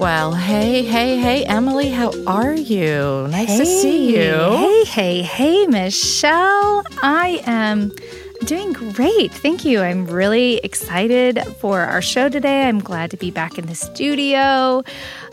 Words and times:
Well, 0.00 0.34
hey, 0.34 0.82
hey, 0.82 1.18
hey, 1.18 1.44
Emily, 1.44 1.88
how 1.88 2.12
are 2.26 2.52
you? 2.52 3.28
Nice 3.30 3.48
hey, 3.48 3.58
to 3.58 3.66
see 3.66 4.16
you. 4.16 4.56
Hey, 4.56 4.84
hey, 4.84 5.22
hey, 5.22 5.66
Michelle. 5.66 6.84
I 7.02 7.40
am 7.46 7.92
doing 8.44 8.72
great. 8.72 9.32
Thank 9.32 9.64
you. 9.64 9.80
I'm 9.80 10.06
really 10.06 10.56
excited 10.58 11.40
for 11.58 11.80
our 11.80 12.02
show 12.02 12.28
today. 12.28 12.68
I'm 12.68 12.80
glad 12.80 13.12
to 13.12 13.16
be 13.16 13.30
back 13.30 13.56
in 13.56 13.66
the 13.66 13.74
studio. 13.74 14.82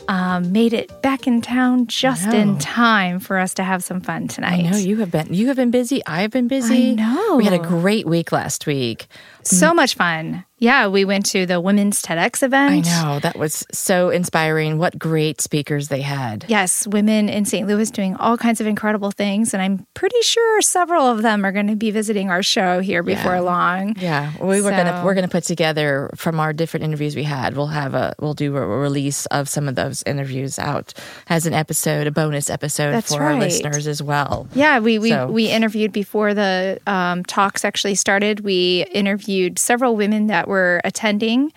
Um, 0.07 0.51
made 0.51 0.73
it 0.73 1.01
back 1.01 1.27
in 1.27 1.41
town 1.41 1.87
just 1.87 2.27
in 2.27 2.57
time 2.57 3.19
for 3.19 3.37
us 3.37 3.53
to 3.55 3.63
have 3.63 3.83
some 3.83 4.01
fun 4.01 4.27
tonight. 4.27 4.65
I 4.65 4.69
know 4.69 4.77
you 4.77 4.97
have 4.97 5.11
been 5.11 5.33
you 5.33 5.47
have 5.47 5.55
been 5.55 5.71
busy. 5.71 6.05
I've 6.05 6.31
been 6.31 6.47
busy. 6.47 6.91
I 6.91 6.93
know. 6.95 7.37
We 7.37 7.45
had 7.45 7.53
a 7.53 7.59
great 7.59 8.05
week 8.05 8.31
last 8.31 8.65
week. 8.67 9.07
So 9.43 9.73
much 9.73 9.95
fun. 9.95 10.45
Yeah, 10.59 10.89
we 10.89 11.05
went 11.05 11.25
to 11.31 11.47
the 11.47 11.59
Women's 11.59 12.03
TEDx 12.03 12.43
event. 12.43 12.85
I 12.87 13.03
know. 13.13 13.19
That 13.19 13.35
was 13.35 13.65
so 13.71 14.11
inspiring. 14.11 14.77
What 14.77 14.99
great 14.99 15.41
speakers 15.41 15.87
they 15.87 16.01
had. 16.01 16.45
Yes, 16.49 16.85
women 16.85 17.29
in 17.29 17.45
St. 17.45 17.67
Louis 17.67 17.89
doing 17.89 18.15
all 18.17 18.37
kinds 18.37 18.61
of 18.61 18.67
incredible 18.67 19.09
things. 19.09 19.55
And 19.55 19.63
I'm 19.63 19.87
pretty 19.95 20.21
sure 20.21 20.61
several 20.61 21.07
of 21.07 21.23
them 21.23 21.43
are 21.45 21.51
going 21.51 21.65
to 21.65 21.75
be 21.75 21.89
visiting 21.89 22.29
our 22.29 22.43
show 22.43 22.79
here 22.79 23.01
before 23.01 23.33
Yeah. 23.37 23.39
long. 23.39 23.95
Yeah, 23.97 24.31
we 24.39 24.61
were 24.61 24.69
gonna 24.69 25.01
we're 25.03 25.15
gonna 25.15 25.27
put 25.27 25.45
together 25.45 26.11
from 26.15 26.39
our 26.39 26.53
different 26.53 26.83
interviews 26.83 27.15
we 27.15 27.23
had. 27.23 27.57
We'll 27.57 27.65
have 27.65 27.95
a 27.95 28.13
we'll 28.19 28.35
do 28.35 28.55
a 28.55 28.63
release 28.63 29.25
of 29.27 29.49
some 29.49 29.67
of 29.67 29.73
those 29.73 30.03
interviews 30.05 30.59
out 30.59 30.93
as 31.27 31.47
an 31.47 31.55
episode, 31.55 32.05
a 32.05 32.11
bonus 32.11 32.51
episode 32.51 32.91
That's 32.91 33.15
for 33.15 33.23
our 33.23 33.39
listeners 33.39 33.87
as 33.87 34.03
well. 34.03 34.47
Yeah, 34.53 34.77
we 34.77 34.99
we, 34.99 35.09
So- 35.09 35.25
we 35.25 35.47
interviewed 35.49 35.91
before 35.91 36.35
the 36.35 36.79
um, 36.85 37.23
talks 37.25 37.65
actually 37.65 37.95
started. 37.95 38.41
We 38.41 38.85
interviewed 38.93 39.30
several 39.57 39.95
women 39.95 40.27
that 40.27 40.47
were 40.47 40.81
attending, 40.83 41.51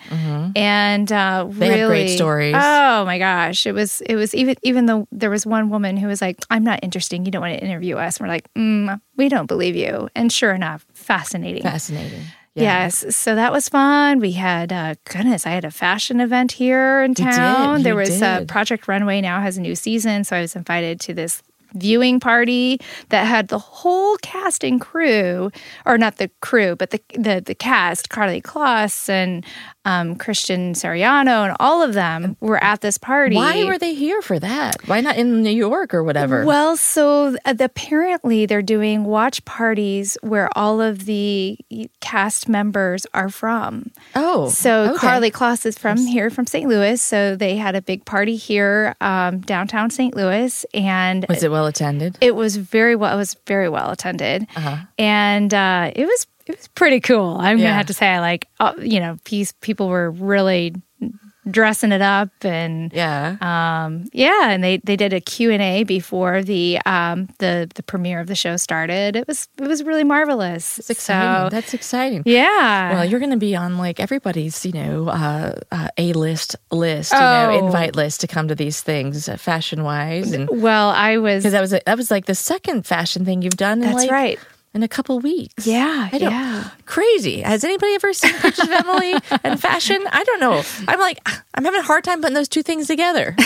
and 0.55 1.11
uh, 1.11 1.45
Mm-hmm. 1.45 1.59
They 1.59 1.69
really 1.69 1.79
had 1.79 1.87
great 1.87 2.15
stories. 2.15 2.55
Oh 2.57 3.05
my 3.05 3.17
gosh, 3.19 3.65
it 3.65 3.73
was 3.73 4.01
it 4.01 4.15
was 4.15 4.33
even 4.33 4.55
even 4.63 4.85
though 4.85 5.07
there 5.11 5.29
was 5.29 5.45
one 5.45 5.69
woman 5.69 5.97
who 5.97 6.07
was 6.07 6.21
like, 6.21 6.37
"I'm 6.49 6.63
not 6.63 6.79
interesting. 6.83 7.25
You 7.25 7.31
don't 7.31 7.41
want 7.41 7.57
to 7.59 7.63
interview 7.65 7.97
us." 7.97 8.17
And 8.17 8.27
we're 8.27 8.33
like, 8.33 8.53
mm, 8.53 8.99
"We 9.17 9.29
don't 9.29 9.47
believe 9.47 9.75
you." 9.75 10.09
And 10.15 10.31
sure 10.31 10.53
enough, 10.53 10.85
fascinating. 10.93 11.63
Fascinating. 11.63 12.21
Yeah. 12.55 12.83
Yes, 12.85 13.13
so 13.15 13.35
that 13.35 13.51
was 13.51 13.67
fun. 13.67 14.19
We 14.19 14.31
had 14.31 14.71
uh, 14.71 14.95
goodness, 15.03 15.45
I 15.45 15.49
had 15.49 15.65
a 15.65 15.71
fashion 15.71 16.21
event 16.21 16.53
here 16.53 17.03
in 17.03 17.13
town. 17.13 17.79
you 17.79 17.83
there 17.83 17.95
was 17.95 18.21
uh. 18.21 18.45
Project 18.47 18.87
Runway 18.87 19.19
now 19.19 19.41
has 19.41 19.57
a 19.57 19.61
new 19.61 19.75
season, 19.75 20.23
so 20.23 20.37
I 20.37 20.41
was 20.41 20.55
invited 20.55 21.01
to 21.01 21.13
this 21.13 21.43
viewing 21.75 22.19
party 22.19 22.79
that 23.09 23.25
had 23.25 23.49
the 23.49 23.59
whole 23.59 24.17
cast 24.17 24.63
and 24.63 24.81
crew, 24.81 25.51
or 25.85 25.97
not 25.97 26.17
the 26.17 26.29
crew, 26.41 26.75
but 26.75 26.89
the 26.91 27.01
the, 27.13 27.41
the 27.45 27.55
cast, 27.55 28.09
Karlie 28.09 28.41
Kloss 28.41 29.09
and 29.09 29.45
um, 29.85 30.15
Christian 30.15 30.73
Siriano, 30.73 31.45
and 31.47 31.55
all 31.59 31.81
of 31.83 31.93
them 31.93 32.35
were 32.39 32.61
at 32.63 32.81
this 32.81 32.97
party. 32.97 33.35
Why 33.35 33.63
were 33.65 33.77
they 33.77 33.93
here 33.93 34.21
for 34.21 34.39
that? 34.39 34.77
Why 34.87 34.99
not 35.01 35.15
in 35.15 35.43
New 35.43 35.51
York 35.51 35.93
or 35.93 36.03
whatever? 36.03 36.43
Well, 36.43 36.75
so 36.75 37.35
uh, 37.45 37.53
apparently 37.59 38.45
they're 38.47 38.63
doing 38.63 39.03
watch 39.03 39.45
parties 39.45 40.17
where 40.21 40.49
all 40.57 40.81
of 40.81 41.05
the 41.05 41.57
cast 42.01 42.49
members 42.49 43.05
are 43.13 43.29
from. 43.29 43.91
oh, 44.15 44.49
So 44.49 44.93
okay. 44.95 45.07
Karlie 45.07 45.31
Kloss 45.31 45.65
is 45.65 45.77
from 45.77 45.97
here, 45.97 46.29
from 46.29 46.47
St. 46.47 46.67
Louis. 46.67 47.01
So 47.01 47.35
they 47.35 47.55
had 47.55 47.75
a 47.75 47.81
big 47.81 48.05
party 48.05 48.35
here, 48.35 48.95
um, 49.01 49.39
downtown 49.39 49.89
St. 49.91 50.15
Louis, 50.15 50.65
and 50.73 51.25
was 51.29 51.43
it 51.43 51.51
well 51.51 51.64
attended? 51.65 52.17
it 52.21 52.35
was 52.35 52.55
very 52.57 52.95
well. 52.95 53.13
It 53.13 53.17
was 53.17 53.35
very 53.47 53.69
well 53.69 53.89
attended, 53.91 54.47
Uh-huh. 54.55 54.77
and 54.97 55.53
uh, 55.53 55.91
it 55.95 56.05
was 56.05 56.27
it 56.47 56.57
was 56.57 56.67
pretty 56.69 56.99
cool. 56.99 57.37
I'm 57.39 57.57
Yeah. 57.57 57.65
gonna 57.65 57.75
have 57.77 57.87
to 57.87 57.93
say, 57.93 58.07
I 58.07 58.19
like 58.19 58.47
uh, 58.59 58.73
you 58.79 58.99
know, 58.99 59.17
these 59.25 59.51
people 59.61 59.87
were 59.89 60.11
really 60.11 60.73
dressing 61.49 61.91
it 61.91 62.01
up 62.01 62.29
and 62.43 62.91
Yeah. 62.93 63.35
um, 63.41 64.05
yeah, 64.13 64.49
and 64.49 64.63
they 64.63 64.77
they 64.77 64.95
did 64.95 65.13
a 65.13 65.21
Q 65.21 65.51
and 65.51 65.61
A 65.61 65.83
before 65.83 66.41
the 66.43 66.79
um, 66.85 67.29
the 67.39 67.69
the 67.75 67.83
premiere 67.83 68.19
of 68.19 68.27
the 68.27 68.35
show 68.35 68.57
started. 68.57 69.15
It 69.15 69.27
was 69.27 69.47
it 69.57 69.67
was 69.67 69.83
really 69.83 70.03
marvelous. 70.03 70.79
It's 70.79 70.89
exciting. 70.89 71.45
So, 71.45 71.49
That's 71.49 71.73
exciting. 71.73 72.23
yeah. 72.25 72.93
Well, 72.93 73.05
you're 73.05 73.19
to 73.31 73.37
be 73.37 73.55
on 73.55 73.77
like 73.77 73.99
everybody's, 73.99 74.65
you 74.65 74.71
know, 74.73 75.07
uh, 75.09 75.53
uh, 75.71 75.87
a 75.97 76.13
list 76.13 76.55
list, 76.71 77.11
you 77.11 77.17
Oh. 77.19 77.51
know, 77.59 77.65
invite 77.65 77.95
list 77.95 78.21
to 78.21 78.27
come 78.27 78.47
to 78.47 78.55
these 78.55 78.81
things, 78.81 79.27
uh, 79.29 79.37
fashion 79.37 79.83
wise, 79.83 80.31
and 80.31 80.49
well, 80.51 80.89
I 80.89 81.17
was 81.17 81.43
because 81.43 81.53
that 81.53 81.61
was 81.61 81.71
that 81.71 81.97
was 81.97 82.09
like 82.11 82.25
the 82.25 82.35
second 82.35 82.85
fashion 82.85 83.25
thing 83.25 83.41
you've 83.41 83.57
done. 83.57 83.79
That's 83.79 83.95
like, 83.95 84.11
right. 84.11 84.39
In 84.75 84.83
a 84.83 84.89
couple 84.89 85.17
weeks. 85.21 85.65
Yeah, 85.65 86.09
yeah. 86.11 86.69
Crazy. 86.85 87.39
Has 87.39 87.63
anybody 87.63 87.93
ever 87.93 88.11
seen 88.11 88.33
pictures 88.33 88.67
of 88.67 88.71
Emily 88.71 89.13
and 89.45 89.57
fashion? 89.57 90.03
I 90.11 90.21
don't 90.25 90.41
know. 90.41 90.61
I'm 90.85 90.99
like, 90.99 91.25
I'm 91.53 91.63
having 91.63 91.79
a 91.79 91.83
hard 91.83 92.03
time 92.03 92.19
putting 92.19 92.33
those 92.33 92.49
two 92.49 92.61
things 92.61 92.87
together. 92.87 93.37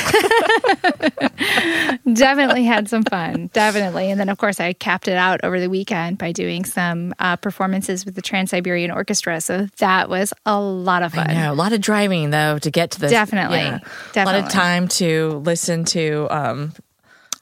definitely 2.12 2.64
had 2.64 2.90
some 2.90 3.04
fun. 3.04 3.52
Definitely. 3.54 4.10
And 4.10 4.20
then, 4.20 4.30
of 4.30 4.40
course, 4.40 4.60
I 4.60 4.74
capped 4.74 5.08
it 5.08 5.18
out 5.18 5.42
over 5.44 5.60
the 5.60 5.70
weekend 5.70 6.18
by 6.18 6.32
doing 6.32 6.66
some 6.66 7.14
uh, 7.20 7.36
performances 7.36 8.06
with 8.06 8.16
the 8.16 8.24
Trans 8.24 8.50
Siberian 8.50 8.90
Orchestra. 8.90 9.40
So 9.40 9.68
that 9.78 10.10
was 10.10 10.34
a 10.48 10.60
lot 10.60 11.04
of 11.04 11.14
fun. 11.14 11.28
Know. 11.28 11.52
A 11.52 11.54
lot 11.54 11.74
of 11.74 11.82
driving 11.82 12.32
though 12.32 12.58
to 12.58 12.72
get 12.72 12.90
to 12.92 13.00
this. 13.00 13.12
Definitely. 13.12 13.60
A 13.60 14.26
lot 14.26 14.34
of 14.34 14.50
time 14.50 14.88
to 14.88 15.44
listen 15.46 15.86
to 15.86 16.28
um, 16.32 16.74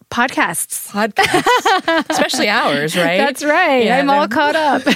Podcasts. 0.09 0.87
podcasts, 0.89 2.05
especially 2.09 2.47
ours, 2.49 2.95
right? 2.95 3.17
That's 3.17 3.43
right. 3.43 3.85
Yeah, 3.85 3.97
I'm 3.99 4.09
all 4.09 4.27
caught 4.27 4.55
up. 4.55 4.81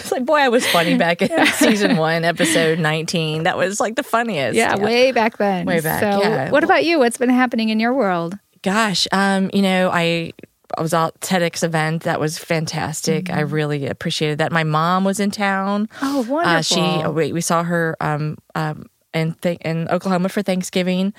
It's 0.00 0.10
like, 0.12 0.24
boy, 0.24 0.36
I 0.38 0.48
was 0.48 0.66
funny 0.68 0.96
back 0.96 1.22
in 1.22 1.46
season 1.46 1.96
one, 1.96 2.24
episode 2.24 2.78
19. 2.78 3.44
That 3.44 3.56
was 3.56 3.78
like 3.80 3.94
the 3.96 4.02
funniest. 4.02 4.56
yeah, 4.56 4.76
way 4.76 5.12
back 5.12 5.36
then. 5.38 5.66
Way 5.66 5.80
back, 5.80 6.00
So, 6.00 6.20
yeah. 6.22 6.50
what 6.50 6.64
about 6.64 6.84
you? 6.84 6.98
What's 6.98 7.16
been 7.18 7.30
happening 7.30 7.68
in 7.68 7.78
your 7.78 7.94
world? 7.94 8.36
Gosh, 8.62 9.06
um, 9.12 9.50
you 9.54 9.62
know, 9.62 9.90
I 9.92 10.32
I 10.76 10.82
was 10.82 10.92
at 10.94 11.18
TEDx 11.20 11.62
event. 11.62 12.02
That 12.04 12.18
was 12.20 12.38
fantastic. 12.38 13.30
I 13.30 13.40
really 13.40 13.86
appreciated 13.86 14.38
that. 14.38 14.52
My 14.52 14.64
mom 14.64 15.04
was 15.04 15.18
in 15.20 15.30
town. 15.30 15.88
Oh, 16.02 16.20
Uh, 16.42 16.60
she 16.62 16.80
wonderful. 16.80 17.12
we, 17.14 17.32
we 17.32 17.40
saw 17.40 17.62
her 17.62 17.96
um, 18.00 18.38
um, 18.54 18.86
in 19.14 19.34
th- 19.34 19.58
in 19.64 19.88
Oklahoma 19.88 20.28
for 20.28 20.42
Thanksgiving, 20.42 21.12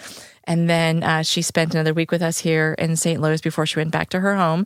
and 0.45 0.69
then 0.69 1.03
uh, 1.03 1.23
she 1.23 1.41
spent 1.41 1.73
another 1.73 1.93
week 1.93 2.11
with 2.11 2.21
us 2.21 2.39
here 2.39 2.75
in 2.77 2.95
St. 2.95 3.21
Louis 3.21 3.41
before 3.41 3.65
she 3.65 3.79
went 3.79 3.91
back 3.91 4.09
to 4.09 4.19
her 4.19 4.35
home 4.35 4.65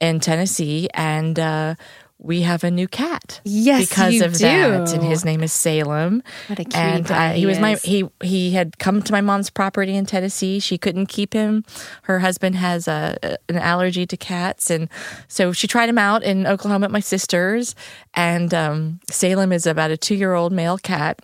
in 0.00 0.20
Tennessee. 0.20 0.88
And 0.94 1.38
uh, 1.38 1.74
we 2.18 2.42
have 2.42 2.64
a 2.64 2.70
new 2.70 2.88
cat. 2.88 3.40
Yes, 3.44 3.88
because 3.88 4.20
of 4.20 4.38
that, 4.38 4.92
and 4.92 5.04
his 5.04 5.24
name 5.24 5.42
is 5.42 5.52
Salem. 5.52 6.22
What 6.48 6.58
a 6.58 6.64
cutie 6.64 6.76
And 6.76 7.06
pie 7.06 7.30
uh, 7.30 7.32
he 7.34 7.40
he 7.40 7.46
was 7.46 7.60
my 7.60 7.76
he 7.76 8.08
he 8.22 8.50
had 8.50 8.78
come 8.78 9.02
to 9.02 9.12
my 9.12 9.20
mom's 9.20 9.50
property 9.50 9.94
in 9.94 10.04
Tennessee. 10.04 10.58
She 10.58 10.78
couldn't 10.78 11.06
keep 11.06 11.32
him. 11.32 11.64
Her 12.02 12.18
husband 12.18 12.56
has 12.56 12.88
a 12.88 13.38
an 13.48 13.56
allergy 13.56 14.04
to 14.06 14.16
cats, 14.16 14.68
and 14.68 14.88
so 15.28 15.52
she 15.52 15.68
tried 15.68 15.88
him 15.88 15.98
out 15.98 16.24
in 16.24 16.46
Oklahoma 16.46 16.86
at 16.86 16.90
my 16.90 17.00
sister's. 17.00 17.76
And 18.14 18.52
um, 18.52 19.00
Salem 19.08 19.52
is 19.52 19.64
about 19.66 19.92
a 19.92 19.96
two 19.96 20.16
year 20.16 20.34
old 20.34 20.52
male 20.52 20.78
cat. 20.78 21.20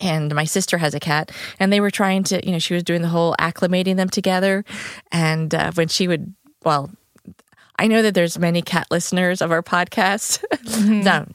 And 0.00 0.34
my 0.34 0.44
sister 0.44 0.78
has 0.78 0.94
a 0.94 1.00
cat, 1.00 1.30
and 1.58 1.72
they 1.72 1.80
were 1.80 1.90
trying 1.90 2.22
to, 2.24 2.44
you 2.44 2.52
know, 2.52 2.58
she 2.58 2.74
was 2.74 2.82
doing 2.82 3.02
the 3.02 3.08
whole 3.08 3.34
acclimating 3.38 3.96
them 3.96 4.08
together. 4.08 4.64
And 5.12 5.54
uh, 5.54 5.72
when 5.72 5.88
she 5.88 6.08
would, 6.08 6.34
well, 6.64 6.90
I 7.78 7.86
know 7.86 8.02
that 8.02 8.14
there's 8.14 8.38
many 8.38 8.62
cat 8.62 8.88
listeners 8.90 9.40
of 9.40 9.52
our 9.52 9.62
podcast. 9.62 10.42
no, 11.04 11.26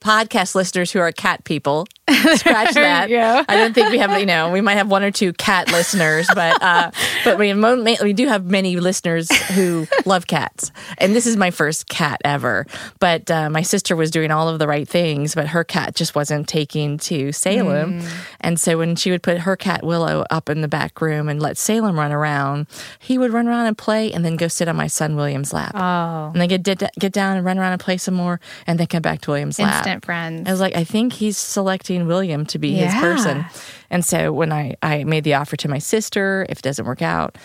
podcast 0.00 0.54
listeners 0.54 0.90
who 0.92 0.98
are 0.98 1.12
cat 1.12 1.44
people. 1.44 1.86
Scratch 2.36 2.74
that. 2.74 3.08
I 3.48 3.56
don't 3.56 3.72
think 3.74 3.90
we 3.90 3.98
have, 3.98 4.18
you 4.18 4.26
know, 4.26 4.50
we 4.50 4.60
might 4.60 4.74
have 4.74 4.90
one 4.90 5.04
or 5.04 5.12
two 5.12 5.32
cat 5.32 5.70
listeners, 5.70 6.26
but 6.34 6.60
uh, 6.62 6.90
but 7.24 7.38
we 7.38 7.54
we 7.54 8.12
do 8.12 8.26
have 8.26 8.44
many 8.44 8.76
listeners 8.76 9.30
who 9.50 9.86
love 10.04 10.26
cats. 10.26 10.72
And 10.98 11.14
this 11.14 11.26
is 11.26 11.36
my 11.36 11.52
first 11.52 11.88
cat 11.88 12.20
ever. 12.24 12.66
But 12.98 13.30
uh, 13.30 13.50
my 13.50 13.62
sister 13.62 13.94
was 13.94 14.10
doing 14.10 14.32
all 14.32 14.48
of 14.48 14.58
the 14.58 14.66
right 14.66 14.88
things, 14.88 15.34
but 15.36 15.48
her 15.48 15.62
cat 15.62 15.94
just 15.94 16.14
wasn't 16.16 16.48
taking 16.48 16.98
to 16.98 17.30
Salem. 17.30 18.02
And 18.40 18.58
so 18.58 18.78
when 18.78 18.96
she 18.96 19.10
would 19.12 19.22
put 19.22 19.38
her 19.40 19.56
cat 19.56 19.84
Willow 19.84 20.24
up 20.28 20.48
in 20.48 20.60
the 20.60 20.68
back 20.68 21.00
room 21.00 21.28
and 21.28 21.40
let 21.40 21.56
Salem 21.56 21.96
run 21.98 22.10
around, 22.10 22.66
he 22.98 23.16
would 23.16 23.32
run 23.32 23.46
around 23.46 23.66
and 23.66 23.78
play, 23.78 24.12
and 24.12 24.24
then 24.24 24.36
go 24.36 24.48
sit 24.48 24.66
on 24.66 24.74
my 24.74 24.88
son 24.88 25.14
William's 25.14 25.52
lap. 25.52 25.72
Oh, 25.76 26.30
And 26.32 26.40
then 26.40 26.48
get 26.48 26.64
get 26.64 26.90
get 26.98 27.12
down 27.12 27.36
and 27.36 27.46
run 27.46 27.58
around 27.60 27.72
and 27.72 27.80
play 27.80 27.96
some 27.96 28.14
more, 28.14 28.40
and 28.66 28.78
then 28.80 28.88
come 28.88 29.02
back 29.02 29.20
to 29.22 29.30
William's 29.30 29.60
lap. 29.60 29.76
instant 29.76 30.04
friends. 30.04 30.48
I 30.48 30.50
was 30.50 30.60
like, 30.60 30.74
I 30.74 30.82
think 30.84 31.12
he's 31.12 31.38
selecting 31.38 31.91
William 32.00 32.44
to 32.46 32.58
be 32.58 32.72
his 32.74 32.92
person. 32.94 33.44
And 33.90 34.04
so 34.04 34.32
when 34.32 34.52
I, 34.52 34.74
I 34.82 35.04
made 35.04 35.24
the 35.24 35.34
offer 35.34 35.56
to 35.56 35.68
my 35.68 35.78
sister, 35.78 36.46
if 36.48 36.58
it 36.58 36.62
doesn't 36.62 36.86
work 36.86 37.02
out, 37.02 37.36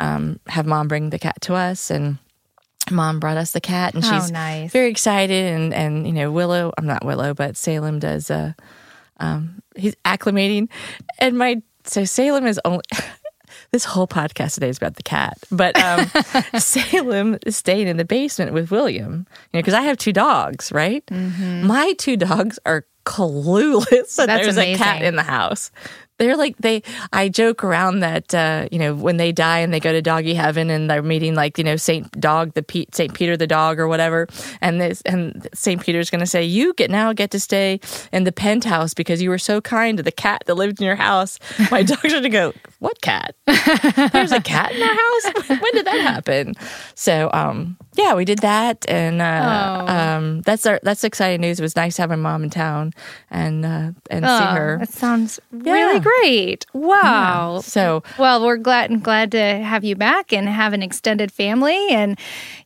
um, 0.00 0.38
have 0.46 0.66
mom 0.66 0.88
bring 0.88 1.10
the 1.10 1.18
cat 1.18 1.40
to 1.42 1.54
us. 1.54 1.90
And 1.90 2.18
mom 2.90 3.18
brought 3.20 3.36
us 3.36 3.50
the 3.52 3.60
cat, 3.60 3.94
and 3.94 4.04
Oh, 4.04 4.08
she's 4.20 4.30
nice. 4.30 4.70
very 4.72 4.90
excited. 4.90 5.52
And 5.52 5.74
and 5.74 6.06
you 6.06 6.12
know 6.12 6.30
Willow, 6.30 6.72
I'm 6.78 6.86
not 6.86 7.04
Willow, 7.04 7.34
but 7.34 7.56
Salem 7.56 7.98
does. 7.98 8.30
Uh, 8.30 8.52
um, 9.18 9.62
he's 9.74 9.94
acclimating, 10.04 10.68
and 11.18 11.36
my 11.38 11.62
so 11.84 12.04
Salem 12.04 12.46
is 12.46 12.60
only. 12.64 12.82
This 13.72 13.84
whole 13.84 14.06
podcast 14.06 14.54
today 14.54 14.68
is 14.68 14.76
about 14.76 14.96
the 14.96 15.02
cat, 15.02 15.38
but 15.50 15.76
um, 15.80 16.06
Salem 16.60 17.38
is 17.46 17.56
staying 17.56 17.88
in 17.88 17.96
the 17.96 18.04
basement 18.04 18.52
with 18.52 18.70
William. 18.70 19.26
You 19.52 19.58
know, 19.58 19.60
because 19.60 19.72
I 19.74 19.82
have 19.82 19.96
two 19.96 20.12
dogs, 20.12 20.70
right? 20.72 21.02
My 21.10 21.94
two 21.98 22.16
dogs 22.16 22.58
are 22.66 22.84
clueless 23.06 24.16
that 24.16 24.26
That's 24.26 24.42
there's 24.42 24.58
a 24.58 24.76
cat 24.76 25.02
in 25.02 25.16
the 25.16 25.22
house. 25.22 25.70
They're 26.18 26.36
like 26.36 26.56
they. 26.58 26.82
I 27.12 27.28
joke 27.28 27.62
around 27.64 28.00
that 28.00 28.34
uh, 28.34 28.68
you 28.72 28.78
know 28.78 28.94
when 28.94 29.16
they 29.18 29.32
die 29.32 29.58
and 29.58 29.72
they 29.72 29.80
go 29.80 29.92
to 29.92 30.00
doggy 30.02 30.34
heaven 30.34 30.70
and 30.70 30.88
they're 30.90 31.02
meeting 31.02 31.34
like 31.34 31.58
you 31.58 31.64
know 31.64 31.76
Saint 31.76 32.10
Dog 32.20 32.54
the 32.54 32.62
Pete 32.62 32.94
Saint 32.94 33.14
Peter 33.14 33.36
the 33.36 33.46
dog 33.46 33.78
or 33.78 33.86
whatever, 33.88 34.26
and 34.60 34.80
this 34.80 35.02
and 35.02 35.46
Saint 35.54 35.82
Peter's 35.82 36.10
going 36.10 36.20
to 36.20 36.26
say 36.26 36.42
you 36.44 36.72
get 36.74 36.90
now 36.90 37.12
get 37.12 37.30
to 37.32 37.40
stay 37.40 37.80
in 38.12 38.24
the 38.24 38.32
penthouse 38.32 38.94
because 38.94 39.20
you 39.20 39.28
were 39.30 39.38
so 39.38 39.60
kind 39.60 39.96
to 39.98 40.02
the 40.02 40.12
cat 40.12 40.42
that 40.46 40.54
lived 40.54 40.80
in 40.80 40.86
your 40.86 40.96
house. 40.96 41.38
My 41.70 41.82
dogs 41.82 42.04
are 42.04 42.08
going 42.10 42.22
to 42.22 42.28
go 42.30 42.52
what 42.78 43.00
cat? 43.00 43.34
There's 43.46 44.32
a 44.32 44.40
cat 44.40 44.72
in 44.72 44.82
our 44.82 44.88
house. 44.94 45.48
when 45.60 45.72
did 45.72 45.86
that 45.86 46.00
happen? 46.00 46.54
So 46.94 47.30
um 47.32 47.76
yeah, 47.96 48.14
we 48.14 48.24
did 48.26 48.40
that 48.40 48.84
and 48.88 49.22
uh, 49.22 49.84
Oh. 49.88 49.92
um 49.92 50.42
that's 50.42 50.66
our 50.66 50.80
that's 50.82 51.04
exciting 51.04 51.40
news. 51.40 51.58
It 51.58 51.62
was 51.62 51.76
nice 51.76 51.96
having 51.96 52.20
mom 52.20 52.44
in 52.44 52.50
town 52.50 52.92
and 53.30 53.64
uh, 53.64 53.90
and 54.10 54.24
see 54.24 54.30
Oh, 54.30 54.54
her. 54.54 54.76
That 54.80 54.90
sounds 54.90 55.40
Yeah. 55.52 55.98
Great. 56.20 56.66
Wow. 56.72 57.60
So 57.62 58.02
Well, 58.18 58.44
we're 58.44 58.56
glad 58.56 58.90
and 58.90 59.02
glad 59.02 59.30
to 59.32 59.38
have 59.40 59.84
you 59.84 59.96
back 59.96 60.32
and 60.32 60.48
have 60.48 60.72
an 60.72 60.82
extended 60.82 61.32
family. 61.32 61.88
And 61.90 62.18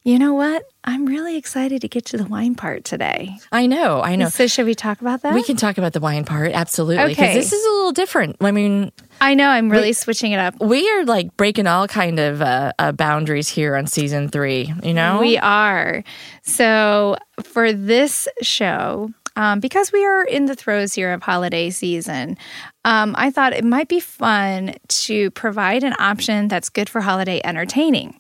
you 0.03 0.19
know 0.19 0.35
what? 0.35 0.65
I'm 0.85 1.05
really 1.05 1.37
excited 1.37 1.83
to 1.83 1.89
get 1.89 2.07
to 2.07 2.17
the 2.17 2.25
wine 2.25 2.55
part 2.55 2.85
today. 2.85 3.37
I 3.53 3.67
know, 3.67 4.01
I 4.01 4.17
know. 4.17 4.31
So, 4.31 4.47
should 4.47 4.65
we 4.65 4.75
talk 4.75 5.03
about 5.03 5.21
that? 5.23 5.35
We 5.35 5.43
can 5.43 5.57
talk 5.57 5.77
about 5.77 5.93
the 5.93 6.01
wine 6.01 6.25
part, 6.25 6.53
absolutely. 6.53 7.09
Because 7.09 7.25
Okay. 7.29 7.35
this 7.35 7.53
is 7.53 7.63
a 7.63 7.69
little 7.71 7.93
different. 7.93 8.37
I 8.41 8.51
mean, 8.51 8.91
I 9.21 9.35
know 9.35 9.49
I'm 9.51 9.69
really 9.71 9.93
switching 9.93 10.33
it 10.33 10.39
up. 10.39 10.59
we 10.59 10.89
are 10.91 11.05
like 11.05 11.37
breaking 11.37 11.67
all 11.67 11.87
kind 11.87 12.19
of 12.19 12.41
uh, 12.41 12.73
uh, 12.79 12.93
boundaries 12.93 13.47
here 13.47 13.77
on 13.77 13.87
season 13.89 14.31
three. 14.31 14.73
You 14.83 14.95
know, 14.95 15.21
We 15.21 15.37
are. 15.37 16.03
So, 16.45 17.17
for 17.43 17.75
this 17.75 18.27
show, 18.41 19.11
um, 19.37 19.61
because 19.61 19.93
we 19.93 20.05
are 20.05 20.25
in 20.25 20.47
the 20.47 20.55
throes 20.55 20.95
here 20.95 21.13
of 21.13 21.23
holiday 21.23 21.71
season, 21.71 22.37
um, 22.85 23.15
I 23.19 23.31
thought 23.31 23.53
it 23.53 23.65
might 23.65 23.89
be 23.89 24.01
fun 24.01 24.75
to 24.89 25.31
provide 25.33 25.85
an 25.85 25.95
option 25.99 26.49
that's 26.49 26.69
good 26.69 26.89
for 26.89 27.01
holiday 27.01 27.41
entertaining. 27.45 28.19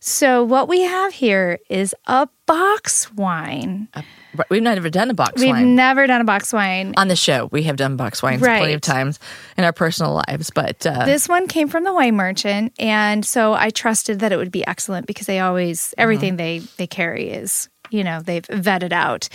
So, 0.00 0.44
what 0.44 0.68
we 0.68 0.82
have 0.82 1.12
here 1.12 1.58
is 1.70 1.94
a 2.06 2.28
box 2.46 3.10
wine. 3.14 3.88
Right, 4.36 4.50
we've 4.50 4.62
never 4.62 4.90
done 4.90 5.10
a 5.10 5.14
box 5.14 5.40
wine. 5.40 5.54
We've 5.54 5.64
never 5.64 6.06
done 6.06 6.20
a 6.20 6.24
box 6.24 6.52
wine. 6.52 6.92
on 6.96 7.08
the 7.08 7.16
show. 7.16 7.48
We 7.50 7.62
have 7.62 7.76
done 7.76 7.96
box 7.96 8.22
wines 8.22 8.40
plenty 8.40 8.74
of 8.74 8.80
times 8.80 9.18
in 9.56 9.64
our 9.64 9.72
personal 9.72 10.22
lives, 10.28 10.50
but 10.50 10.86
uh, 10.86 11.06
This 11.06 11.28
one 11.28 11.46
came 11.46 11.68
from 11.68 11.84
the 11.84 11.94
wine 11.94 12.16
merchant, 12.16 12.72
and 12.78 13.24
so 13.24 13.54
I 13.54 13.70
trusted 13.70 14.20
that 14.20 14.32
it 14.32 14.36
would 14.36 14.52
be 14.52 14.66
excellent 14.66 15.06
because 15.06 15.26
they 15.26 15.40
always 15.40 15.94
everything 15.96 16.36
they 16.36 16.58
they 16.76 16.86
carry 16.86 17.30
is 17.30 17.68
you 17.94 18.04
know 18.04 18.20
they've 18.20 18.46
vetted 18.48 18.92
out, 18.92 19.28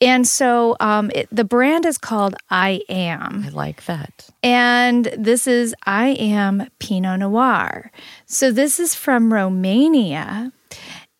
and 0.00 0.26
so 0.26 0.76
um, 0.80 1.10
it, 1.14 1.28
the 1.30 1.44
brand 1.44 1.84
is 1.86 1.98
called 1.98 2.34
I 2.50 2.80
Am, 2.88 3.44
I 3.46 3.48
like 3.50 3.84
that. 3.86 4.28
and 4.42 5.04
this 5.16 5.46
is 5.46 5.74
I 5.84 6.08
Am 6.18 6.66
Pinot 6.78 7.20
Noir. 7.20 7.90
So 8.26 8.50
this 8.50 8.80
is 8.80 8.94
from 8.94 9.32
Romania, 9.32 10.52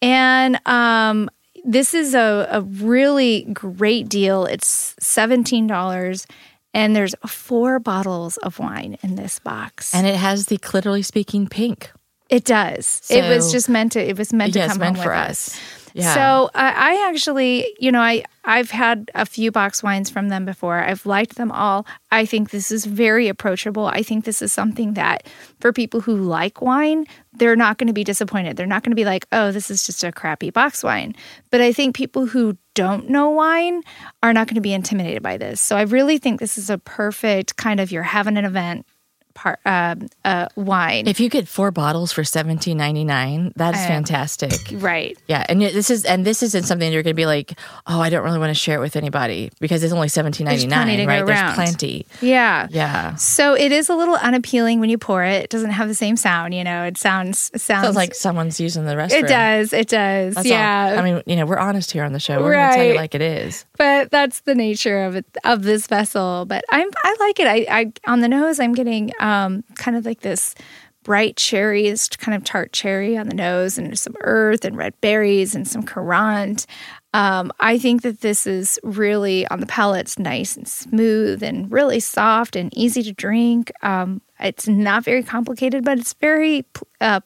and 0.03 0.59
um, 0.67 1.31
this 1.65 1.95
is 1.95 2.15
a, 2.15 2.49
a 2.51 2.61
really 2.63 3.47
great 3.53 4.09
deal. 4.09 4.45
It's 4.47 4.95
seventeen 4.99 5.67
dollars. 5.67 6.27
And 6.75 6.95
there's 6.95 7.15
four 7.27 7.79
bottles 7.79 8.37
of 8.39 8.59
wine 8.59 8.99
in 9.03 9.15
this 9.15 9.39
box. 9.39 9.95
And 9.95 10.07
it 10.07 10.17
has 10.17 10.47
the 10.49 10.59
literally 10.75 11.01
speaking 11.01 11.49
pink. 11.49 11.91
It 12.29 12.45
does. 12.45 13.01
it 13.09 13.27
was 13.35 13.51
just 13.51 13.71
meant 13.71 13.93
to. 13.93 14.01
It 14.07 14.19
was 14.19 14.31
meant 14.35 14.53
to 14.53 14.59
Yes, 14.59 14.73
come 14.73 14.81
meant 14.81 14.97
home 14.99 15.05
for 15.05 15.11
with 15.13 15.19
us. 15.19 15.49
us. 15.55 15.86
Yeah. 15.97 16.15
So 16.15 16.51
I, 16.55 16.93
I 16.93 17.09
actually, 17.09 17.75
you 17.79 17.91
know, 17.91 18.03
I 18.03 18.23
I've 18.45 18.71
had 18.71 19.11
a 19.15 19.25
few 19.25 19.51
box 19.51 19.83
wines 19.83 20.11
from 20.11 20.29
them 20.29 20.45
before. 20.45 20.79
I've 20.79 21.07
liked 21.07 21.37
them 21.37 21.51
all. 21.51 21.87
I 22.11 22.27
think 22.27 22.51
this 22.51 22.71
is 22.71 22.85
very 22.85 23.29
approachable. 23.29 23.87
I 23.87 24.03
think 24.03 24.27
this 24.27 24.43
is 24.43 24.53
something 24.53 24.93
that 24.95 25.27
for 25.59 25.73
people 25.73 26.01
who 26.03 26.17
like 26.17 26.61
wine, 26.61 27.07
they're 27.33 27.57
not 27.57 27.79
going 27.79 27.87
to 27.87 27.95
be 27.95 28.05
disappointed. 28.05 28.59
They're 28.59 28.67
not 28.67 28.83
going 28.83 28.91
to 28.91 28.97
be 28.97 29.07
like, 29.07 29.27
oh, 29.33 29.53
this 29.53 29.71
is 29.71 29.87
just 29.87 30.05
a 30.05 30.13
crappy 30.13 30.51
box 30.51 30.85
wine. 30.85 31.15
But 31.51 31.63
I 31.63 31.73
think 31.73 31.97
people 31.97 32.27
who 32.27 32.59
don't 32.75 33.09
know 33.09 33.31
wine 33.31 33.83
are 34.23 34.35
not 34.35 34.49
going 34.49 34.57
to 34.57 34.61
be 34.61 34.75
intimidated 34.75 35.23
by 35.23 35.39
this. 35.39 35.63
So 35.63 35.77
I 35.77 35.83
really 35.83 36.19
think 36.19 36.41
this 36.41 36.59
is 36.59 36.69
a 36.69 36.77
perfect 36.77 37.57
kind 37.57 37.81
of 37.81 37.91
you're 37.91 38.03
having 38.03 38.37
an 38.37 38.45
event 38.45 38.87
part 39.37 39.61
um, 39.65 40.09
uh, 40.25 40.49
wine. 40.56 41.06
If 41.06 41.21
you 41.21 41.29
get 41.29 41.47
four 41.47 41.71
bottles 41.71 42.11
for 42.11 42.25
seventeen 42.25 42.77
ninety 42.77 43.05
nine, 43.05 43.53
that 43.55 43.75
is 43.77 43.87
fantastic. 43.87 44.53
right. 44.83 45.17
Yeah, 45.29 45.47
and 45.49 45.62
this 45.62 45.91
is 45.91 46.05
and 46.05 46.25
this 46.25 46.43
isn't 46.43 46.65
something 46.65 46.93
you're 46.93 47.05
going 47.05 47.15
to 47.15 47.17
be 47.17 47.27
like, 47.27 47.56
oh, 47.87 48.00
I 48.00 48.11
don't 48.11 48.25
really 48.25 48.38
want 48.38 48.50
to 48.50 48.55
share 48.55 48.77
it 48.79 48.81
with 48.81 48.97
anybody 48.97 49.53
because 49.61 49.85
it's 49.85 49.93
only 49.93 50.09
seventeen 50.09 50.47
ninety 50.47 50.67
to 50.67 51.06
right? 51.06 51.25
There's 51.25 51.55
plenty. 51.55 52.06
Yeah. 52.21 52.67
Yeah, 52.71 53.15
So 53.17 53.55
it 53.55 53.73
is 53.73 53.88
a 53.88 53.94
little 53.94 54.17
unappealing 54.17 54.81
when 54.81 54.91
you 54.91 54.99
pour 54.99 55.23
it. 55.23 55.44
It 55.44 55.50
doesn't 55.50 55.71
have 55.71 55.88
the 55.88 55.94
same 55.94 56.17
sound, 56.17 56.55
you 56.55 56.65
know. 56.65 56.85
It 56.85 56.97
sounds 56.97 57.50
it 57.55 57.61
sounds, 57.61 57.85
sounds 57.85 57.97
like 57.97 58.15
someone's 58.15 58.59
using 58.59 58.85
the 58.87 58.94
restroom. 58.94 59.25
it 59.25 59.29
does. 59.29 59.73
It 59.73 59.88
does. 59.88 60.35
That's 60.35 60.47
all. 60.47 60.53
yeah. 60.53 60.97
I 60.99 61.03
mean, 61.03 61.23
you 61.27 61.37
know, 61.37 61.47
we're 61.47 61.59
honest 61.59 61.93
here 61.93 62.05
on 62.05 62.12
the 62.12 62.21
show. 62.21 62.43
We're 62.43 62.55
going 62.55 62.71
to 62.71 62.77
tell 62.77 62.87
you 62.87 62.94
like 62.94 63.15
it 63.15 63.23
is. 63.23 63.65
but 63.77 64.11
that's 64.11 64.41
the 64.41 64.55
nature 64.55 65.05
of 65.05 65.17
it 65.17 65.27
of 65.44 65.62
this 65.62 65.87
vessel. 65.87 66.44
But 66.47 66.65
I'm 66.71 66.88
I 67.05 67.17
like 67.21 67.41
it. 67.41 67.47
I, 67.47 67.67
I 67.71 67.93
on 68.11 68.21
the 68.21 68.29
nose 68.29 68.59
I'm 68.59 68.73
getting 68.73 69.12
um 69.21 69.25
kind 69.75 69.96
of 69.96 70.05
like 70.05 70.20
this 70.20 70.55
bright 71.02 71.37
cherries, 71.37 72.08
kind 72.08 72.34
of 72.34 72.43
tart 72.43 72.73
cherry 72.73 73.17
on 73.17 73.28
the 73.28 73.34
nose, 73.34 73.78
and 73.78 73.96
some 73.96 74.17
earth 74.23 74.64
and 74.64 74.76
red 74.76 75.00
berries 75.00 75.55
and 75.55 75.67
some 75.67 75.84
currant. 75.84 76.67
Um, 77.14 77.52
I 77.61 77.78
think 77.78 78.02
that 78.02 78.20
this 78.20 78.46
is 78.46 78.78
really 78.82 79.46
on 79.46 79.61
the 79.61 79.67
palate. 79.67 80.00
It's 80.00 80.19
nice 80.19 80.56
and 80.56 80.67
smooth 80.67 81.43
and 81.43 81.70
really 81.70 82.00
soft 82.00 82.56
and 82.56 82.76
easy 82.76 83.02
to 83.05 83.12
drink. 83.12 83.70
Um, 83.82 84.20
it's 84.40 84.67
not 84.67 85.05
very 85.05 85.23
complicated, 85.23 85.84
but 85.84 85.99
it's 85.99 86.12
very 86.14 86.67
uh, 87.00 87.20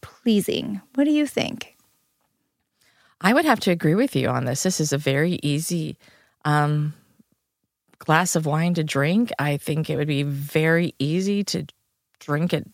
pleasing. 0.00 0.80
What 0.94 1.04
do 1.04 1.12
you 1.12 1.26
think? 1.26 1.76
I 3.20 3.32
would 3.32 3.44
have 3.44 3.60
to 3.60 3.70
agree 3.70 3.94
with 3.94 4.14
you 4.16 4.28
on 4.28 4.44
this. 4.44 4.64
This 4.64 4.80
is 4.80 4.92
a 4.92 4.98
very 4.98 5.38
easy 5.42 5.96
um, 6.44 6.94
glass 8.04 8.36
of 8.36 8.46
wine 8.46 8.74
to 8.74 8.84
drink. 8.84 9.32
I 9.38 9.56
think 9.56 9.90
it 9.90 9.96
would 9.96 10.08
be 10.08 10.22
very 10.22 10.94
easy 10.98 11.42
to 11.44 11.66
drink 12.20 12.52
it, 12.52 12.66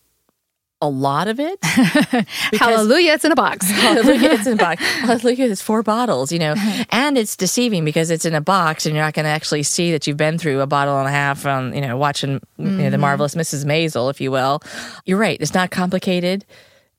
a 0.82 0.88
lot 0.88 1.28
of 1.28 1.38
it. 1.40 1.58
Hallelujah! 1.64 3.12
It's 3.12 3.24
in 3.24 3.32
a 3.32 3.36
box. 3.36 3.66
Hallelujah, 3.70 4.30
it's 4.30 4.46
in 4.46 4.54
a 4.54 4.56
box. 4.56 4.82
Hallelujah, 5.00 5.50
it's 5.50 5.60
four 5.60 5.82
bottles, 5.82 6.32
you 6.32 6.38
know, 6.38 6.54
and 6.90 7.18
it's 7.18 7.36
deceiving 7.36 7.84
because 7.84 8.10
it's 8.10 8.24
in 8.24 8.34
a 8.34 8.40
box 8.40 8.86
and 8.86 8.94
you're 8.94 9.04
not 9.04 9.14
going 9.14 9.24
to 9.24 9.30
actually 9.30 9.62
see 9.62 9.92
that 9.92 10.06
you've 10.06 10.16
been 10.16 10.38
through 10.38 10.60
a 10.60 10.66
bottle 10.66 10.98
and 10.98 11.06
a 11.08 11.10
half 11.10 11.44
on, 11.44 11.74
you 11.74 11.80
know, 11.80 11.96
watching 11.96 12.40
you 12.58 12.64
know, 12.66 12.90
the 12.90 12.98
marvelous 12.98 13.34
Mrs. 13.34 13.64
Maisel, 13.64 14.10
if 14.10 14.20
you 14.20 14.30
will. 14.30 14.62
You're 15.04 15.18
right. 15.18 15.38
It's 15.40 15.54
not 15.54 15.70
complicated. 15.70 16.46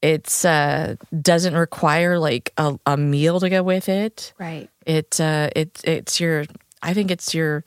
It's 0.01 0.45
uh, 0.45 0.95
doesn't 1.21 1.55
require 1.55 2.17
like 2.17 2.53
a, 2.57 2.77
a 2.85 2.97
meal 2.97 3.39
to 3.39 3.49
go 3.49 3.63
with 3.63 3.89
it. 3.89 4.33
right. 4.39 4.67
It 4.85 5.21
uh, 5.21 5.49
it 5.55 5.79
it's 5.83 6.19
your. 6.19 6.45
I 6.81 6.95
think 6.95 7.11
it's 7.11 7.35
your 7.35 7.63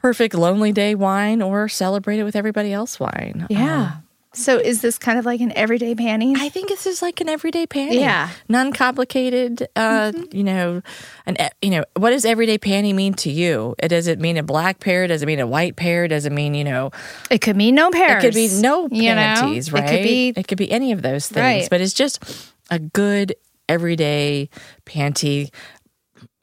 perfect 0.00 0.34
lonely 0.34 0.72
day 0.72 0.94
wine 0.94 1.42
or 1.42 1.68
celebrate 1.68 2.18
it 2.18 2.24
with 2.24 2.36
everybody 2.36 2.72
else 2.72 2.98
wine. 3.00 3.46
Yeah. 3.50 3.96
so 4.34 4.58
is 4.58 4.82
this 4.82 4.98
kind 4.98 5.18
of 5.18 5.24
like 5.24 5.40
an 5.40 5.50
everyday 5.56 5.94
panty? 5.94 6.36
I 6.36 6.50
think 6.50 6.68
this 6.68 6.84
is 6.86 7.00
like 7.00 7.20
an 7.22 7.28
everyday 7.28 7.66
panty. 7.66 7.94
Yeah. 8.00 8.28
non-complicated. 8.48 9.66
Uh, 9.74 10.12
You 10.30 10.44
know, 10.44 10.82
an 11.24 11.36
e- 11.40 11.48
you 11.62 11.70
know, 11.70 11.84
what 11.96 12.10
does 12.10 12.24
everyday 12.26 12.58
panty 12.58 12.94
mean 12.94 13.14
to 13.14 13.30
you? 13.30 13.74
It 13.78 13.88
does 13.88 14.06
it 14.06 14.20
mean 14.20 14.36
a 14.36 14.42
black 14.42 14.78
pair? 14.78 15.06
Does 15.06 15.22
it 15.22 15.26
mean 15.26 15.40
a 15.40 15.46
white 15.46 15.76
pair? 15.76 16.06
Does 16.06 16.26
it 16.26 16.32
mean 16.32 16.54
you 16.54 16.64
know? 16.64 16.90
It 17.30 17.40
could 17.40 17.56
mean 17.56 17.74
no 17.74 17.90
pairs. 17.90 18.22
It 18.22 18.26
could 18.26 18.34
be 18.34 18.48
no 18.60 18.88
you 18.92 19.08
know? 19.10 19.14
panties, 19.16 19.72
right? 19.72 19.84
It 19.84 19.88
could 19.88 20.02
be 20.02 20.28
It 20.36 20.48
could 20.48 20.58
be 20.58 20.70
any 20.70 20.92
of 20.92 21.00
those 21.02 21.28
things, 21.28 21.42
Right. 21.42 21.68
but 21.70 21.80
it's 21.80 21.94
just 21.94 22.22
a 22.70 22.78
good 22.78 23.34
everyday 23.68 24.48
panty. 24.84 25.50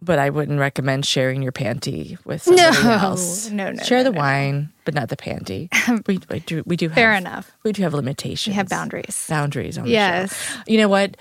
But 0.03 0.19
I 0.19 0.29
wouldn't 0.29 0.60
recommend 0.60 1.05
sharing 1.05 1.41
your 1.41 1.51
panty 1.51 2.17
with 2.25 2.43
somebody 2.43 2.83
No. 2.83 2.91
else. 2.91 3.50
No, 3.51 3.72
no, 3.72 3.83
Share 3.83 4.00
no, 4.00 4.03
the 4.05 4.12
no. 4.12 4.19
wine, 4.19 4.74
but 4.86 4.93
not 4.93 5.10
the 5.10 5.15
panty. 5.17 5.69
we, 6.07 6.19
we 6.29 6.39
do. 6.41 6.63
We 6.65 6.75
do. 6.75 6.89
Fair 6.89 7.13
have, 7.13 7.22
enough. 7.22 7.51
We 7.63 7.72
do 7.72 7.83
have 7.83 7.93
limitations. 7.93 8.51
We 8.53 8.55
have 8.57 8.69
boundaries. 8.69 9.25
Boundaries 9.29 9.77
on 9.77 9.86
Yes. 9.88 10.57
You 10.67 10.77
know 10.77 10.88
what? 10.89 11.15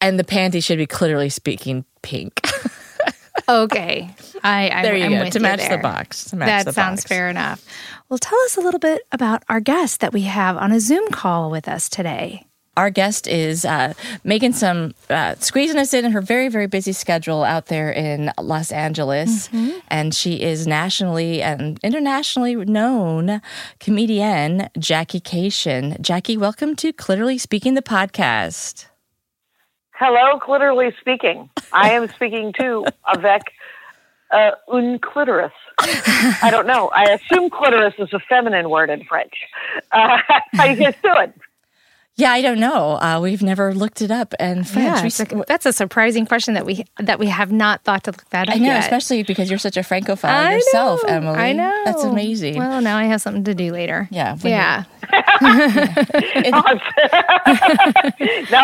And 0.00 0.18
the 0.18 0.24
panty 0.24 0.62
should 0.64 0.78
be 0.78 0.86
clearly 0.86 1.28
speaking 1.28 1.84
pink. 2.02 2.40
Okay. 3.48 4.14
I, 4.44 4.68
I'm, 4.70 4.82
there 4.82 4.96
you 4.96 5.04
I'm 5.04 5.12
go. 5.12 5.20
with 5.24 5.32
To 5.32 5.40
match 5.40 5.68
the 5.68 5.78
box. 5.78 6.26
To 6.26 6.36
match 6.36 6.46
That 6.48 6.64
the 6.66 6.72
sounds 6.72 7.00
box. 7.00 7.08
fair 7.08 7.28
enough. 7.28 7.64
Well, 8.08 8.18
tell 8.18 8.38
us 8.40 8.56
a 8.56 8.60
little 8.60 8.78
bit 8.78 9.02
about 9.10 9.42
our 9.48 9.58
guest 9.60 10.00
that 10.00 10.12
we 10.12 10.22
have 10.22 10.56
on 10.56 10.70
a 10.70 10.78
Zoom 10.80 11.08
call 11.10 11.50
with 11.50 11.66
us 11.66 11.88
today. 11.88 12.46
Our 12.74 12.88
guest 12.88 13.26
is 13.26 13.66
uh, 13.66 13.92
making 14.24 14.54
some, 14.54 14.94
uh, 15.10 15.34
squeezing 15.38 15.78
us 15.78 15.92
in 15.92 16.06
in 16.06 16.12
her 16.12 16.22
very, 16.22 16.48
very 16.48 16.66
busy 16.66 16.92
schedule 16.92 17.44
out 17.44 17.66
there 17.66 17.92
in 17.92 18.32
Los 18.40 18.72
Angeles. 18.72 19.48
Mm-hmm. 19.48 19.78
And 19.88 20.14
she 20.14 20.40
is 20.40 20.66
nationally 20.66 21.42
and 21.42 21.78
internationally 21.82 22.56
known 22.56 23.42
comedian 23.78 24.70
Jackie 24.78 25.20
Kashian. 25.20 26.00
Jackie, 26.00 26.38
welcome 26.38 26.74
to 26.76 26.94
Clearly 26.94 27.36
Speaking, 27.36 27.74
the 27.74 27.82
podcast. 27.82 28.86
Hello, 29.90 30.40
clitorally 30.40 30.98
speaking. 30.98 31.50
I 31.74 31.90
am 31.90 32.08
speaking 32.08 32.54
to 32.58 32.86
avec 33.14 33.42
uh, 34.30 34.52
un 34.68 34.98
clitoris. 34.98 35.52
I 35.78 36.48
don't 36.50 36.66
know. 36.66 36.88
I 36.88 37.04
assume 37.04 37.50
clitoris 37.50 37.94
is 37.98 38.14
a 38.14 38.18
feminine 38.18 38.70
word 38.70 38.88
in 38.88 39.04
French. 39.04 39.34
Uh, 39.92 40.16
how 40.54 40.64
you 40.64 40.76
guys 40.76 40.94
doing? 41.02 41.34
Yeah, 42.16 42.30
I 42.30 42.42
don't 42.42 42.60
know. 42.60 42.98
Uh, 43.00 43.20
we've 43.22 43.42
never 43.42 43.72
looked 43.72 44.02
it 44.02 44.10
up 44.10 44.34
in 44.38 44.64
French. 44.64 44.86
Yeah, 44.96 45.00
We 45.02 45.06
it's 45.08 45.48
that's 45.48 45.64
a 45.64 45.72
surprising 45.72 46.26
question 46.26 46.52
that 46.54 46.66
we 46.66 46.84
that 46.98 47.18
we 47.18 47.26
have 47.28 47.50
not 47.50 47.84
thought 47.84 48.04
to 48.04 48.10
look 48.10 48.28
that 48.30 48.48
up 48.50 48.54
I 48.54 48.58
know, 48.58 48.66
yet. 48.66 48.80
especially 48.84 49.22
because 49.22 49.48
you're 49.48 49.58
such 49.58 49.78
a 49.78 49.82
francophile 49.82 50.30
I 50.48 50.54
yourself, 50.56 51.02
know, 51.04 51.08
Emily. 51.08 51.38
I 51.38 51.52
know. 51.54 51.82
That's 51.86 52.04
amazing. 52.04 52.58
Well, 52.58 52.82
now 52.82 52.98
I 52.98 53.04
have 53.04 53.22
something 53.22 53.44
to 53.44 53.54
do 53.54 53.72
later. 53.72 54.08
Yeah, 54.10 54.36
when 54.36 54.52
Yeah. 54.52 54.84
now 55.42 56.62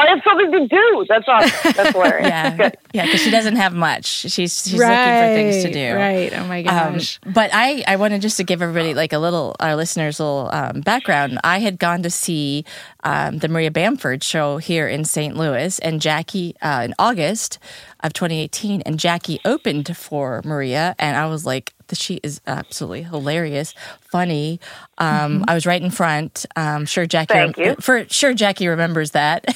I 0.03 0.07
have 0.09 0.23
something 0.25 0.53
to 0.53 0.67
do. 0.69 1.07
That's 1.09 1.27
awesome. 1.29 1.73
That's 1.77 1.91
hilarious. 1.93 2.29
yeah, 2.29 2.57
Good. 2.57 2.77
yeah, 2.93 3.05
because 3.07 3.23
she 3.23 3.31
doesn't 3.31 3.57
have 3.57 3.73
much. 3.75 4.07
She's 4.07 4.63
she's 4.63 4.75
looking 4.75 4.89
for 4.89 5.35
things 5.35 5.65
to 5.65 5.73
do. 5.73 5.95
Right. 5.95 6.33
Oh 6.35 6.45
my 6.47 6.63
Um, 6.65 6.95
gosh. 6.95 7.19
but 7.27 7.51
I, 7.53 7.83
I 7.87 7.97
wanted 7.97 8.23
just 8.23 8.37
to 8.39 8.45
give 8.45 8.63
everybody 8.63 8.95
like 8.95 9.13
a 9.13 9.19
little, 9.19 9.57
our 9.61 9.77
listeners 9.77 10.21
a 10.21 10.25
little 10.25 10.51
um, 10.53 10.81
background. 10.83 11.39
I 11.45 11.59
had 11.59 11.79
gone 11.79 12.03
to 12.03 12.11
see 12.11 12.65
um, 13.05 13.38
the 13.41 13.49
Maria 13.49 13.71
Bamford 13.71 14.23
show 14.23 14.59
here 14.59 14.89
in 14.89 15.05
St. 15.05 15.37
Louis, 15.37 15.79
and 15.79 16.01
Jackie 16.01 16.55
uh, 16.63 16.83
in 16.85 16.95
August 16.99 17.59
of 18.01 18.13
2018, 18.13 18.83
and 18.83 18.99
Jackie 18.99 19.41
opened 19.45 19.97
for 19.97 20.43
Maria, 20.45 20.95
and 20.99 21.17
I 21.17 21.27
was 21.27 21.45
like, 21.45 21.75
she 21.93 22.21
is 22.23 22.41
absolutely 22.47 23.03
hilarious, 23.03 23.75
funny. 24.11 24.61
Um, 24.99 25.45
I 25.49 25.55
was 25.55 25.65
right 25.65 25.81
in 25.81 25.91
front. 25.91 26.45
Um, 26.55 26.85
sure, 26.85 27.07
Jackie. 27.07 27.33
Thank 27.33 27.57
you. 27.57 27.77
For 27.81 28.07
sure, 28.09 28.35
Jackie 28.35 28.69
remembers 28.69 29.13
that. 29.13 29.47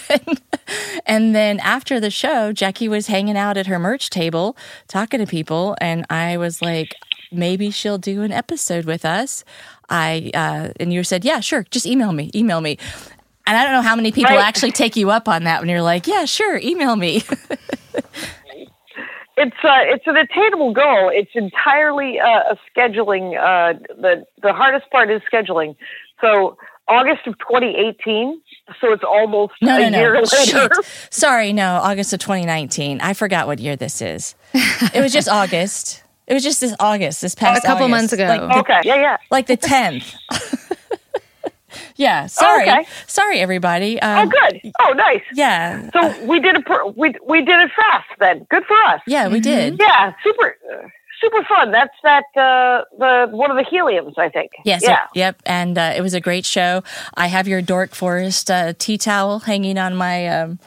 and 1.06 1.34
then 1.34 1.60
after 1.60 2.00
the 2.00 2.10
show, 2.10 2.52
Jackie 2.52 2.88
was 2.88 3.06
hanging 3.06 3.36
out 3.36 3.56
at 3.56 3.66
her 3.66 3.78
merch 3.78 4.08
table 4.08 4.56
talking 4.88 5.20
to 5.20 5.26
people, 5.26 5.76
and 5.80 6.06
I 6.08 6.38
was 6.38 6.62
like, 6.62 6.94
maybe 7.30 7.70
she'll 7.70 7.98
do 7.98 8.22
an 8.22 8.32
episode 8.32 8.84
with 8.84 9.04
us. 9.04 9.44
I 9.88 10.30
uh, 10.34 10.72
and 10.80 10.92
you 10.92 11.04
said, 11.04 11.24
yeah, 11.24 11.40
sure, 11.40 11.66
just 11.70 11.86
email 11.86 12.12
me, 12.12 12.30
email 12.34 12.60
me. 12.60 12.78
And 13.46 13.56
I 13.56 13.64
don't 13.64 13.72
know 13.72 13.82
how 13.82 13.96
many 13.96 14.12
people 14.12 14.30
Right. 14.36 14.44
actually 14.44 14.70
take 14.72 14.96
you 14.96 15.10
up 15.10 15.28
on 15.28 15.44
that 15.44 15.60
when 15.60 15.68
you're 15.68 15.82
like, 15.82 16.06
yeah, 16.06 16.24
sure, 16.24 16.58
email 16.58 16.96
me. 16.96 17.22
It's 19.34 19.56
uh, 19.64 19.80
it's 19.86 20.06
an 20.06 20.16
attainable 20.18 20.72
goal. 20.74 21.10
It's 21.12 21.30
entirely 21.34 22.20
uh, 22.20 22.52
a 22.52 22.58
scheduling. 22.70 23.34
Uh, 23.36 23.78
the 23.98 24.24
the 24.42 24.52
hardest 24.52 24.90
part 24.90 25.10
is 25.10 25.22
scheduling. 25.32 25.74
So 26.20 26.58
August 26.86 27.26
of 27.26 27.38
2018. 27.38 28.40
So 28.80 28.92
it's 28.92 29.02
almost 29.02 29.54
no, 29.62 29.74
a 29.80 29.88
no, 29.90 29.98
year 29.98 30.12
no. 30.14 30.20
later. 30.20 30.34
Shit. 30.44 30.72
Sorry, 31.10 31.52
no, 31.54 31.76
August 31.82 32.12
of 32.12 32.20
2019. 32.20 33.00
I 33.00 33.14
forgot 33.14 33.46
what 33.46 33.58
year 33.58 33.74
this 33.74 34.02
is. 34.02 34.34
It 34.52 35.00
was 35.02 35.12
just 35.14 35.28
August. 35.30 36.02
It 36.26 36.34
was 36.34 36.42
just 36.44 36.60
this 36.60 36.74
August, 36.78 37.22
this 37.22 37.34
past 37.34 37.64
A 37.64 37.66
couple 37.66 37.86
August. 37.86 38.00
months 38.00 38.12
ago. 38.12 38.26
Like 38.26 38.40
the 38.40 38.58
Okay. 38.58 38.80
Yeah. 38.84 38.96
Yeah. 38.96 39.16
like 39.30 39.46
the 39.46 39.56
10th. 39.56 40.14
yeah, 41.96 42.26
sorry. 42.26 42.68
okay. 42.68 42.86
Sorry, 43.06 43.38
everybody. 43.40 43.98
Oh, 44.02 44.22
Um, 44.22 44.28
good. 44.28 44.72
Oh, 44.80 44.92
nice. 44.92 45.22
Yeah. 45.34 45.90
So 45.92 46.24
we 46.26 46.40
did 46.40 46.56
it. 46.56 46.66
Per- 46.66 46.86
we 46.96 47.14
we 47.26 47.44
did 47.44 47.60
it 47.60 47.70
fast 47.76 48.08
then. 48.18 48.46
Good 48.50 48.64
for 48.64 48.76
us. 48.84 49.00
Yeah, 49.06 49.28
we 49.28 49.40
did. 49.40 49.78
Yeah, 49.80 50.12
super, 50.24 50.56
uh, 50.72 50.88
super 51.20 51.44
fun. 51.44 51.70
That's 51.72 51.94
that 52.02 52.24
uh, 52.36 52.84
the 52.98 53.28
one 53.36 53.50
of 53.50 53.56
the 53.56 53.64
heliums, 53.64 54.18
I 54.18 54.28
think. 54.28 54.52
Yes. 54.64 54.82
Yeah. 54.82 55.06
Yep. 55.14 55.42
And 55.46 55.78
uh, 55.78 55.92
it 55.96 56.00
was 56.02 56.14
a 56.14 56.20
great 56.20 56.44
show. 56.46 56.82
I 57.14 57.26
have 57.28 57.46
your 57.48 57.62
Dork 57.62 57.90
Forest 57.94 58.50
uh, 58.50 58.72
tea 58.78 58.98
towel 58.98 59.40
hanging 59.40 59.78
on 59.78 59.94
my 59.94 60.26
um, 60.28 60.58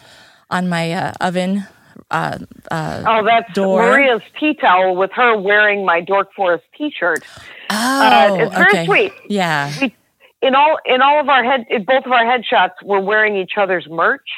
on 0.49 0.69
my 0.69 0.91
uh, 0.93 1.13
oven. 1.21 1.65
Uh, 2.11 2.37
uh, 2.69 3.03
Oh, 3.07 3.25
that's 3.25 3.51
Door. 3.53 3.81
Maria's 3.81 4.21
tea 4.39 4.53
towel 4.53 4.95
with 4.95 5.11
her 5.13 5.35
wearing 5.37 5.83
my 5.85 6.01
Dork 6.01 6.31
Forest 6.35 6.63
T-shirt. 6.77 7.23
oh, 7.71 8.37
it's 8.39 8.55
very 8.55 8.69
okay. 8.69 8.85
sweet. 8.85 9.13
Yeah. 9.27 9.71
We, 9.81 9.95
in 10.45 10.55
all 10.55 10.77
in 10.85 11.01
all 11.01 11.19
of 11.19 11.29
our 11.29 11.43
head, 11.43 11.65
in 11.69 11.83
both 11.83 12.05
of 12.05 12.11
our 12.11 12.23
headshots, 12.23 12.73
we're 12.83 12.99
wearing 12.99 13.35
each 13.35 13.53
other's 13.57 13.87
merch. 13.89 14.29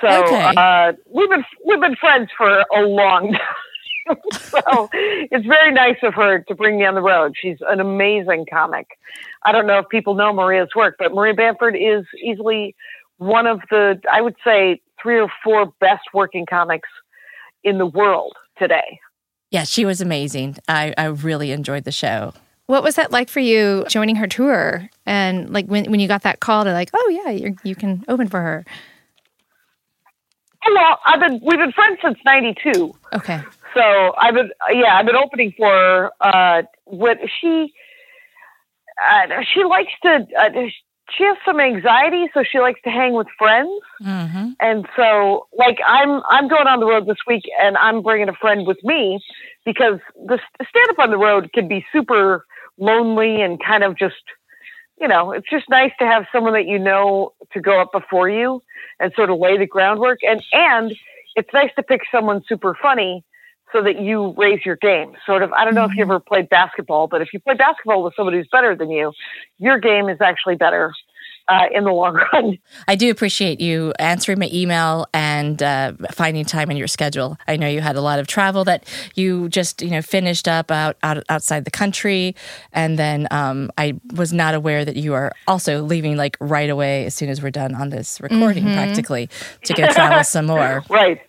So 0.00 0.08
Okay. 0.08 0.54
uh, 0.56 0.92
we've 1.12 1.28
been 1.30 1.44
we've 1.66 1.80
been 1.80 1.96
friends 1.96 2.30
for 2.36 2.64
a 2.76 2.82
long 2.82 3.32
time. 4.08 4.16
so 4.32 4.88
it's 4.92 5.46
very 5.46 5.72
nice 5.72 5.96
of 6.02 6.14
her 6.14 6.38
to 6.48 6.54
bring 6.54 6.78
me 6.78 6.86
on 6.86 6.94
the 6.94 7.02
road. 7.02 7.34
She's 7.36 7.58
an 7.68 7.80
amazing 7.80 8.46
comic. 8.50 8.86
I 9.44 9.52
don't 9.52 9.66
know 9.66 9.78
if 9.80 9.88
people 9.88 10.14
know 10.14 10.32
Maria's 10.32 10.70
work, 10.74 10.96
but 10.98 11.12
Maria 11.12 11.34
Bamford 11.34 11.76
is 11.76 12.04
easily 12.22 12.74
one 13.18 13.46
of 13.46 13.60
the 13.70 14.00
I 14.10 14.20
would 14.20 14.36
say 14.44 14.80
three 15.02 15.20
or 15.20 15.28
four 15.44 15.72
best 15.80 16.04
working 16.14 16.46
comics 16.46 16.88
in 17.64 17.78
the 17.78 17.86
world 17.86 18.34
today. 18.58 18.98
Yeah, 19.50 19.64
she 19.64 19.84
was 19.84 20.00
amazing. 20.00 20.58
I, 20.68 20.94
I 20.98 21.04
really 21.06 21.52
enjoyed 21.52 21.84
the 21.84 21.92
show. 21.92 22.34
What 22.68 22.82
was 22.82 22.96
that 22.96 23.10
like 23.10 23.30
for 23.30 23.40
you 23.40 23.84
joining 23.88 24.16
her 24.16 24.26
tour? 24.26 24.90
And 25.06 25.50
like 25.50 25.66
when, 25.66 25.90
when 25.90 26.00
you 26.00 26.06
got 26.06 26.22
that 26.22 26.40
call 26.40 26.64
to 26.64 26.72
like, 26.72 26.90
oh 26.94 27.08
yeah, 27.08 27.30
you're, 27.30 27.54
you 27.64 27.74
can 27.74 28.04
open 28.08 28.28
for 28.28 28.40
her. 28.40 28.64
Oh, 30.66 30.74
well, 30.74 30.98
I've 31.06 31.18
been 31.18 31.40
we've 31.42 31.58
been 31.58 31.72
friends 31.72 31.98
since 32.02 32.18
'92. 32.26 32.94
Okay. 33.14 33.40
So 33.74 34.14
I've 34.18 34.34
been, 34.34 34.50
yeah, 34.70 34.96
I've 34.96 35.06
been 35.06 35.16
opening 35.16 35.54
for 35.56 35.66
her. 35.66 36.10
Uh, 36.20 36.62
what 36.84 37.18
she, 37.40 37.72
uh, 39.02 39.42
she 39.54 39.64
likes 39.64 39.92
to, 40.02 40.26
uh, 40.38 40.50
she 41.16 41.24
has 41.24 41.36
some 41.46 41.60
anxiety, 41.60 42.28
so 42.34 42.42
she 42.42 42.58
likes 42.58 42.80
to 42.84 42.90
hang 42.90 43.14
with 43.14 43.28
friends. 43.38 43.70
Mm-hmm. 44.02 44.50
And 44.60 44.86
so, 44.94 45.46
like, 45.56 45.78
I'm, 45.86 46.22
I'm 46.28 46.48
going 46.48 46.66
on 46.66 46.80
the 46.80 46.86
road 46.86 47.06
this 47.06 47.18
week, 47.26 47.44
and 47.60 47.78
I'm 47.78 48.02
bringing 48.02 48.28
a 48.28 48.34
friend 48.34 48.66
with 48.66 48.82
me 48.82 49.20
because 49.64 50.00
the 50.16 50.38
stand 50.56 50.90
up 50.90 50.98
on 50.98 51.10
the 51.10 51.18
road 51.18 51.50
can 51.54 51.68
be 51.68 51.86
super 51.92 52.44
lonely 52.78 53.42
and 53.42 53.62
kind 53.62 53.84
of 53.84 53.96
just, 53.96 54.22
you 55.00 55.08
know, 55.08 55.32
it's 55.32 55.48
just 55.50 55.68
nice 55.68 55.92
to 55.98 56.06
have 56.06 56.26
someone 56.32 56.54
that 56.54 56.66
you 56.66 56.78
know 56.78 57.32
to 57.52 57.60
go 57.60 57.80
up 57.80 57.92
before 57.92 58.28
you 58.28 58.62
and 59.00 59.12
sort 59.14 59.30
of 59.30 59.38
lay 59.38 59.56
the 59.56 59.66
groundwork. 59.66 60.18
And 60.22 60.42
and 60.52 60.92
it's 61.36 61.52
nice 61.52 61.70
to 61.76 61.82
pick 61.82 62.02
someone 62.10 62.42
super 62.48 62.76
funny 62.80 63.24
so 63.72 63.82
that 63.82 64.00
you 64.00 64.34
raise 64.36 64.64
your 64.64 64.76
game. 64.76 65.12
Sort 65.26 65.42
of, 65.42 65.52
I 65.52 65.64
don't 65.64 65.74
know 65.74 65.84
if 65.84 65.90
you 65.90 66.02
mm-hmm. 66.02 66.12
ever 66.12 66.20
played 66.20 66.48
basketball, 66.48 67.06
but 67.06 67.20
if 67.20 67.32
you 67.32 67.40
play 67.40 67.54
basketball 67.54 68.02
with 68.02 68.14
somebody 68.16 68.38
who's 68.38 68.48
better 68.50 68.74
than 68.74 68.90
you, 68.90 69.12
your 69.58 69.78
game 69.78 70.08
is 70.08 70.20
actually 70.20 70.56
better 70.56 70.92
uh, 71.48 71.66
in 71.72 71.84
the 71.84 71.92
long 71.92 72.14
run. 72.32 72.58
I 72.86 72.94
do 72.94 73.10
appreciate 73.10 73.60
you 73.60 73.92
answering 73.98 74.38
my 74.38 74.50
email 74.52 75.06
and 75.14 75.62
uh, 75.62 75.92
finding 76.12 76.44
time 76.44 76.70
in 76.70 76.76
your 76.76 76.86
schedule. 76.86 77.36
I 77.46 77.56
know 77.56 77.68
you 77.68 77.80
had 77.80 77.96
a 77.96 78.00
lot 78.00 78.18
of 78.18 78.26
travel 78.26 78.64
that 78.64 78.84
you 79.14 79.48
just 79.48 79.82
you 79.82 79.90
know 79.90 80.02
finished 80.02 80.46
up 80.48 80.70
out, 80.70 80.96
out 81.02 81.24
outside 81.28 81.64
the 81.64 81.70
country, 81.70 82.34
and 82.72 82.98
then 82.98 83.28
um, 83.30 83.70
I 83.78 83.98
was 84.14 84.32
not 84.32 84.54
aware 84.54 84.84
that 84.84 84.96
you 84.96 85.14
are 85.14 85.32
also 85.46 85.82
leaving 85.82 86.16
like 86.16 86.36
right 86.40 86.70
away 86.70 87.06
as 87.06 87.14
soon 87.14 87.28
as 87.28 87.42
we're 87.42 87.50
done 87.50 87.74
on 87.74 87.90
this 87.90 88.20
recording, 88.20 88.64
practically 88.64 89.28
to 89.64 89.74
go 89.74 89.86
travel 89.88 90.24
some 90.24 90.46
more. 90.46 90.84
Right. 90.98 91.20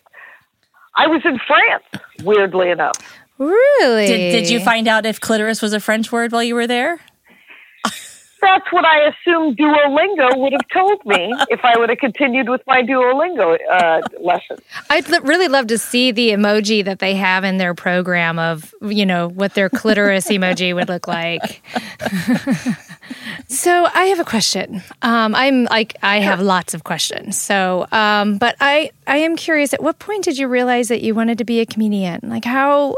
I 0.96 1.06
was 1.06 1.22
in 1.24 1.38
France, 1.46 2.04
weirdly 2.24 2.70
enough. 2.70 2.94
Really? 3.38 4.06
Did, 4.06 4.32
did 4.32 4.50
you 4.50 4.60
find 4.60 4.88
out 4.88 5.06
if 5.06 5.20
clitoris 5.20 5.62
was 5.62 5.72
a 5.72 5.80
French 5.80 6.10
word 6.10 6.32
while 6.32 6.42
you 6.42 6.54
were 6.54 6.66
there? 6.66 7.00
That's 8.40 8.72
what 8.72 8.84
I 8.84 9.08
assumed 9.08 9.58
Duolingo 9.58 10.38
would 10.38 10.52
have 10.52 10.68
told 10.72 11.04
me 11.04 11.32
if 11.50 11.60
I 11.64 11.78
would 11.78 11.90
have 11.90 11.98
continued 11.98 12.48
with 12.48 12.62
my 12.66 12.82
Duolingo 12.82 13.58
uh, 13.70 14.00
lesson. 14.20 14.58
I'd 14.88 15.08
l- 15.10 15.20
really 15.20 15.48
love 15.48 15.66
to 15.68 15.78
see 15.78 16.10
the 16.10 16.30
emoji 16.30 16.84
that 16.84 17.00
they 17.00 17.14
have 17.14 17.44
in 17.44 17.58
their 17.58 17.74
program 17.74 18.38
of, 18.38 18.74
you 18.82 19.04
know, 19.04 19.28
what 19.28 19.54
their 19.54 19.68
clitoris 19.68 20.28
emoji 20.30 20.74
would 20.74 20.88
look 20.88 21.06
like. 21.06 21.62
so 23.48 23.86
I 23.92 24.04
have 24.06 24.20
a 24.20 24.24
question. 24.24 24.82
Um, 25.02 25.34
I'm 25.34 25.64
like, 25.64 25.96
I 26.02 26.20
have 26.20 26.40
lots 26.40 26.74
of 26.74 26.84
questions. 26.84 27.40
So, 27.40 27.86
um, 27.92 28.38
but 28.38 28.56
I, 28.60 28.90
I 29.06 29.18
am 29.18 29.36
curious. 29.36 29.74
At 29.74 29.82
what 29.82 29.98
point 29.98 30.24
did 30.24 30.38
you 30.38 30.48
realize 30.48 30.88
that 30.88 31.02
you 31.02 31.14
wanted 31.14 31.38
to 31.38 31.44
be 31.44 31.60
a 31.60 31.66
comedian? 31.66 32.20
Like, 32.22 32.44
how 32.44 32.96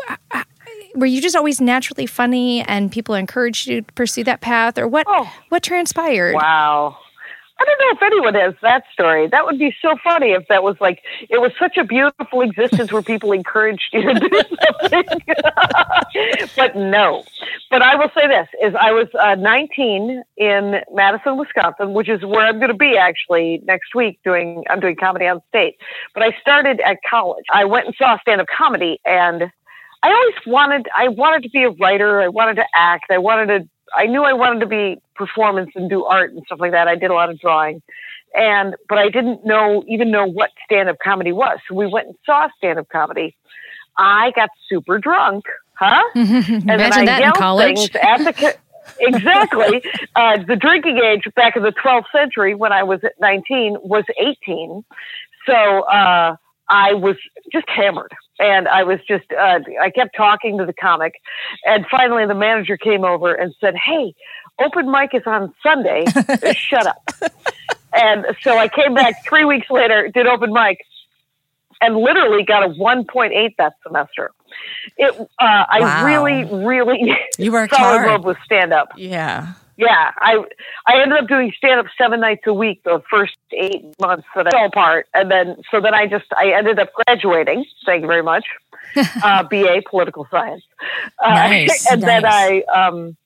were 0.95 1.07
you 1.07 1.21
just 1.21 1.37
always 1.37 1.61
naturally 1.61 2.07
funny, 2.07 2.63
and 2.63 2.91
people 2.91 3.15
encouraged 3.15 3.67
you 3.67 3.83
to 3.83 3.93
pursue 3.93 4.25
that 4.25 4.41
path, 4.41 4.79
or 4.79 4.87
what? 4.89 5.07
Oh. 5.09 5.33
What 5.49 5.63
transpired? 5.63 6.35
Wow. 6.35 6.97
I 7.63 7.65
don't 7.65 7.79
know 7.79 7.91
if 7.93 8.03
anyone 8.03 8.35
has 8.35 8.55
that 8.63 8.85
story. 8.93 9.29
That 9.29 9.45
would 9.45 9.59
be 9.59 9.75
so 9.81 9.97
funny 10.03 10.33
if 10.33 10.49
that 10.49 10.65
was 10.65 10.77
like 10.81 11.03
it 11.31 11.41
was 11.41 11.53
such 11.59 11.77
a 11.77 11.85
beautiful 11.85 12.41
existence 12.41 12.91
where 12.91 13.03
people 13.03 13.31
encouraged 13.31 13.89
you 13.93 14.03
to 14.03 14.15
do 14.15 14.43
something. 14.81 15.05
but 16.57 16.75
no. 16.75 17.25
but 17.71 17.83
I 17.83 17.95
will 17.95 18.11
say 18.17 18.27
this: 18.27 18.49
is 18.61 18.75
I 18.81 18.91
was 18.91 19.07
uh, 19.21 19.37
19 19.37 20.25
in 20.39 20.81
Madison, 20.93 21.37
Wisconsin, 21.37 21.93
which 21.93 22.09
is 22.09 22.25
where 22.25 22.47
I'm 22.47 22.59
going 22.59 22.73
to 22.73 22.77
be 22.77 22.97
actually 22.97 23.63
next 23.65 23.95
week. 23.95 24.19
Doing 24.25 24.65
I'm 24.69 24.81
doing 24.81 24.97
comedy 24.97 25.27
on 25.27 25.41
state, 25.49 25.77
but 26.15 26.25
I 26.25 26.37
started 26.41 26.81
at 26.81 26.99
college. 27.09 27.45
I 27.53 27.65
went 27.65 27.87
and 27.87 27.95
saw 27.97 28.19
stand 28.23 28.41
up 28.41 28.49
comedy, 28.49 28.99
and 29.05 29.53
I 30.03 30.13
always 30.13 30.35
wanted 30.47 30.89
I 30.97 31.09
wanted 31.09 31.45
to 31.45 31.51
be 31.51 31.63
a 31.65 31.71
writer. 31.71 32.21
I 32.21 32.29
wanted 32.29 32.57
to 32.57 32.67
act. 32.75 33.11
I 33.11 33.19
wanted 33.19 33.47
to. 33.47 33.69
I 33.95 34.07
knew 34.07 34.23
I 34.23 34.33
wanted 34.33 34.61
to 34.61 34.67
be 34.67 35.01
performance 35.15 35.71
and 35.75 35.89
do 35.89 36.05
art 36.05 36.33
and 36.33 36.43
stuff 36.47 36.61
like 36.61 36.73
that. 36.73 36.89
I 36.89 36.97
did 36.97 37.11
a 37.11 37.15
lot 37.15 37.31
of 37.31 37.39
drawing, 37.39 37.83
and 38.35 38.75
but 38.89 38.99
I 38.99 39.09
didn't 39.09 39.45
know 39.45 39.85
even 39.87 40.11
know 40.11 40.27
what 40.27 40.51
stand 40.65 40.89
up 40.89 40.97
comedy 41.03 41.33
was. 41.33 41.59
So 41.69 41.75
we 41.75 41.87
went 41.87 42.09
and 42.09 42.17
saw 42.25 42.49
stand 42.57 42.79
up 42.79 42.89
comedy. 42.89 43.37
I 43.99 44.33
got 44.35 44.49
super 44.69 44.99
drunk 44.99 45.45
huh? 45.83 46.03
and 46.15 46.71
Imagine 46.71 47.05
that 47.07 47.23
in 47.23 47.33
college. 47.33 47.95
at 47.97 48.19
the 48.19 48.57
exactly. 49.01 49.83
Uh, 50.15 50.43
the 50.43 50.57
drinking 50.57 50.99
age 50.99 51.25
back 51.35 51.57
in 51.57 51.63
the 51.63 51.73
12th 51.73 52.05
century, 52.13 52.55
when 52.55 52.73
I 52.73 52.83
was 52.83 53.01
at 53.05 53.13
19, 53.21 53.77
was 53.83 54.05
18. 54.21 54.85
So 55.47 55.55
uh, 55.55 56.37
I 56.69 56.95
was 56.95 57.17
just 57.53 57.69
hammered, 57.69 58.13
and 58.39 58.69
I 58.69 58.83
was 58.85 58.99
just 59.07 59.31
uh, 59.33 59.61
I 59.81 59.91
kept 59.91 60.17
talking 60.17 60.59
to 60.59 60.67
the 60.67 60.73
comic, 60.73 61.15
and 61.65 61.87
finally 61.91 62.27
the 62.27 62.35
manager 62.35 62.77
came 62.77 63.05
over 63.05 63.35
and 63.35 63.55
said, 63.61 63.75
"Hey, 63.77 64.15
open 64.61 64.91
mic 64.91 65.11
is 65.15 65.23
on 65.27 65.55
Sunday. 65.63 66.05
Shut 66.55 66.87
up." 66.87 67.11
And 67.95 68.25
so 68.43 68.57
I 68.57 68.69
came 68.69 68.95
back 68.95 69.25
three 69.25 69.45
weeks 69.45 69.69
later, 69.71 70.09
did 70.09 70.27
open 70.27 70.53
mic, 70.53 70.79
and 71.81 71.97
literally 71.97 72.43
got 72.43 72.65
a 72.65 72.69
1.8 72.69 73.55
that 73.59 73.75
semester. 73.87 74.31
It, 74.97 75.15
uh, 75.21 75.27
I 75.39 75.81
wow. 75.81 76.05
really, 76.07 76.45
really 76.45 77.17
you 77.39 77.53
worked 77.53 77.75
fell 77.77 77.85
hard. 77.85 78.07
love 78.07 78.25
with 78.25 78.39
stand 78.45 78.73
up. 78.73 78.89
Yeah. 78.97 79.55
Yeah, 79.83 80.13
I 80.17 80.45
I 80.87 81.03
ended 81.03 81.19
up 81.19 81.29
doing 81.29 81.53
stand 81.57 81.81
up 81.81 81.87
seven 81.99 82.21
nights 82.21 82.43
a 82.47 82.55
week 82.55 82.83
the 82.85 83.03
first 83.11 83.37
eight 83.53 83.85
months 84.01 84.27
that 84.35 84.47
I 84.47 84.51
fell 84.51 84.67
apart, 84.67 85.09
and 85.15 85.31
then 85.31 85.57
so 85.71 85.81
then 85.81 85.95
I 85.95 86.07
just 86.07 86.27
I 86.37 86.53
ended 86.53 86.79
up 86.79 86.91
graduating. 86.93 87.65
Thank 87.85 88.03
you 88.03 88.09
very 88.09 88.23
much, 88.23 88.45
uh, 89.23 89.43
BA 89.45 89.83
political 89.89 90.27
science, 90.31 90.63
uh, 91.25 91.31
nice, 91.31 91.87
and 91.91 92.01
nice. 92.01 92.07
then 92.07 92.25
I 92.25 92.63
um, 92.75 93.17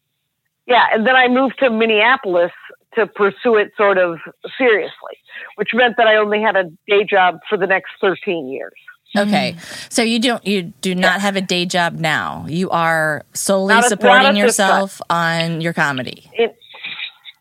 yeah, 0.67 0.87
and 0.93 1.07
then 1.07 1.15
I 1.15 1.29
moved 1.29 1.59
to 1.61 1.71
Minneapolis 1.71 2.53
to 2.95 3.07
pursue 3.07 3.57
it 3.57 3.73
sort 3.77 3.99
of 3.99 4.19
seriously, 4.57 5.19
which 5.57 5.71
meant 5.75 5.97
that 5.99 6.07
I 6.07 6.17
only 6.17 6.41
had 6.41 6.57
a 6.57 6.65
day 6.89 7.05
job 7.05 7.41
for 7.49 7.59
the 7.59 7.67
next 7.67 7.91
13 8.01 8.49
years. 8.49 8.73
Okay. 9.15 9.55
Mm. 9.57 9.93
So 9.93 10.03
you 10.03 10.19
don't 10.19 10.47
you 10.47 10.63
do 10.81 10.95
not 10.95 11.21
have 11.21 11.37
a 11.37 11.41
day 11.41 11.67
job 11.67 11.95
now. 11.95 12.47
You 12.49 12.71
are 12.71 13.25
solely 13.33 13.75
a, 13.75 13.83
supporting 13.83 14.37
yourself 14.37 15.01
on 15.09 15.61
your 15.61 15.73
comedy. 15.73 16.29
It, 16.33 16.57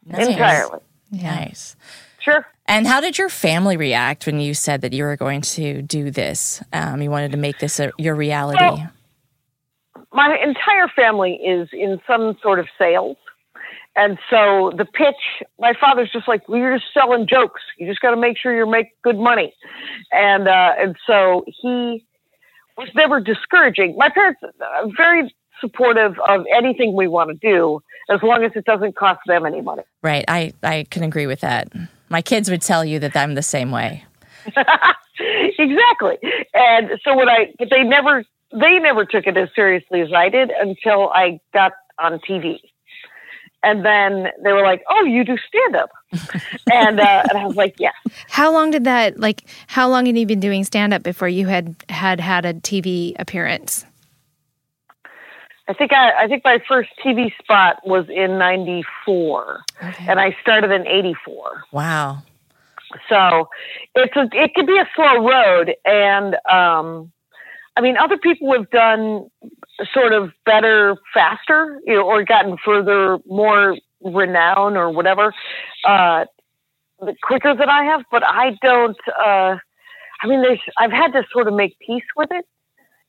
nice. 0.05 0.27
Entirely. 0.27 0.79
Nice. 1.11 1.75
Sure. 2.19 2.45
And 2.67 2.87
how 2.87 2.99
did 2.99 3.17
your 3.17 3.29
family 3.29 3.77
react 3.77 4.25
when 4.25 4.39
you 4.39 4.53
said 4.53 4.81
that 4.81 4.93
you 4.93 5.03
were 5.03 5.15
going 5.15 5.41
to 5.41 5.81
do 5.81 6.09
this? 6.09 6.63
Um, 6.73 7.01
you 7.01 7.11
wanted 7.11 7.31
to 7.31 7.37
make 7.37 7.59
this 7.59 7.79
a, 7.79 7.91
your 7.97 8.15
reality. 8.15 8.63
Well, 8.63 8.89
my 10.11 10.37
entire 10.43 10.87
family 10.95 11.33
is 11.33 11.69
in 11.71 12.01
some 12.07 12.37
sort 12.41 12.59
of 12.59 12.67
sales. 12.77 13.17
And 13.95 14.17
so 14.29 14.73
the 14.77 14.85
pitch, 14.85 15.45
my 15.59 15.73
father's 15.79 16.11
just 16.11 16.27
like, 16.27 16.47
well, 16.49 16.59
you're 16.59 16.77
just 16.77 16.93
selling 16.93 17.27
jokes. 17.27 17.61
You 17.77 17.87
just 17.87 18.01
got 18.01 18.11
to 18.11 18.17
make 18.17 18.37
sure 18.37 18.55
you 18.55 18.69
make 18.69 18.87
good 19.03 19.17
money. 19.17 19.53
And, 20.11 20.47
uh, 20.47 20.73
and 20.77 20.95
so 21.07 21.45
he 21.47 22.05
was 22.77 22.89
never 22.93 23.21
discouraging. 23.21 23.95
My 23.97 24.09
parents 24.09 24.41
are 24.43 24.87
very 24.97 25.33
supportive 25.61 26.19
of 26.27 26.45
anything 26.53 26.93
we 26.93 27.07
want 27.07 27.29
to 27.29 27.35
do 27.35 27.81
as 28.09 28.21
long 28.21 28.43
as 28.43 28.51
it 28.55 28.65
doesn't 28.65 28.97
cost 28.97 29.21
them 29.27 29.45
any 29.45 29.61
money. 29.61 29.83
Right. 30.03 30.25
I, 30.27 30.53
I 30.61 30.85
can 30.89 31.03
agree 31.03 31.27
with 31.27 31.39
that. 31.39 31.71
My 32.09 32.21
kids 32.21 32.51
would 32.51 32.61
tell 32.61 32.83
you 32.83 32.99
that 32.99 33.15
I'm 33.15 33.33
the 33.35 33.41
same 33.41 33.71
way. 33.71 34.03
exactly. 34.45 36.17
And 36.53 36.91
so 37.03 37.15
when 37.15 37.29
I, 37.29 37.53
but 37.57 37.69
they 37.71 37.83
never, 37.83 38.25
they 38.51 38.77
never 38.79 39.05
took 39.05 39.25
it 39.25 39.37
as 39.37 39.47
seriously 39.55 40.01
as 40.01 40.11
I 40.13 40.27
did 40.27 40.51
until 40.51 41.09
I 41.09 41.39
got 41.53 41.71
on 41.97 42.19
TV 42.19 42.59
and 43.63 43.85
then 43.85 44.27
they 44.43 44.53
were 44.53 44.63
like, 44.63 44.83
"Oh, 44.89 45.03
you 45.03 45.23
do 45.23 45.37
stand 45.47 45.75
up," 45.75 45.89
and 46.71 46.99
uh, 46.99 47.23
and 47.29 47.37
I 47.37 47.45
was 47.45 47.55
like, 47.55 47.75
"Yes." 47.79 47.93
How 48.29 48.51
long 48.51 48.71
did 48.71 48.83
that 48.83 49.19
like? 49.19 49.43
How 49.67 49.89
long 49.89 50.05
had 50.05 50.17
you 50.17 50.25
been 50.25 50.39
doing 50.39 50.63
stand 50.63 50.93
up 50.93 51.03
before 51.03 51.27
you 51.27 51.47
had 51.47 51.75
had 51.89 52.19
had 52.19 52.45
a 52.45 52.53
TV 52.53 53.15
appearance? 53.19 53.85
I 55.67 55.73
think 55.73 55.93
I, 55.93 56.23
I 56.23 56.27
think 56.27 56.43
my 56.43 56.59
first 56.67 56.89
TV 57.03 57.31
spot 57.39 57.79
was 57.85 58.05
in 58.09 58.37
'94, 58.37 59.63
okay. 59.83 60.05
and 60.07 60.19
I 60.19 60.35
started 60.41 60.71
in 60.71 60.87
'84. 60.87 61.63
Wow. 61.71 62.19
So 63.09 63.49
it's 63.95 64.15
a 64.15 64.29
it 64.31 64.53
could 64.53 64.67
be 64.67 64.77
a 64.77 64.87
slow 64.95 65.27
road, 65.27 65.73
and 65.85 66.35
um, 66.49 67.11
I 67.75 67.81
mean, 67.81 67.97
other 67.97 68.17
people 68.17 68.53
have 68.53 68.69
done 68.69 69.29
sort 69.93 70.13
of 70.13 70.31
better 70.45 70.95
faster, 71.13 71.79
you 71.85 71.95
know, 71.95 72.03
or 72.03 72.23
gotten 72.23 72.57
further, 72.63 73.19
more 73.25 73.77
renown 74.01 74.77
or 74.77 74.89
whatever, 74.91 75.33
uh, 75.85 76.25
quicker 77.23 77.55
than 77.55 77.69
I 77.69 77.85
have. 77.85 78.03
But 78.11 78.23
I 78.25 78.57
don't. 78.61 78.97
Uh, 79.07 79.57
I 80.21 80.27
mean, 80.27 80.41
there's. 80.41 80.59
I've 80.77 80.91
had 80.91 81.11
to 81.13 81.23
sort 81.31 81.47
of 81.47 81.53
make 81.53 81.77
peace 81.79 82.05
with 82.15 82.29
it. 82.31 82.45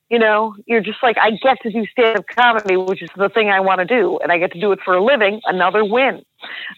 You 0.09 0.21
know, 0.21 0.55
you're 0.67 0.83
just 0.83 1.03
like, 1.03 1.17
I 1.19 1.33
get 1.33 1.61
to 1.63 1.71
do 1.71 1.85
stand 1.87 2.19
up 2.19 2.27
comedy, 2.29 2.77
which 2.77 3.03
is 3.03 3.11
the 3.17 3.29
thing 3.29 3.51
I 3.51 3.59
want 3.59 3.81
to 3.81 3.85
do, 3.85 4.19
and 4.23 4.31
I 4.31 4.39
get 4.39 4.53
to 4.53 4.61
do 4.61 4.71
it 4.71 4.79
for 4.85 4.95
a 4.95 5.05
living. 5.05 5.41
Another 5.47 5.85
win. 5.85 6.23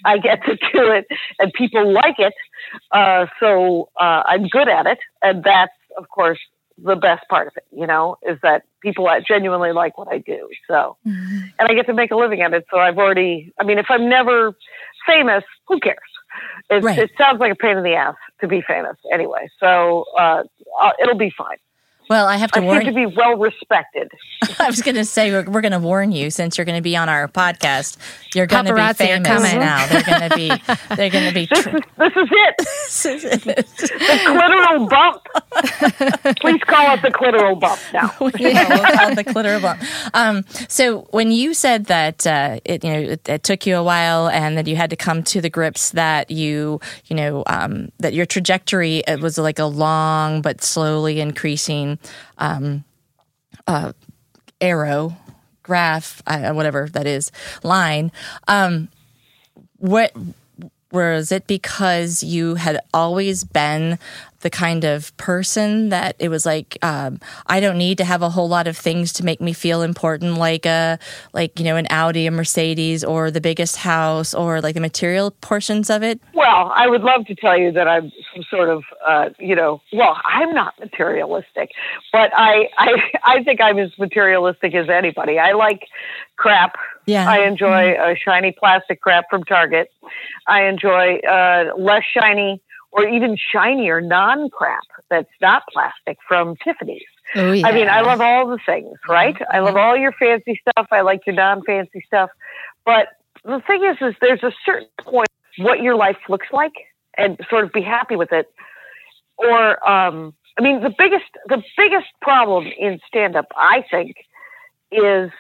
I 0.03 0.17
get 0.17 0.43
to 0.47 0.57
do 0.57 0.91
it, 0.93 1.07
and 1.39 1.53
people 1.53 1.93
like 1.93 2.19
it. 2.19 2.33
Uh, 2.91 3.27
so 3.39 3.91
uh, 4.01 4.23
I'm 4.25 4.49
good 4.49 4.69
at 4.69 4.87
it, 4.87 4.99
and 5.23 5.45
that's 5.45 5.73
of 5.99 6.09
course 6.09 6.39
the 6.83 6.97
best 6.97 7.29
part 7.29 7.47
of 7.47 7.55
it, 7.57 7.65
you 7.73 7.87
know, 7.87 8.17
is 8.23 8.39
that 8.43 8.63
people 8.81 9.09
genuinely 9.27 9.73
like 9.73 9.99
what 9.99 10.09
I 10.09 10.19
do. 10.19 10.49
So, 10.69 10.97
mm-hmm. 11.07 11.39
and 11.59 11.69
I 11.69 11.75
get 11.75 11.87
to 11.87 11.95
make 11.95 12.11
a 12.11 12.17
living 12.17 12.41
at 12.43 12.55
it. 12.55 12.67
So 12.71 12.79
I've 12.79 12.99
already, 12.99 13.53
I 13.59 13.65
mean, 13.65 13.79
if 13.79 13.87
I'm 13.89 14.09
never 14.09 14.57
famous, 15.07 15.45
who 15.67 15.81
cares? 15.81 15.99
Right. 16.71 16.99
It 16.99 17.11
sounds 17.19 17.41
like 17.41 17.53
a 17.53 17.57
pain 17.57 17.77
in 17.77 17.83
the 17.83 17.95
ass 17.95 18.15
to 18.41 18.49
be 18.49 18.63
famous 18.63 18.97
anyway. 19.13 19.49
So 19.59 20.05
uh, 20.19 20.43
it'll 21.03 21.17
be 21.17 21.33
fine. 21.37 21.57
Well, 22.09 22.27
I 22.27 22.37
have 22.37 22.51
to 22.53 22.61
warn 22.63 22.87
you. 22.87 22.91
I 22.91 22.93
warn 22.93 23.07
to 23.07 23.11
be 23.11 23.17
well 23.17 23.37
respected. 23.37 24.11
I 24.59 24.67
was 24.67 24.81
going 24.83 24.95
to 24.95 25.05
say 25.05 25.31
we're, 25.31 25.51
we're 25.51 25.61
going 25.61 25.73
to 25.73 25.79
warn 25.79 26.13
you 26.13 26.31
since 26.31 26.57
you're 26.57 26.65
going 26.65 26.79
to 26.79 26.83
be 26.83 26.97
on 26.97 27.09
our 27.09 27.29
podcast. 27.29 27.99
You're 28.35 28.47
going 28.47 28.65
to 28.65 28.75
be 28.75 28.93
famous 28.95 29.29
now. 29.55 29.87
They're 29.89 30.03
going 30.03 30.31
to 30.31 30.37
be. 30.37 30.49
They're 30.97 31.11
going 31.11 31.29
to 31.29 31.35
be. 31.35 31.47
Tr- 31.47 31.71
this, 31.99 32.17
is, 32.17 32.29
this 33.05 33.05
is 33.05 33.25
it. 33.25 33.43
the 33.45 34.19
clitoral 34.27 34.89
bump. 34.89 36.39
Please 36.41 36.63
call 36.65 36.95
it 36.95 37.03
the 37.03 37.11
clitoral 37.11 37.59
bump 37.61 37.81
now. 37.93 38.15
yeah, 38.39 38.69
we'll 38.69 38.97
call 38.97 39.11
it 39.11 39.15
the 39.17 39.25
clitoral 39.25 39.63
bump. 39.63 39.83
Um, 40.15 40.45
so 40.69 41.09
when 41.11 41.31
you 41.31 41.53
said 41.53 41.87
that 41.87 42.27
uh, 42.27 42.61
it 42.65 42.85
you 42.85 42.93
know 42.93 43.01
it, 43.01 43.29
it, 43.29 43.43
took 43.43 43.67
you 43.67 43.77
a 43.77 43.83
while 43.83 44.29
and 44.29 44.57
that 44.57 44.67
you 44.67 44.77
had 44.77 44.91
to 44.91 44.97
come 44.97 45.23
to 45.25 45.41
the 45.41 45.51
grips 45.51 45.91
that 45.91 46.31
you 46.31 46.81
you 47.07 47.17
know 47.17 47.43
um, 47.47 47.91
that 47.99 48.15
your 48.15 48.27
trajectory 48.27 49.03
it 49.07 49.21
was 49.21 49.39
like 49.39 49.59
a 49.59 49.65
long 49.65 50.43
but 50.43 50.63
slowly 50.63 51.21
increasing 51.21 51.98
um, 52.39 52.85
uh, 53.67 53.93
arrow, 54.61 55.17
graph, 55.63 56.23
uh, 56.27 56.53
whatever 56.53 56.89
that 56.93 57.07
is, 57.07 57.31
line. 57.63 58.13
Um, 58.47 58.89
what 59.77 60.13
was 60.91 61.31
it 61.31 61.47
because 61.47 62.23
you 62.23 62.55
had 62.55 62.81
always 62.95 63.45
been 63.45 63.99
the 64.41 64.51
kind 64.51 64.85
of 64.85 65.17
person 65.17 65.89
that 65.89 66.15
it 66.19 66.29
was 66.29 66.47
like 66.47 66.79
um, 66.83 67.21
I 67.47 67.61
don't 67.61 67.77
need 67.77 67.99
to 67.99 68.05
have 68.05 68.23
a 68.23 68.31
whole 68.31 68.49
lot 68.49 68.67
of 68.67 68.77
things 68.77 69.13
to 69.15 69.25
make 69.25 69.41
me 69.41 69.53
feel 69.53 69.83
important, 69.83 70.37
like 70.37 70.65
a 70.65 70.99
like 71.33 71.59
you 71.59 71.65
know 71.65 71.77
an 71.77 71.87
Audi, 71.91 72.27
a 72.27 72.31
Mercedes, 72.31 73.03
or 73.03 73.31
the 73.31 73.41
biggest 73.41 73.77
house, 73.77 74.35
or 74.35 74.61
like 74.61 74.75
the 74.75 74.81
material 74.81 75.33
portions 75.33 75.91
of 75.91 76.03
it. 76.03 76.21
Well, 76.35 76.73
I 76.75 76.87
would 76.87 77.03
love 77.03 77.27
to 77.27 77.35
tell 77.35 77.59
you 77.59 77.73
that 77.73 77.89
I'm 77.89 78.13
some 78.35 78.45
sort 78.51 78.69
of 78.69 78.85
uh, 79.07 79.31
you 79.39 79.57
know. 79.57 79.81
Well, 79.93 80.17
I'm 80.25 80.55
not 80.55 80.79
materialistic, 80.79 81.71
but 82.13 82.31
I 82.37 82.69
I 82.79 83.13
I 83.25 83.43
think 83.43 83.61
I'm 83.61 83.79
as 83.79 83.91
materialistic 83.99 84.75
as 84.75 84.89
anybody. 84.89 85.39
I 85.39 85.53
like 85.53 85.87
crap. 86.37 86.77
Yeah. 87.07 87.29
I 87.29 87.41
enjoy 87.47 87.93
a 87.93 88.15
shiny 88.15 88.53
plastic 88.53 89.01
crap 89.01 89.25
from 89.31 89.43
Target. 89.45 89.91
I 90.47 90.65
enjoy 90.65 91.17
uh, 91.21 91.73
less 91.77 92.05
shiny 92.05 92.63
or 92.91 93.07
even 93.09 93.37
shinier 93.37 94.01
non 94.01 94.49
crap 94.51 94.83
that's 95.11 95.31
not 95.41 95.63
plastic 95.73 96.19
from 96.27 96.57
Tiffany's. 96.65 97.03
Oh, 97.35 97.53
yeah. 97.53 97.67
I 97.67 97.73
mean, 97.73 97.89
I 97.89 98.01
love 98.01 98.21
all 98.21 98.47
the 98.49 98.59
things, 98.65 98.97
right? 99.09 99.35
Mm-hmm. 99.35 99.57
I 99.57 99.59
love 99.61 99.77
all 99.77 99.97
your 99.97 100.13
fancy 100.13 100.61
stuff. 100.63 100.87
I 100.91 101.03
like 101.03 101.27
your 101.27 101.37
non 101.37 101.63
fancy 101.65 102.03
stuff. 102.07 102.31
But 102.85 103.09
the 103.45 103.61
thing 103.67 103.85
is, 103.85 103.97
is 104.01 104.15
there's 104.21 104.43
a 104.43 104.53
certain 104.65 104.89
point 105.03 105.29
what 105.59 105.83
your 105.83 105.97
life 105.97 106.17
looks 106.29 106.47
like 106.53 106.73
and 107.17 107.39
sort 107.51 107.65
of 107.65 107.73
be 107.73 107.83
happy 107.83 108.17
with 108.17 108.33
it. 108.33 108.51
Or, 109.37 109.89
um, 109.89 110.35
I 110.59 110.63
mean, 110.63 110.81
the 110.83 110.95
biggest, 110.97 111.27
the 111.47 111.63
biggest 111.77 112.07
problem 112.23 112.67
in 112.79 112.99
stand 113.07 113.37
up, 113.37 113.47
I 113.57 113.85
think, 113.91 114.17
is 114.91 115.31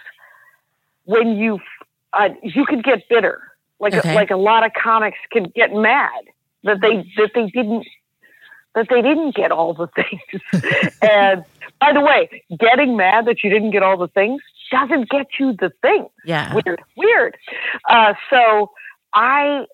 when 1.04 1.36
you 1.38 1.58
uh, 2.12 2.28
you 2.42 2.64
could 2.66 2.84
get 2.84 3.08
bitter, 3.08 3.40
like 3.80 3.94
Okay. 3.94 4.14
like 4.14 4.30
a 4.30 4.36
lot 4.36 4.64
of 4.64 4.72
comics 4.80 5.18
can 5.32 5.44
get 5.54 5.72
mad 5.72 6.10
that 6.64 6.80
they 6.80 7.10
that 7.16 7.30
they 7.34 7.46
didn't 7.46 7.86
that 8.74 8.86
they 8.90 9.02
didn't 9.02 9.34
get 9.34 9.50
all 9.50 9.74
the 9.74 9.88
things. 9.88 10.42
and 11.02 11.44
by 11.80 11.92
the 11.92 12.00
way, 12.00 12.42
getting 12.58 12.96
mad 12.96 13.26
that 13.26 13.42
you 13.42 13.50
didn't 13.50 13.70
get 13.70 13.82
all 13.82 13.96
the 13.96 14.08
things 14.08 14.40
doesn't 14.70 15.08
get 15.08 15.26
you 15.38 15.54
the 15.54 15.70
thing. 15.82 16.08
Yeah. 16.24 16.54
Weird, 16.54 16.82
weird. 16.96 17.36
Uh, 17.88 18.14
so 18.30 18.70
I 19.12 19.64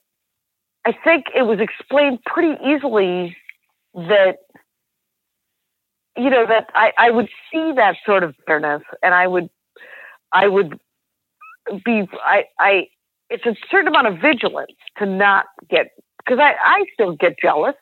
I 0.84 0.92
think 1.04 1.26
it 1.34 1.42
was 1.42 1.60
explained 1.60 2.20
pretty 2.24 2.56
easily 2.64 3.36
that 3.94 4.36
you 6.16 6.30
know 6.30 6.46
that 6.46 6.70
I, 6.74 6.92
I 6.98 7.10
would 7.10 7.28
see 7.50 7.72
that 7.76 7.96
sort 8.04 8.22
of 8.22 8.34
bitterness 8.38 8.82
and 9.02 9.14
I 9.14 9.26
would 9.26 9.50
I 10.32 10.48
would 10.48 10.78
be 11.84 12.08
I 12.24 12.44
I 12.58 12.88
it's 13.30 13.46
a 13.46 13.54
certain 13.70 13.88
amount 13.88 14.08
of 14.08 14.18
vigilance 14.18 14.76
to 14.98 15.06
not 15.06 15.46
get 15.68 15.92
because 16.24 16.38
I, 16.40 16.54
I 16.62 16.84
still 16.94 17.12
get 17.12 17.37
jealous. 17.40 17.74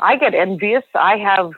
I 0.00 0.16
get 0.16 0.34
envious. 0.34 0.84
I 0.94 1.16
have 1.18 1.52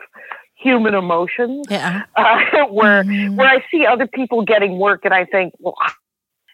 human 0.57 0.95
emotions 0.95 1.67
Yeah. 1.71 2.03
uh, 2.17 2.41
where 2.71 3.05
Mhm. 3.05 3.37
where 3.37 3.49
I 3.49 3.65
see 3.71 3.87
other 3.87 4.07
people 4.07 4.45
getting 4.45 4.79
work 4.79 5.05
and 5.05 5.15
I 5.15 5.25
think, 5.25 5.55
well, 5.59 5.75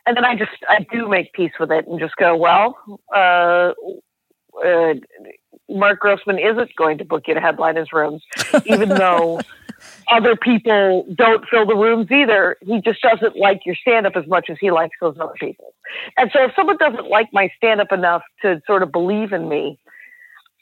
and 0.07 0.17
then 0.17 0.25
I 0.25 0.37
just 0.37 0.53
I 0.69 0.87
do 0.93 1.09
make 1.09 1.33
peace 1.33 1.53
with 1.59 1.71
it 1.73 1.87
and 1.87 1.99
just 2.01 2.17
go, 2.17 2.37
well, 2.37 2.77
uh, 3.15 3.73
uh, 4.65 4.95
Mark 5.69 6.01
Grossman 6.01 6.39
isn't 6.39 6.75
going 6.77 6.99
to 6.99 7.05
book 7.05 7.25
you 7.27 7.35
to 7.35 7.41
headline 7.41 7.77
his 7.77 7.93
rooms, 7.93 8.23
even 8.65 8.97
though 8.97 9.41
other 10.11 10.37
people 10.37 11.07
don't 11.15 11.45
fill 11.49 11.67
the 11.67 11.75
rooms 11.75 12.11
either. 12.11 12.57
He 12.63 12.81
just 12.81 13.01
doesn't 13.03 13.37
like 13.37 13.61
your 13.67 13.75
stand 13.75 14.07
up 14.07 14.17
as 14.17 14.27
much 14.27 14.47
as 14.51 14.57
he 14.61 14.71
likes 14.71 14.97
those 15.01 15.17
other 15.21 15.35
people. 15.39 15.75
And 16.17 16.31
so 16.33 16.45
if 16.45 16.53
someone 16.55 16.77
doesn't 16.79 17.09
like 17.09 17.29
my 17.33 17.51
stand 17.57 17.81
up 17.81 17.93
enough 17.93 18.23
to 18.43 18.61
sort 18.67 18.83
of 18.83 18.93
believe 18.93 19.33
in 19.33 19.49
me, 19.49 19.79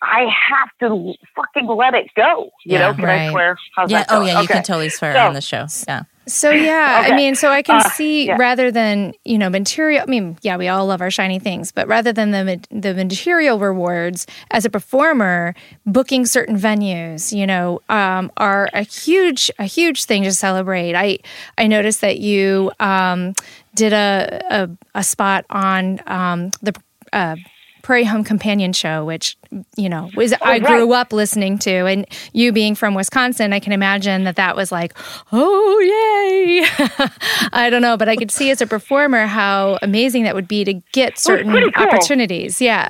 I 0.02 0.26
have 0.50 0.68
to 0.80 1.14
fucking 1.34 1.66
let 1.66 1.94
it 1.94 2.06
go. 2.14 2.50
You 2.64 2.78
Yeah, 2.78 2.78
know, 2.88 2.94
can 2.94 3.04
right. 3.04 3.28
I 3.28 3.30
swear? 3.30 3.56
How's 3.76 3.90
Yeah. 3.90 3.98
that 4.00 4.06
Oh, 4.10 4.24
yeah. 4.24 4.40
You 4.40 4.48
can 4.48 4.62
totally 4.62 4.88
swear 4.90 5.14
So- 5.14 5.20
on 5.26 5.34
the 5.34 5.40
show. 5.40 5.66
Yeah. 5.88 6.02
So 6.26 6.50
yeah, 6.52 7.02
I 7.04 7.16
mean, 7.16 7.34
so 7.34 7.48
I 7.50 7.62
can 7.62 7.76
Uh, 7.76 7.80
see 7.80 8.26
yeah. 8.26 8.36
rather 8.38 8.70
than 8.70 9.12
you 9.24 9.38
know 9.38 9.48
material. 9.50 10.02
I 10.02 10.06
mean, 10.06 10.36
yeah, 10.42 10.56
we 10.56 10.68
all 10.68 10.86
love 10.86 11.00
our 11.00 11.10
shiny 11.10 11.38
things, 11.38 11.72
but 11.72 11.86
rather 11.88 12.12
than 12.12 12.30
the 12.30 12.60
the 12.70 12.94
material 12.94 13.58
rewards 13.58 14.26
as 14.50 14.64
a 14.64 14.70
performer, 14.70 15.54
booking 15.86 16.26
certain 16.26 16.56
venues, 16.56 17.32
you 17.36 17.46
know, 17.46 17.80
um, 17.88 18.30
are 18.36 18.68
a 18.72 18.82
huge 18.82 19.50
a 19.58 19.64
huge 19.64 20.04
thing 20.04 20.22
to 20.24 20.32
celebrate. 20.32 20.94
I 20.94 21.18
I 21.58 21.66
noticed 21.66 22.00
that 22.00 22.18
you 22.18 22.70
um, 22.80 23.34
did 23.74 23.92
a, 23.92 24.40
a 24.50 24.70
a 24.94 25.02
spot 25.04 25.44
on 25.50 26.00
um, 26.06 26.50
the. 26.62 26.72
Uh, 27.12 27.36
Prairie 27.84 28.04
Home 28.04 28.24
Companion 28.24 28.72
Show, 28.72 29.04
which 29.04 29.36
you 29.76 29.88
know 29.88 30.10
was 30.16 30.32
I 30.32 30.58
right. 30.58 30.64
grew 30.64 30.92
up 30.94 31.12
listening 31.12 31.58
to, 31.60 31.70
and 31.70 32.06
you 32.32 32.50
being 32.50 32.74
from 32.74 32.94
Wisconsin, 32.94 33.52
I 33.52 33.60
can 33.60 33.72
imagine 33.72 34.24
that 34.24 34.36
that 34.36 34.56
was 34.56 34.72
like, 34.72 34.96
oh 35.32 35.78
yay! 35.80 36.66
I 37.52 37.68
don't 37.70 37.82
know, 37.82 37.96
but 37.96 38.08
I 38.08 38.16
could 38.16 38.30
see 38.30 38.50
as 38.50 38.60
a 38.60 38.66
performer 38.66 39.26
how 39.26 39.78
amazing 39.82 40.24
that 40.24 40.34
would 40.34 40.48
be 40.48 40.64
to 40.64 40.74
get 40.92 41.18
certain 41.18 41.52
cool. 41.52 41.70
opportunities. 41.76 42.60
Yeah, 42.60 42.88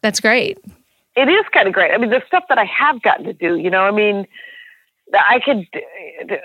that's 0.00 0.20
great. 0.20 0.56
it 1.16 1.28
is 1.28 1.44
kind 1.52 1.66
of 1.66 1.74
great. 1.74 1.92
I 1.92 1.98
mean, 1.98 2.10
the 2.10 2.22
stuff 2.26 2.44
that 2.48 2.58
I 2.58 2.64
have 2.64 3.02
gotten 3.02 3.24
to 3.24 3.32
do, 3.32 3.56
you 3.56 3.68
know, 3.68 3.82
I 3.82 3.90
mean, 3.90 4.26
I 5.12 5.40
could 5.44 5.66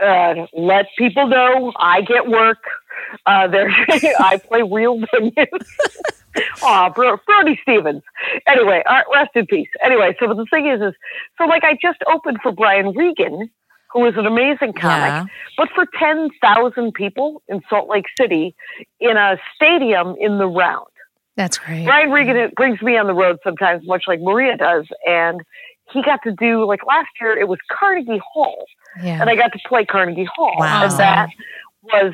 uh, 0.02 0.48
let 0.54 0.88
people 0.98 1.28
know 1.28 1.74
I 1.78 2.02
get 2.02 2.28
work. 2.28 2.64
Uh, 3.26 3.48
there, 3.48 3.70
I 4.20 4.40
play 4.48 4.62
real 4.64 5.00
venues. 5.00 5.66
Aw, 6.64 6.90
Bro- 6.90 7.18
Brody 7.26 7.60
Stevens. 7.62 8.02
Anyway, 8.48 8.82
all 8.88 8.96
right, 8.96 9.06
rest 9.14 9.32
in 9.36 9.46
peace. 9.46 9.70
Anyway, 9.84 10.16
so 10.20 10.28
the 10.34 10.46
thing 10.52 10.68
is, 10.68 10.82
is 10.82 10.94
so 11.38 11.46
like 11.46 11.64
I 11.64 11.78
just 11.82 12.00
opened 12.12 12.40
for 12.42 12.52
Brian 12.52 12.90
Regan, 12.96 13.50
who 13.92 14.06
is 14.08 14.16
an 14.18 14.26
amazing 14.26 14.74
comic, 14.74 15.10
Yeah. 15.10 15.26
but 15.58 15.70
for 15.76 15.86
ten 16.00 16.30
thousand 16.42 16.94
people 16.96 17.44
in 17.48 17.62
Salt 17.70 17.88
Lake 17.90 18.06
City 18.20 18.56
in 19.00 19.16
a 19.18 19.38
stadium 19.56 20.16
in 20.20 20.40
the 20.40 20.48
round. 20.48 20.88
That's 21.36 21.58
great. 21.58 21.86
Brian 21.86 22.12
Regan 22.12 22.52
brings 22.56 22.82
me 22.82 22.98
on 22.98 23.08
the 23.08 23.14
road 23.14 23.38
sometimes, 23.44 23.86
much 23.88 24.04
like 24.08 24.20
Maria 24.20 24.56
does. 24.58 24.86
And 25.08 25.42
he 25.92 26.02
got 26.04 26.20
to 26.24 26.32
do, 26.32 26.64
like 26.66 26.86
last 26.86 27.10
year, 27.20 27.38
it 27.38 27.48
was 27.48 27.58
Carnegie 27.72 28.22
Hall. 28.34 28.66
Yeah. 29.04 29.20
And 29.22 29.30
I 29.30 29.36
got 29.36 29.52
to 29.54 29.60
play 29.68 29.84
Carnegie 29.86 30.28
Hall. 30.36 30.54
Wow. 30.58 30.84
And 30.84 30.92
that 30.94 31.30
was 31.84 32.14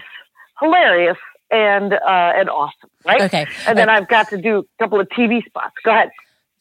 hilarious 0.60 1.17
and 1.52 1.93
uh, 1.93 1.98
and 2.36 2.50
awesome, 2.50 2.89
right? 3.06 3.22
Okay. 3.22 3.48
And 3.67 3.78
then 3.78 3.89
I've 3.89 4.08
got 4.08 4.30
to 4.30 4.38
do 4.38 4.60
a 4.60 4.84
couple 4.84 5.00
of 5.00 5.08
TV 5.10 5.43
spots. 5.45 5.76
Go 5.84 5.91
ahead. 5.91 6.10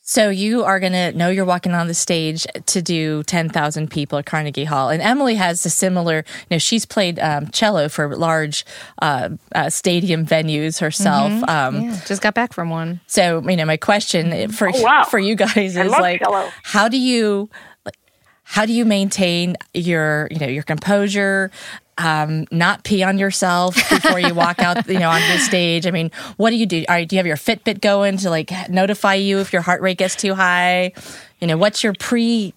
So 0.00 0.30
you 0.30 0.64
are 0.64 0.80
going 0.80 0.92
to 0.94 1.12
know 1.12 1.28
you're 1.28 1.44
walking 1.44 1.72
on 1.74 1.86
the 1.86 1.92
stage 1.92 2.46
to 2.64 2.80
do 2.80 3.22
10,000 3.24 3.90
people 3.90 4.16
at 4.18 4.24
Carnegie 4.24 4.64
Hall. 4.64 4.88
And 4.88 5.02
Emily 5.02 5.34
has 5.34 5.66
a 5.66 5.68
similar, 5.68 6.24
you 6.48 6.54
know, 6.54 6.56
she's 6.58 6.86
played 6.86 7.18
um, 7.18 7.48
cello 7.48 7.90
for 7.90 8.16
large 8.16 8.64
uh, 9.02 9.28
uh, 9.54 9.68
stadium 9.68 10.24
venues 10.24 10.80
herself. 10.80 11.30
Um, 11.46 11.82
yeah, 11.82 12.00
just 12.06 12.22
got 12.22 12.32
back 12.32 12.54
from 12.54 12.70
one. 12.70 13.02
So, 13.06 13.46
you 13.46 13.54
know, 13.54 13.66
my 13.66 13.76
question 13.76 14.50
for 14.50 14.70
Oh, 14.74 14.80
wow. 14.82 15.04
for 15.04 15.18
you 15.18 15.34
guys 15.36 15.76
is 15.76 15.90
like, 15.90 16.22
cello. 16.22 16.48
how 16.62 16.88
do 16.88 16.98
you 16.98 17.50
like, 17.84 17.98
how 18.44 18.64
do 18.64 18.72
you 18.72 18.86
maintain 18.86 19.56
your 19.74 20.28
you 20.30 20.38
know 20.38 20.46
your 20.46 20.62
composure? 20.62 21.50
Um, 21.98 22.46
not 22.52 22.84
pee 22.84 23.02
on 23.02 23.18
yourself 23.18 23.74
before 23.74 24.20
you 24.20 24.32
walk 24.32 24.60
out, 24.60 24.86
you 24.86 25.00
know, 25.00 25.10
on 25.10 25.20
the 25.32 25.38
stage. 25.38 25.84
I 25.84 25.90
mean, 25.90 26.12
what 26.36 26.50
do 26.50 26.56
you 26.56 26.64
do? 26.64 26.84
Are, 26.88 27.04
do 27.04 27.16
you 27.16 27.18
have 27.18 27.26
your 27.26 27.36
Fitbit 27.36 27.80
going 27.80 28.18
to 28.18 28.30
like 28.30 28.52
notify 28.70 29.14
you 29.14 29.40
if 29.40 29.52
your 29.52 29.62
heart 29.62 29.82
rate 29.82 29.98
gets 29.98 30.14
too 30.14 30.34
high? 30.34 30.92
You 31.40 31.48
know, 31.48 31.56
what's 31.56 31.82
your 31.82 31.94
pre 31.94 32.54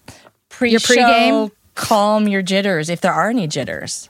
pre 0.48 0.70
Your 0.70 0.78
pregame? 0.80 1.50
calm 1.74 2.28
your 2.28 2.42
jitters 2.42 2.88
if 2.88 3.00
there 3.00 3.12
are 3.12 3.30
any 3.30 3.48
jitters? 3.48 4.08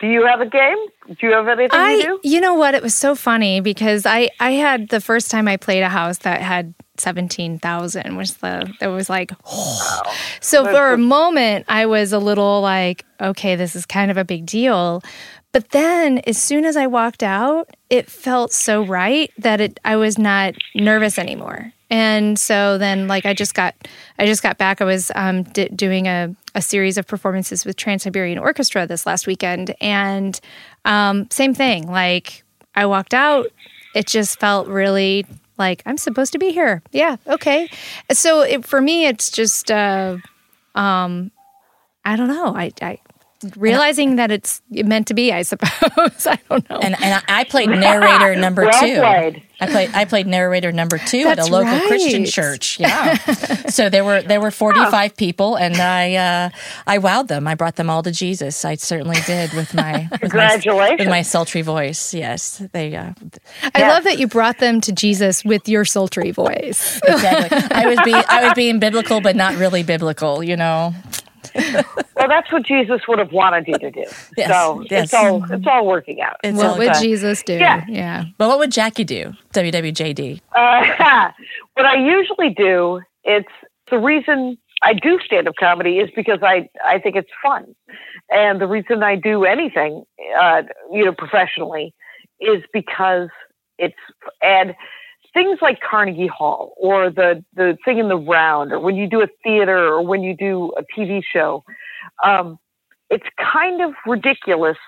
Do 0.00 0.06
you 0.06 0.24
have 0.24 0.40
a 0.40 0.46
game? 0.46 0.78
Do 1.06 1.16
you 1.20 1.32
have 1.32 1.46
anything 1.46 1.78
you 1.78 1.86
I, 1.86 2.00
do? 2.00 2.20
you 2.22 2.40
know 2.40 2.54
what? 2.54 2.74
It 2.74 2.82
was 2.82 2.94
so 2.94 3.14
funny 3.14 3.60
because 3.60 4.06
I, 4.06 4.30
I 4.40 4.52
had 4.52 4.88
the 4.88 5.00
first 5.00 5.30
time 5.30 5.46
I 5.46 5.58
played 5.58 5.82
a 5.82 5.88
house 5.88 6.18
that 6.18 6.40
had 6.40 6.74
seventeen 6.96 7.58
thousand 7.58 8.16
was 8.16 8.34
the 8.38 8.70
it 8.80 8.88
was 8.88 9.08
like 9.08 9.32
so 10.40 10.64
for 10.64 10.92
a 10.92 10.98
moment 10.98 11.64
I 11.66 11.86
was 11.86 12.12
a 12.12 12.18
little 12.18 12.60
like 12.60 13.06
okay 13.20 13.56
this 13.56 13.74
is 13.74 13.86
kind 13.86 14.10
of 14.10 14.16
a 14.16 14.24
big 14.24 14.46
deal, 14.46 15.02
but 15.52 15.70
then 15.70 16.18
as 16.26 16.36
soon 16.36 16.64
as 16.64 16.76
I 16.76 16.86
walked 16.86 17.22
out 17.22 17.70
it 17.88 18.10
felt 18.10 18.52
so 18.52 18.82
right 18.82 19.30
that 19.38 19.60
it 19.60 19.80
I 19.84 19.96
was 19.96 20.18
not 20.18 20.54
nervous 20.74 21.18
anymore. 21.18 21.72
And 21.90 22.38
so 22.38 22.78
then, 22.78 23.08
like, 23.08 23.26
I 23.26 23.34
just 23.34 23.54
got, 23.54 23.74
I 24.16 24.24
just 24.24 24.44
got 24.44 24.58
back. 24.58 24.80
I 24.80 24.84
was 24.84 25.10
um, 25.16 25.42
d- 25.42 25.68
doing 25.74 26.06
a, 26.06 26.34
a 26.54 26.62
series 26.62 26.98
of 26.98 27.06
performances 27.06 27.64
with 27.64 27.76
Trans 27.76 28.02
Siberian 28.02 28.38
Orchestra 28.38 28.86
this 28.86 29.06
last 29.06 29.26
weekend, 29.26 29.74
and 29.80 30.38
um, 30.84 31.28
same 31.30 31.54
thing. 31.54 31.86
Like, 31.88 32.44
I 32.74 32.86
walked 32.86 33.14
out, 33.14 33.46
it 33.94 34.06
just 34.06 34.38
felt 34.40 34.68
really 34.68 35.26
like 35.58 35.82
I'm 35.86 35.98
supposed 35.98 36.32
to 36.32 36.38
be 36.38 36.50
here. 36.50 36.82
Yeah, 36.92 37.16
okay. 37.26 37.68
So 38.12 38.40
it, 38.42 38.64
for 38.64 38.80
me, 38.80 39.06
it's 39.06 39.30
just, 39.30 39.70
uh, 39.70 40.16
um, 40.74 41.30
I 42.04 42.16
don't 42.16 42.28
know. 42.28 42.54
I, 42.56 42.72
I 42.80 42.98
realizing 43.56 44.16
that 44.16 44.30
it's 44.30 44.62
meant 44.70 45.06
to 45.08 45.14
be. 45.14 45.32
I 45.32 45.42
suppose. 45.42 46.26
I 46.26 46.38
don't 46.48 46.68
know. 46.70 46.78
And 46.78 46.94
and 47.02 47.22
I, 47.28 47.40
I 47.40 47.44
played 47.44 47.68
narrator 47.70 48.36
number 48.36 48.64
Well 48.64 48.80
two. 48.80 48.96
played. 49.00 49.42
I 49.62 49.66
played 49.66 49.90
I 49.92 50.04
played 50.06 50.26
narrator 50.26 50.72
number 50.72 50.96
two 50.98 51.18
at 51.26 51.38
a 51.38 51.44
local 51.44 51.78
Christian 51.86 52.24
church. 52.24 52.80
Yeah. 52.80 53.14
so 53.68 53.90
there 53.90 54.04
were 54.04 54.22
there 54.22 54.40
were 54.40 54.50
forty 54.50 54.80
five 54.86 55.16
people, 55.16 55.56
and 55.56 55.76
I 55.76 56.14
uh, 56.14 56.50
I 56.86 56.98
wowed 56.98 57.28
them. 57.28 57.46
I 57.46 57.54
brought 57.54 57.76
them 57.76 57.90
all 57.90 58.02
to 58.02 58.10
Jesus. 58.10 58.64
I 58.64 58.76
certainly 58.76 59.18
did 59.26 59.52
with 59.52 59.74
my 59.74 60.08
with 60.10 60.10
my, 60.12 60.18
Congratulations. 60.18 60.98
with 61.00 61.08
my 61.08 61.22
sultry 61.22 61.62
voice. 61.62 62.14
Yes, 62.14 62.62
they 62.72 62.96
uh, 62.96 63.12
I 63.74 63.80
Yeah. 63.80 63.88
love 63.90 64.04
that 64.04 64.18
you 64.18 64.26
brought 64.28 64.58
them 64.58 64.80
to 64.82 64.92
Jesus 64.92 65.44
with 65.44 65.68
your 65.68 65.84
sultry 65.84 66.30
voice. 66.30 66.98
exactly. 67.06 67.58
I 67.70 67.86
was 67.86 67.98
being 68.04 68.22
I 68.28 68.44
was 68.44 68.54
being 68.54 68.78
biblical, 68.78 69.20
but 69.20 69.36
not 69.36 69.56
really 69.56 69.82
biblical. 69.82 70.42
You 70.42 70.56
know. 70.56 70.94
Well, 72.16 72.28
that's 72.28 72.52
what 72.52 72.66
Jesus 72.66 73.00
would 73.08 73.18
have 73.18 73.32
wanted 73.32 73.66
you 73.66 73.78
to 73.78 73.90
do. 73.90 74.04
Yes, 74.36 74.50
so 74.50 74.84
yes. 74.90 75.04
it's 75.04 75.14
all 75.14 75.42
it's 75.50 75.66
all 75.66 75.86
working 75.86 76.20
out. 76.20 76.36
It's 76.44 76.54
what 76.54 76.66
all 76.66 76.76
would. 76.76 76.92
Jesus 77.00 77.42
do? 77.42 77.54
Yeah. 77.54 77.82
yeah. 77.88 78.24
But 78.36 78.48
what 78.48 78.58
would 78.58 78.70
Jackie 78.70 79.04
do? 79.04 79.32
WWJD. 79.54 80.38
Uh, 80.54 81.30
what 81.74 81.86
I 81.86 81.94
usually 81.94 82.50
do, 82.50 83.00
it's 83.24 83.48
the 83.90 83.98
reason 83.98 84.58
I 84.82 84.94
do 84.94 85.18
stand 85.24 85.48
up 85.48 85.54
comedy 85.58 85.98
is 85.98 86.10
because 86.14 86.40
I, 86.42 86.68
I 86.84 86.98
think 86.98 87.16
it's 87.16 87.30
fun. 87.42 87.74
And 88.30 88.60
the 88.60 88.66
reason 88.66 89.02
I 89.02 89.16
do 89.16 89.44
anything, 89.44 90.04
uh, 90.40 90.62
you 90.92 91.04
know, 91.04 91.12
professionally 91.12 91.94
is 92.40 92.62
because 92.72 93.28
it's, 93.78 93.96
and 94.42 94.74
things 95.32 95.58
like 95.62 95.80
Carnegie 95.80 96.26
Hall 96.26 96.74
or 96.76 97.10
the, 97.10 97.44
the 97.54 97.76
thing 97.84 97.98
in 97.98 98.08
the 98.08 98.16
round 98.16 98.72
or 98.72 98.80
when 98.80 98.96
you 98.96 99.08
do 99.08 99.22
a 99.22 99.28
theater 99.44 99.78
or 99.78 100.02
when 100.02 100.22
you 100.22 100.36
do 100.36 100.72
a 100.76 100.82
TV 100.96 101.22
show, 101.22 101.64
um, 102.24 102.58
it's 103.10 103.26
kind 103.38 103.82
of 103.82 103.94
ridiculous 104.06 104.78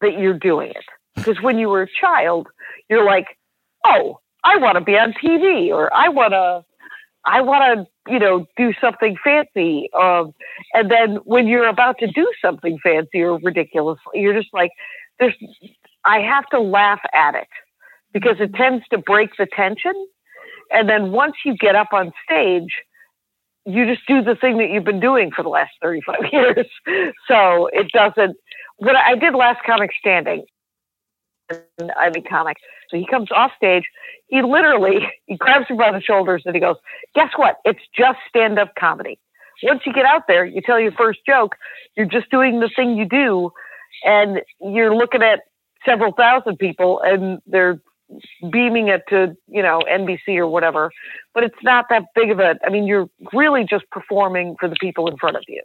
that 0.00 0.18
you're 0.18 0.38
doing 0.38 0.70
it. 0.70 0.84
Because 1.16 1.40
when 1.40 1.58
you 1.58 1.68
were 1.68 1.82
a 1.82 1.88
child, 2.00 2.48
you're 2.88 3.04
like, 3.04 3.26
oh, 3.84 4.20
I 4.44 4.56
want 4.56 4.76
to 4.76 4.80
be 4.80 4.96
on 4.96 5.12
TV 5.12 5.68
or 5.68 5.92
I 5.94 6.08
want 6.08 6.32
to, 6.32 6.64
I 7.24 7.40
want 7.42 7.86
to, 8.06 8.12
you 8.12 8.18
know, 8.18 8.46
do 8.56 8.72
something 8.80 9.16
fancy. 9.22 9.90
Um, 9.92 10.32
and 10.72 10.90
then 10.90 11.16
when 11.24 11.46
you're 11.46 11.68
about 11.68 11.98
to 11.98 12.06
do 12.06 12.30
something 12.42 12.78
fancy 12.82 13.20
or 13.20 13.38
ridiculous, 13.38 13.98
you're 14.14 14.34
just 14.34 14.52
like, 14.52 14.70
there's, 15.18 15.34
I 16.04 16.20
have 16.20 16.46
to 16.48 16.60
laugh 16.60 17.00
at 17.12 17.34
it 17.34 17.48
because 18.12 18.36
it 18.40 18.54
tends 18.54 18.84
to 18.90 18.98
break 18.98 19.30
the 19.38 19.46
tension. 19.46 19.94
And 20.70 20.88
then 20.88 21.12
once 21.12 21.34
you 21.44 21.56
get 21.56 21.74
up 21.74 21.88
on 21.92 22.12
stage, 22.24 22.70
you 23.66 23.86
just 23.86 24.06
do 24.06 24.22
the 24.22 24.34
thing 24.34 24.58
that 24.58 24.70
you've 24.70 24.84
been 24.84 25.00
doing 25.00 25.30
for 25.34 25.42
the 25.42 25.48
last 25.48 25.72
35 25.82 26.16
years. 26.32 26.66
So 27.28 27.68
it 27.72 27.88
doesn't, 27.92 28.36
what 28.76 28.96
I 28.96 29.14
did 29.14 29.34
last 29.34 29.60
comic 29.64 29.90
standing, 29.98 30.44
I'm 31.96 32.12
a 32.16 32.22
comic. 32.22 32.56
So 32.90 32.96
he 32.96 33.06
comes 33.06 33.30
off 33.30 33.52
stage. 33.56 33.84
He 34.28 34.42
literally 34.42 35.08
he 35.26 35.36
grabs 35.36 35.68
me 35.70 35.76
by 35.76 35.92
the 35.92 36.00
shoulders 36.00 36.42
and 36.44 36.54
he 36.54 36.60
goes, 36.60 36.76
"Guess 37.14 37.30
what? 37.36 37.56
It's 37.64 37.80
just 37.96 38.18
stand-up 38.28 38.74
comedy. 38.78 39.18
Once 39.62 39.82
you 39.84 39.92
get 39.92 40.06
out 40.06 40.22
there, 40.26 40.44
you 40.44 40.62
tell 40.62 40.80
your 40.80 40.92
first 40.92 41.20
joke. 41.26 41.56
You're 41.96 42.06
just 42.06 42.30
doing 42.30 42.60
the 42.60 42.70
thing 42.74 42.96
you 42.96 43.06
do, 43.06 43.50
and 44.04 44.40
you're 44.60 44.94
looking 44.94 45.22
at 45.22 45.40
several 45.84 46.12
thousand 46.12 46.58
people, 46.58 47.00
and 47.04 47.40
they're 47.46 47.80
beaming 48.50 48.88
it 48.88 49.02
to 49.08 49.36
you 49.48 49.62
know 49.62 49.82
NBC 49.90 50.36
or 50.36 50.46
whatever. 50.46 50.90
But 51.34 51.44
it's 51.44 51.62
not 51.62 51.86
that 51.90 52.04
big 52.14 52.30
of 52.30 52.40
a. 52.40 52.56
I 52.64 52.70
mean, 52.70 52.84
you're 52.84 53.08
really 53.32 53.64
just 53.64 53.88
performing 53.90 54.56
for 54.58 54.68
the 54.68 54.76
people 54.80 55.08
in 55.08 55.16
front 55.16 55.36
of 55.36 55.44
you, 55.48 55.62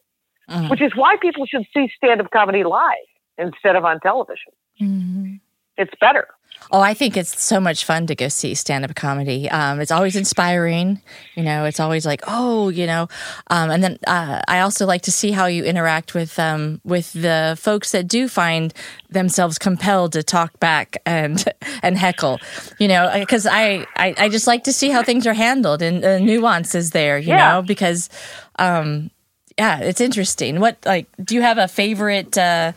mm-hmm. 0.50 0.70
which 0.70 0.82
is 0.82 0.92
why 0.96 1.18
people 1.18 1.46
should 1.46 1.66
see 1.74 1.92
stand-up 1.96 2.32
comedy 2.32 2.64
live 2.64 2.96
instead 3.38 3.76
of 3.76 3.86
on 3.86 4.00
television. 4.00 4.52
Mm-hmm 4.82 5.36
it's 5.78 5.94
better. 6.00 6.28
Oh, 6.72 6.82
I 6.82 6.94
think 6.94 7.16
it's 7.16 7.42
so 7.44 7.60
much 7.60 7.86
fun 7.86 8.08
to 8.08 8.16
go 8.16 8.28
see 8.28 8.56
stand 8.56 8.86
up 8.86 8.96
comedy. 8.96 9.50
Um, 9.50 9.80
it's 9.80 9.92
always 9.92 10.16
inspiring. 10.16 11.02
You 11.36 11.44
know, 11.44 11.66
it's 11.66 11.80
always 11.80 12.06
like, 12.06 12.22
oh, 12.28 12.70
you 12.70 12.88
know. 12.88 13.08
Um, 13.50 13.70
and 13.70 13.84
then 13.84 14.00
uh, 14.08 14.42
I 14.48 14.62
also 14.62 14.86
like 14.86 15.04
to 15.04 15.12
see 15.12 15.32
how 15.32 15.46
you 15.46 15.64
interact 15.64 16.14
with 16.14 16.38
um, 16.40 16.82
with 16.84 17.14
the 17.14 17.56
folks 17.60 17.92
that 17.92 18.08
do 18.08 18.28
find 18.28 18.74
themselves 19.10 19.60
compelled 19.60 20.14
to 20.14 20.24
talk 20.24 20.60
back 20.60 20.98
and 21.06 21.44
and 21.84 21.98
heckle. 21.98 22.40
You 22.80 22.88
know, 22.88 23.12
because 23.14 23.46
I, 23.46 23.86
I, 23.96 24.16
I 24.18 24.30
just 24.30 24.48
like 24.48 24.64
to 24.64 24.74
see 24.74 24.90
how 24.90 25.04
things 25.04 25.28
are 25.28 25.34
handled 25.34 25.82
and 25.82 26.04
the 26.04 26.20
nuances 26.20 26.92
there. 26.92 27.18
You 27.20 27.30
yeah. 27.30 27.54
know, 27.54 27.62
because 27.62 28.10
um, 28.58 29.12
yeah, 29.58 29.80
it's 29.80 30.02
interesting. 30.02 30.60
What 30.60 30.78
like 30.86 31.08
do 31.24 31.36
you 31.36 31.42
have 31.42 31.58
a 31.58 31.68
favorite 31.68 32.38
uh, 32.38 32.74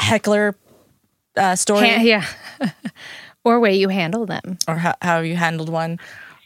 heckler 0.00 0.56
uh, 1.36 1.56
story? 1.56 1.88
Ha- 1.88 2.02
yeah. 2.02 2.26
or 3.44 3.60
way 3.60 3.74
you 3.76 3.88
handle 3.88 4.26
them. 4.26 4.58
Or 4.68 4.76
how, 4.76 4.94
how 5.02 5.20
you 5.20 5.36
handled 5.36 5.68
one? 5.68 5.98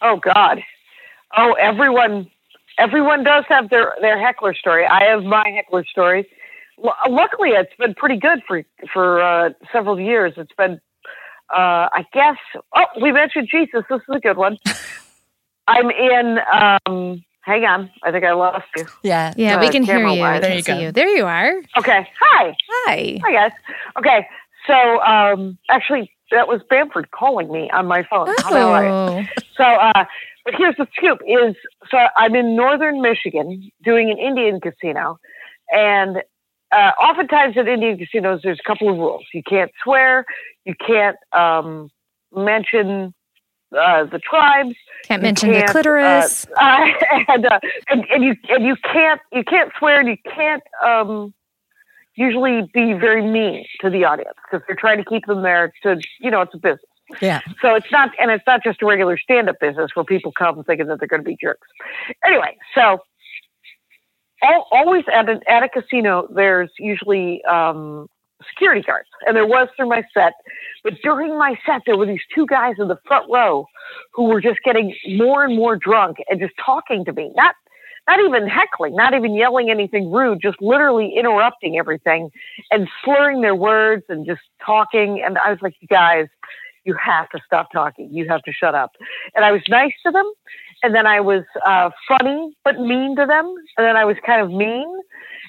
Oh, 0.03 0.17
God. 0.17 0.63
Oh, 1.37 1.53
everyone. 1.55 2.31
Everyone 2.79 3.25
does 3.25 3.45
have 3.49 3.71
their, 3.71 3.95
their 4.01 4.19
heckler 4.19 4.55
story. 4.55 4.87
I 4.87 5.05
have 5.11 5.25
my 5.25 5.45
heckler 5.55 5.85
story. 5.85 6.29
L- 6.83 6.95
luckily, 7.09 7.51
it's 7.51 7.75
been 7.79 7.95
pretty 7.95 8.17
good 8.17 8.41
for 8.47 8.63
for 8.93 9.21
uh, 9.21 9.51
several 9.73 9.99
years. 9.99 10.35
It's 10.37 10.53
been, 10.57 10.81
uh, 11.53 11.89
I 11.93 12.07
guess. 12.13 12.37
Oh, 12.77 12.85
we 13.03 13.11
mentioned 13.11 13.49
Jesus. 13.51 13.83
This 13.91 14.01
is 14.09 14.15
a 14.17 14.21
good 14.21 14.37
one. 14.37 14.59
I'm 15.67 15.91
in 15.91 16.39
um, 16.87 17.25
Hang 17.49 17.65
on. 17.65 17.91
I 18.03 18.13
think 18.13 18.27
I 18.27 18.35
lost 18.35 18.67
you. 18.77 18.85
Yeah. 19.03 19.33
Yeah, 19.35 19.57
uh, 19.57 19.61
we 19.61 19.71
can 19.71 19.83
hear 19.83 20.07
you. 20.07 20.41
There 20.41 20.55
you 20.55 20.63
go. 20.63 20.79
You. 20.79 20.93
There 20.93 21.09
you 21.09 21.25
are. 21.25 21.55
Okay. 21.79 22.07
Hi. 22.21 22.55
Hi. 22.69 23.19
Hi, 23.25 23.33
guys. 23.33 23.53
Okay. 23.99 24.29
So 24.69 25.01
um, 25.03 25.59
actually, 25.71 26.13
that 26.31 26.47
was 26.47 26.61
Bamford 26.69 27.11
calling 27.11 27.51
me 27.51 27.71
on 27.71 27.87
my 27.87 28.05
phone. 28.09 28.29
Oh. 28.45 29.25
So, 29.57 29.65
uh, 29.65 30.05
but 30.45 30.55
here's 30.57 30.77
the 30.77 30.87
scoop: 30.97 31.21
is 31.27 31.57
so 31.91 31.99
I'm 32.17 32.37
in 32.37 32.55
northern 32.55 33.01
Michigan 33.01 33.71
doing 33.83 34.11
an 34.11 34.19
Indian 34.19 34.61
casino, 34.61 35.19
and 35.71 36.19
uh, 36.71 36.93
oftentimes 37.03 37.57
at 37.57 37.67
Indian 37.67 37.99
casinos, 37.99 38.41
there's 38.45 38.61
a 38.65 38.69
couple 38.69 38.91
of 38.91 38.99
rules. 38.99 39.25
You 39.33 39.43
can't 39.43 39.71
swear. 39.83 40.27
You 40.65 40.75
can't 40.87 41.17
um, 41.33 41.91
mention 42.35 43.15
uh, 43.73 44.05
the 44.05 44.19
tribes. 44.19 44.75
Can't 45.05 45.23
mention 45.23 45.51
can't, 45.51 45.67
the 45.67 45.73
clitoris. 45.73 46.47
Uh, 46.57 46.61
uh, 46.61 46.87
and, 47.29 47.47
uh, 47.47 47.61
and, 47.89 48.05
and 48.13 48.25
you 48.25 48.35
and 48.51 48.65
you 48.65 48.77
can't 48.77 49.21
you 49.33 49.45
can't 49.45 49.73
swear 49.79 50.01
and 50.01 50.09
you 50.09 50.17
can't 50.35 50.63
um, 50.85 51.33
usually 52.19 52.69
be 52.75 52.95
very 52.95 53.23
mean 53.23 53.65
to 53.81 53.89
the 53.89 54.05
audience 54.05 54.35
because 54.45 54.65
they're 54.67 54.77
trying 54.77 54.99
to 54.99 55.05
keep 55.05 55.25
them 55.27 55.43
there 55.43 55.73
to, 55.85 56.01
you 56.21 56.31
know, 56.31 56.43
it's 56.43 56.55
a 56.55 56.59
business. 56.59 56.81
Yeah. 57.23 57.41
So 57.63 57.75
it's 57.75 57.91
not, 57.91 58.11
and 58.21 58.31
it's 58.31 58.45
not 58.47 58.63
just 58.63 58.83
a 58.83 58.87
regular 58.87 59.17
stand 59.17 59.49
up 59.49 59.61
business 59.61 59.93
where 59.95 60.05
people 60.05 60.33
come 60.33 60.63
thinking 60.65 60.89
that 60.89 60.99
they're 60.99 61.09
going 61.09 61.23
to 61.23 61.29
be 61.29 61.39
jerks. 61.41 61.67
Anyway, 62.27 62.57
so 62.75 62.99
always 64.73 65.05
at, 65.13 65.29
a 65.29 65.41
at 65.49 65.63
a 65.63 65.69
casino, 65.69 66.27
there's 66.35 66.71
usually 66.79 67.43
um, 67.45 68.09
security 68.51 68.83
guards, 68.83 69.09
and 69.27 69.37
there 69.37 69.47
was 69.47 69.69
through 69.77 69.89
my 69.89 70.03
set. 70.13 70.35
But 70.85 70.95
during 71.03 71.39
my 71.39 71.59
set, 71.65 71.83
there 71.87 71.97
were 71.97 72.07
these 72.07 72.21
two 72.35 72.47
guys 72.47 72.75
in 72.79 72.89
the 72.89 72.99
front 73.07 73.27
row 73.33 73.67
who 74.13 74.25
were 74.25 74.41
just 74.41 74.59
getting 74.65 74.95
more 75.17 75.45
and 75.45 75.57
more 75.57 75.77
drunk 75.77 76.19
and 76.29 76.41
just 76.41 76.55
talking 76.65 77.05
to 77.05 77.13
me, 77.13 77.33
not 77.35 77.55
not 78.09 78.21
even 78.21 78.49
heckling, 78.49 78.97
not 78.97 79.15
even 79.15 79.35
yelling 79.35 79.71
anything 79.71 80.11
rude, 80.11 80.41
just 80.41 80.61
literally 80.63 81.15
interrupting 81.17 81.79
everything 81.79 82.31
and 82.71 82.89
slurring 83.05 83.43
their 83.43 83.55
words 83.55 84.03
and 84.09 84.27
just 84.27 84.41
talking. 84.65 85.23
And 85.25 85.37
I 85.39 85.51
was 85.51 85.59
like, 85.61 85.75
you 85.81 85.89
guys, 85.89 86.27
you 86.85 86.95
have 86.95 87.29
to 87.31 87.41
stop 87.45 87.71
talking. 87.71 88.09
You 88.11 88.27
have 88.29 88.43
to 88.43 88.53
shut 88.53 88.75
up. 88.75 88.93
And 89.35 89.45
I 89.45 89.53
was 89.53 89.61
nice 89.69 89.93
to 90.07 90.11
them. 90.11 90.25
And 90.83 90.95
then 90.95 91.07
I 91.07 91.21
was 91.21 91.45
uh, 91.67 91.91
funny, 92.09 92.57
but 92.65 92.81
mean 92.81 93.15
to 93.17 93.27
them. 93.27 93.55
And 93.77 93.87
then 93.87 93.97
I 93.97 94.05
was 94.07 94.17
kind 94.25 94.41
of 94.41 94.51
mean. 94.51 94.89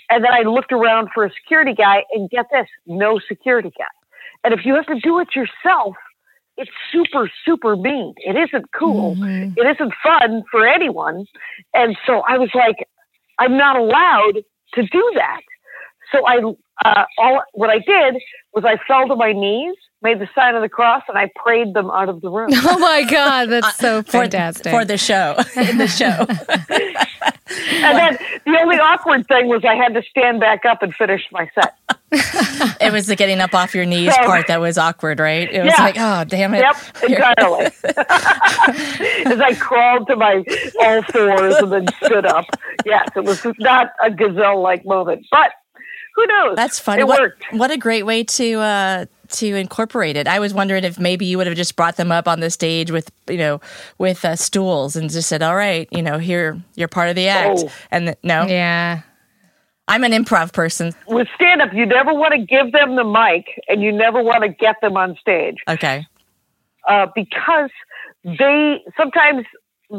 And 0.10 0.24
then 0.24 0.34
I 0.34 0.42
looked 0.42 0.74
around 0.74 1.10
for 1.14 1.24
a 1.24 1.32
security 1.32 1.74
guy 1.74 2.04
and 2.12 2.30
get 2.30 2.48
this, 2.52 2.68
no 2.86 3.20
security 3.26 3.72
guy. 3.78 3.86
And 4.44 4.54
if 4.54 4.66
you 4.66 4.76
have 4.76 4.88
to 4.88 5.00
do 5.00 5.20
it 5.20 5.30
yourself, 5.36 5.96
it's 6.60 6.72
super, 6.92 7.32
super 7.46 7.78
mean. 7.78 8.14
It 8.18 8.36
isn't 8.36 8.72
cool. 8.74 9.16
Mm-hmm. 9.16 9.58
It 9.58 9.66
isn't 9.76 9.94
fun 10.04 10.44
for 10.52 10.68
anyone. 10.68 11.26
And 11.74 11.98
so 12.06 12.22
I 12.28 12.38
was 12.38 12.50
like, 12.54 12.86
I'm 13.40 13.56
not 13.58 13.78
allowed 13.78 14.44
to 14.74 14.84
do 14.84 15.12
that. 15.16 15.42
So 16.12 16.28
I, 16.28 16.42
uh, 16.86 17.06
all 17.18 17.44
what 17.54 17.70
I 17.70 17.80
did 17.80 18.22
was 18.54 18.64
I 18.66 18.78
fell 18.88 19.08
to 19.08 19.16
my 19.16 19.34
knees, 19.34 19.76
made 20.02 20.20
the 20.20 20.30
sign 20.34 20.56
of 20.56 20.62
the 20.62 20.70
cross, 20.70 21.04
and 21.08 21.18
I 21.18 21.30
prayed 21.36 21.74
them 21.74 21.90
out 21.92 22.10
of 22.10 22.22
the 22.22 22.30
room. 22.30 22.50
Oh 22.72 22.80
my 22.80 23.04
God, 23.04 23.50
that's 23.50 23.78
so 23.78 24.04
fantastic 24.04 24.72
for, 24.72 24.82
for 24.82 24.86
the 24.86 24.98
show. 24.98 25.36
In 25.56 25.78
the 25.78 25.88
show. 25.88 26.06
and 27.84 27.98
then 27.98 28.18
the 28.46 28.60
only 28.62 28.78
awkward 28.78 29.28
thing 29.28 29.48
was 29.48 29.64
I 29.66 29.76
had 29.76 29.94
to 29.96 30.04
stand 30.04 30.40
back 30.40 30.66
up 30.66 30.84
and 30.84 30.94
finish 30.94 31.26
my 31.32 31.50
set. 31.56 31.76
it 32.82 32.92
was 32.92 33.08
the 33.08 33.16
getting 33.16 33.40
up 33.40 33.54
off 33.54 33.76
your 33.76 33.86
knees 33.86 34.14
so, 34.16 34.26
part 34.26 34.48
that 34.48 34.60
was 34.60 34.78
awkward, 34.78 35.20
right? 35.20 35.52
It 35.52 35.64
was 35.64 35.74
yeah. 35.78 35.84
like, 35.84 35.96
oh, 35.98 36.24
damn 36.26 36.54
it. 36.54 36.60
Yep, 36.62 37.12
entirely. 37.12 37.66
As 37.66 39.40
I 39.40 39.56
crawled 39.60 40.08
to 40.08 40.16
my 40.16 40.44
all 40.82 41.02
fours 41.04 41.56
and 41.56 41.72
then 41.72 41.88
stood 42.04 42.26
up. 42.26 42.46
Yes, 42.86 43.10
it 43.16 43.24
was 43.24 43.46
not 43.60 43.92
a 44.04 44.10
gazelle 44.10 44.62
like 44.62 44.86
moment, 44.86 45.26
but 45.32 45.52
who 46.20 46.28
knows? 46.28 46.56
That's 46.56 46.80
funny. 46.80 47.02
It 47.02 47.08
what, 47.08 47.20
worked. 47.20 47.44
What 47.52 47.72
a 47.72 47.78
great 47.78 48.04
way 48.04 48.24
to 48.24 48.60
uh, 48.60 49.06
to 49.30 49.56
incorporate 49.56 50.18
it. 50.18 50.28
I 50.28 50.40
was 50.40 50.54
wondering 50.54 50.84
if 50.84 51.00
maybe 51.00 51.26
you 51.26 51.38
would 51.38 51.48
have 51.48 51.56
just 51.56 51.76
brought 51.76 51.98
them 51.98 52.12
up 52.12 52.28
on 52.28 52.40
the 52.40 52.50
stage 52.50 52.92
with 52.92 53.12
you 53.30 53.38
know 53.38 53.62
with 53.98 54.26
uh, 54.26 54.36
stools 54.36 54.96
and 54.96 55.10
just 55.10 55.30
said, 55.30 55.42
"All 55.42 55.56
right, 55.56 55.88
you 55.92 56.02
know, 56.02 56.18
here 56.18 56.62
you're 56.76 56.88
part 56.88 57.10
of 57.10 57.16
the 57.16 57.28
act." 57.28 57.60
Oh. 57.64 57.72
And 57.92 58.10
the, 58.10 58.18
no, 58.24 58.46
yeah. 58.46 59.02
I'm 59.88 60.04
an 60.04 60.12
improv 60.12 60.54
person. 60.54 60.94
With 61.08 61.28
stand 61.34 61.64
up, 61.64 61.74
you 61.74 61.84
never 61.88 62.14
want 62.14 62.34
to 62.34 62.46
give 62.46 62.72
them 62.72 62.96
the 62.96 63.04
mic 63.04 63.60
and 63.68 63.82
you 63.82 63.92
never 63.92 64.22
want 64.22 64.44
to 64.44 64.50
get 64.50 64.76
them 64.82 64.96
on 64.96 65.18
stage. 65.20 65.56
Okay. 65.68 66.06
Uh, 66.88 67.08
because 67.16 67.72
they 68.24 68.84
sometimes 68.96 69.46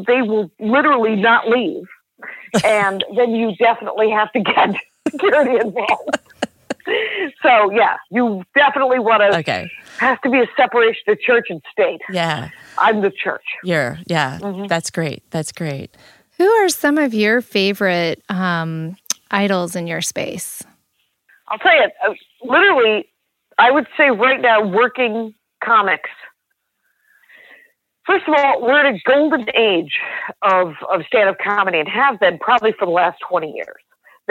they 0.07 0.21
will 0.21 0.49
literally 0.59 1.17
not 1.17 1.49
leave. 1.49 1.83
and 2.63 3.03
then 3.15 3.33
you 3.33 3.55
definitely 3.57 4.09
have 4.09 4.31
to 4.33 4.39
get 4.41 4.75
security 5.11 5.55
involved. 5.61 6.19
so 7.43 7.71
yeah, 7.71 7.97
you 8.09 8.43
definitely 8.55 8.99
want 8.99 9.21
to. 9.21 9.37
Okay. 9.39 9.69
Has 9.99 10.17
to 10.23 10.29
be 10.29 10.39
a 10.39 10.47
separation 10.57 11.03
of 11.07 11.19
church 11.19 11.47
and 11.49 11.61
state. 11.71 12.01
Yeah. 12.11 12.49
I'm 12.77 13.01
the 13.01 13.11
church. 13.11 13.43
You're 13.63 13.99
yeah. 14.07 14.39
Mm-hmm. 14.39 14.67
That's 14.67 14.89
great. 14.89 15.23
That's 15.31 15.51
great. 15.51 15.95
Who 16.37 16.47
are 16.47 16.69
some 16.69 16.97
of 16.97 17.13
your 17.13 17.41
favorite 17.41 18.23
um, 18.29 18.95
idols 19.29 19.75
in 19.75 19.85
your 19.85 20.01
space? 20.01 20.63
I'll 21.47 21.59
tell 21.59 21.75
you, 21.75 21.89
uh, 22.07 22.13
literally, 22.43 23.09
I 23.57 23.71
would 23.71 23.85
say 23.97 24.09
right 24.09 24.41
now, 24.41 24.65
working 24.65 25.35
comics. 25.63 26.09
First 28.05 28.27
of 28.27 28.33
all, 28.35 28.61
we're 28.61 28.87
in 28.87 28.95
a 28.95 28.99
golden 29.05 29.45
age 29.55 29.99
of, 30.41 30.73
of 30.91 31.01
stand 31.05 31.29
up 31.29 31.37
comedy 31.37 31.79
and 31.79 31.87
have 31.87 32.19
been 32.19 32.39
probably 32.39 32.71
for 32.71 32.85
the 32.85 32.91
last 32.91 33.19
20 33.29 33.51
years. 33.51 33.81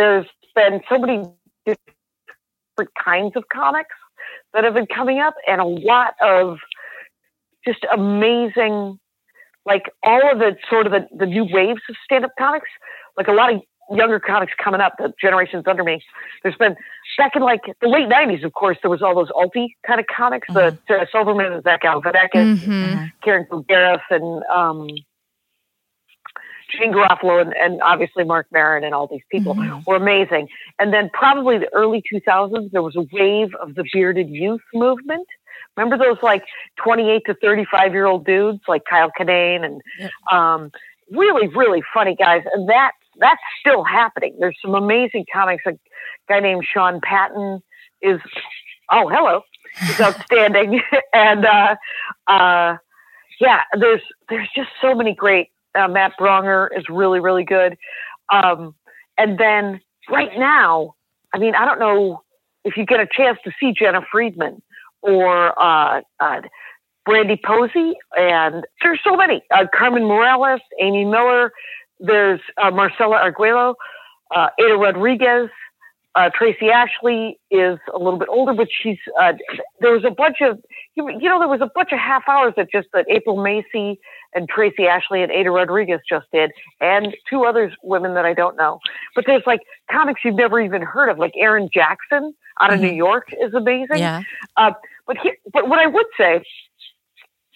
There's 0.00 0.24
been 0.54 0.80
so 0.88 0.98
many 0.98 1.24
different 1.66 2.94
kinds 3.04 3.36
of 3.36 3.44
comics 3.52 3.94
that 4.54 4.64
have 4.64 4.72
been 4.72 4.86
coming 4.86 5.18
up, 5.18 5.34
and 5.46 5.60
a 5.60 5.66
lot 5.66 6.14
of 6.22 6.56
just 7.66 7.84
amazing, 7.92 8.98
like 9.66 9.90
all 10.02 10.32
of 10.32 10.38
the 10.38 10.56
sort 10.70 10.86
of 10.86 10.92
the, 10.92 11.06
the 11.14 11.26
new 11.26 11.44
waves 11.44 11.82
of 11.90 11.96
stand 12.02 12.24
up 12.24 12.30
comics. 12.38 12.70
Like 13.18 13.28
a 13.28 13.32
lot 13.32 13.52
of 13.52 13.60
younger 13.90 14.18
comics 14.18 14.52
coming 14.56 14.80
up, 14.80 14.94
the 14.96 15.12
generations 15.20 15.64
under 15.66 15.84
me. 15.84 16.00
There's 16.42 16.56
been 16.56 16.76
back 17.18 17.36
in 17.36 17.42
like 17.42 17.60
the 17.82 17.88
late 17.88 18.08
'90s, 18.08 18.42
of 18.42 18.54
course, 18.54 18.78
there 18.80 18.90
was 18.90 19.02
all 19.02 19.14
those 19.14 19.30
alti 19.36 19.76
kind 19.86 20.00
of 20.00 20.06
comics, 20.06 20.48
mm-hmm. 20.48 20.76
the 20.88 21.06
Silverman 21.12 21.52
and 21.52 21.62
Zach 21.62 21.82
Galifianakis, 21.82 22.56
mm-hmm. 22.56 23.04
Karen 23.22 23.44
Kilgariff, 23.50 24.00
and 24.08 24.42
um, 24.44 24.88
Janeane 26.70 26.94
Garofalo, 26.94 27.40
and, 27.40 27.54
and, 27.56 27.80
obviously 27.82 28.24
Marc 28.24 28.46
Maron, 28.52 28.84
and 28.84 28.94
all 28.94 29.06
these 29.06 29.22
people 29.30 29.54
mm-hmm. 29.54 29.80
were 29.86 29.96
amazing. 29.96 30.48
And 30.78 30.92
then 30.92 31.10
probably 31.12 31.58
the 31.58 31.72
early 31.72 32.02
2000s, 32.12 32.70
there 32.70 32.82
was 32.82 32.96
a 32.96 33.06
wave 33.12 33.54
of 33.60 33.74
the 33.74 33.84
bearded 33.92 34.28
youth 34.28 34.62
movement. 34.74 35.26
Remember 35.76 35.96
those 35.96 36.18
like 36.22 36.44
28 36.82 37.22
to 37.26 37.34
35 37.34 37.92
year 37.92 38.06
old 38.06 38.24
dudes 38.24 38.60
like 38.68 38.82
Kyle 38.88 39.10
Kinane 39.18 39.64
and 39.64 39.82
um, 40.30 40.70
really, 41.10 41.48
really 41.48 41.82
funny 41.94 42.14
guys. 42.14 42.42
And 42.54 42.68
that 42.68 42.92
that's 43.18 43.40
still 43.60 43.84
happening. 43.84 44.36
There's 44.38 44.56
some 44.62 44.74
amazing 44.74 45.26
comics. 45.32 45.64
A 45.66 45.72
guy 46.28 46.40
named 46.40 46.64
Sean 46.70 47.00
Patton 47.02 47.60
is 48.02 48.20
oh 48.90 49.08
hello, 49.08 49.42
he's 49.80 50.00
outstanding. 50.00 50.80
and 51.12 51.44
uh, 51.44 51.76
uh, 52.26 52.76
yeah, 53.40 53.60
there's 53.78 54.02
there's 54.28 54.48
just 54.54 54.70
so 54.80 54.94
many 54.94 55.14
great. 55.14 55.48
Uh, 55.74 55.88
Matt 55.88 56.12
Braunger 56.18 56.68
is 56.76 56.84
really 56.88 57.20
really 57.20 57.44
good. 57.44 57.76
Um, 58.32 58.74
and 59.18 59.38
then 59.38 59.80
right 60.08 60.30
now, 60.38 60.94
I 61.34 61.38
mean, 61.38 61.54
I 61.54 61.64
don't 61.64 61.78
know 61.78 62.22
if 62.64 62.76
you 62.76 62.84
get 62.86 63.00
a 63.00 63.06
chance 63.06 63.38
to 63.44 63.52
see 63.58 63.72
Jena 63.72 64.00
Friedman 64.10 64.62
or 65.02 65.60
uh, 65.60 66.02
uh, 66.20 66.42
Brandie 67.04 67.40
Posey, 67.42 67.94
and 68.16 68.64
there's 68.82 69.00
so 69.02 69.16
many. 69.16 69.42
Uh, 69.50 69.66
Carmen 69.74 70.04
Morales, 70.04 70.60
Amy 70.80 71.04
Miller, 71.04 71.52
there's 71.98 72.40
uh, 72.62 72.70
Marcella 72.70 73.16
Arguello, 73.16 73.74
uh, 74.34 74.48
Aida 74.58 74.76
Rodriguez, 74.76 75.50
uh, 76.16 76.28
Tracey 76.34 76.70
Ashley 76.70 77.38
is 77.50 77.78
a 77.94 77.98
little 77.98 78.18
bit 78.18 78.28
older, 78.28 78.52
but 78.52 78.68
she's 78.70 78.98
uh, 79.20 79.32
there 79.80 79.92
was 79.92 80.04
a 80.04 80.10
bunch 80.10 80.38
of 80.40 80.58
you, 80.96 81.08
you, 81.08 81.28
know 81.28 81.38
there 81.38 81.48
was 81.48 81.60
a 81.60 81.70
bunch 81.72 81.92
of 81.92 81.98
half 81.98 82.24
hours 82.28 82.54
that 82.56 82.68
just 82.70 82.88
that 82.92 83.06
April 83.08 83.36
Macie 83.36 83.96
and 84.34 84.48
Tracey 84.48 84.86
Ashley 84.86 85.22
and 85.22 85.30
Aida 85.30 85.50
Rodriguez 85.50 86.00
just 86.08 86.26
did, 86.32 86.50
and 86.80 87.16
two 87.28 87.44
others 87.44 87.72
women 87.82 88.14
that 88.14 88.24
I 88.24 88.34
don't 88.34 88.56
know. 88.56 88.80
But 89.14 89.24
there's 89.26 89.44
like 89.46 89.60
comics 89.90 90.22
you've 90.24 90.34
never 90.34 90.60
even 90.60 90.82
heard 90.82 91.10
of, 91.10 91.18
like 91.18 91.32
Aaron 91.36 91.68
Jackson 91.72 92.34
out 92.60 92.72
of 92.72 92.80
mm-hmm. 92.80 92.88
New 92.88 92.94
York 92.94 93.28
is 93.40 93.54
amazing. 93.54 93.98
Yeah. 93.98 94.22
Uh, 94.56 94.72
but 95.06 95.16
he, 95.16 95.32
but 95.52 95.68
what 95.68 95.78
I 95.78 95.86
would 95.86 96.06
say, 96.18 96.42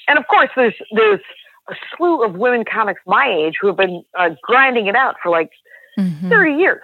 and 0.07 0.17
of 0.17 0.27
course 0.29 0.51
there's 0.55 0.75
there's 0.93 1.21
a 1.69 1.75
slew 1.97 2.23
of 2.23 2.37
women 2.37 2.65
comics 2.65 3.01
my 3.05 3.27
age 3.29 3.55
who 3.61 3.67
have 3.67 3.77
been 3.77 4.05
uh, 4.17 4.31
grinding 4.43 4.87
it 4.87 4.95
out 4.95 5.17
for 5.21 5.31
like 5.31 5.51
mm-hmm. 5.99 6.29
30 6.29 6.53
years 6.53 6.83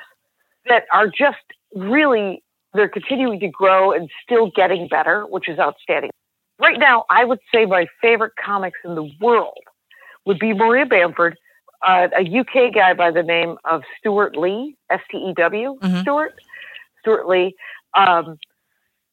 that 0.67 0.85
are 0.93 1.07
just 1.07 1.37
really 1.75 2.43
they're 2.75 2.89
continuing 2.89 3.41
to 3.41 3.49
grow 3.49 3.93
and 3.93 4.09
still 4.23 4.51
getting 4.55 4.89
better 4.89 5.25
which 5.27 5.49
is 5.49 5.59
outstanding 5.59 6.11
right 6.59 6.79
now 6.79 7.05
i 7.11 7.25
would 7.25 7.41
say 7.53 7.67
my 7.67 7.87
favorite 8.01 8.33
comics 8.43 8.79
in 8.85 8.95
the 8.95 9.11
world 9.21 9.59
would 10.27 10.39
be 10.39 10.53
maria 10.53 10.87
bamford 10.87 11.37
uh, 11.87 12.09
a 12.17 12.39
uk 12.41 12.75
guy 12.75 12.93
by 12.95 13.11
the 13.11 13.23
name 13.23 13.57
of 13.65 13.83
stewart 13.99 14.37
lee 14.37 14.77
s-t-e-w 14.91 15.79
mm-hmm. 15.79 16.01
stewart 16.01 16.35
stewart 17.01 17.29
lee 17.29 17.55
um, 17.97 18.39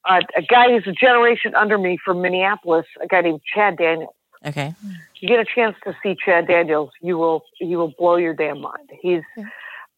uh, 0.05 0.21
a 0.37 0.41
guy 0.41 0.69
who's 0.69 0.87
a 0.87 0.91
generation 0.93 1.53
under 1.55 1.77
me 1.77 1.97
from 2.03 2.21
minneapolis 2.21 2.85
a 3.01 3.07
guy 3.07 3.21
named 3.21 3.41
chad 3.53 3.77
daniels 3.77 4.13
Okay. 4.45 4.73
You 5.19 5.27
get 5.27 5.39
a 5.39 5.45
chance 5.45 5.75
to 5.83 5.95
see 6.03 6.15
Chad 6.23 6.47
Daniels, 6.47 6.91
you 7.01 7.17
will 7.17 7.43
you 7.59 7.77
will 7.77 7.93
blow 7.97 8.17
your 8.17 8.33
damn 8.33 8.61
mind. 8.61 8.89
He's 9.01 9.23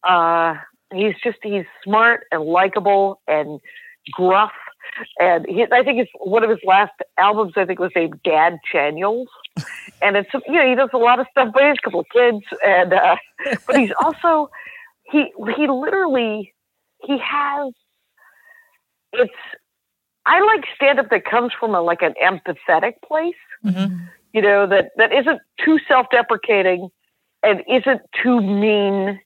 uh 0.02 0.56
he's 0.92 1.14
just 1.22 1.38
he's 1.42 1.64
smart 1.84 2.26
and 2.30 2.42
likable 2.42 3.20
and 3.26 3.60
gruff. 4.12 4.52
And 5.18 5.46
he, 5.46 5.64
I 5.70 5.82
think 5.84 6.00
it's 6.00 6.10
one 6.18 6.42
of 6.42 6.50
his 6.50 6.58
last 6.64 6.92
albums. 7.18 7.52
I 7.56 7.64
think 7.64 7.78
was 7.78 7.92
named 7.94 8.20
Dad 8.24 8.58
Chaniels, 8.72 9.26
and 10.02 10.16
it's 10.16 10.30
you 10.46 10.54
know 10.54 10.68
he 10.68 10.74
does 10.74 10.90
a 10.92 10.98
lot 10.98 11.20
of 11.20 11.26
stuff, 11.30 11.50
but 11.52 11.62
he 11.62 11.68
has 11.68 11.76
a 11.80 11.84
couple 11.84 12.00
of 12.00 12.06
kids, 12.12 12.44
and 12.66 12.92
uh, 12.92 13.16
but 13.66 13.76
he's 13.76 13.92
also 14.02 14.50
he 15.04 15.32
he 15.56 15.68
literally 15.68 16.52
he 17.02 17.18
has 17.18 17.72
it's 19.12 19.32
I 20.26 20.40
like 20.40 20.64
stand 20.74 20.98
up 20.98 21.10
that 21.10 21.24
comes 21.24 21.52
from 21.58 21.74
a 21.74 21.80
like 21.80 22.02
an 22.02 22.14
empathetic 22.22 22.94
place. 23.06 23.34
Mm-hmm 23.64 24.06
you 24.32 24.42
know, 24.42 24.66
that, 24.66 24.90
that 24.96 25.12
isn't 25.12 25.40
too 25.64 25.78
self 25.88 26.06
deprecating 26.12 26.88
and 27.42 27.62
isn't 27.68 28.02
too 28.22 28.40
mean. 28.40 29.20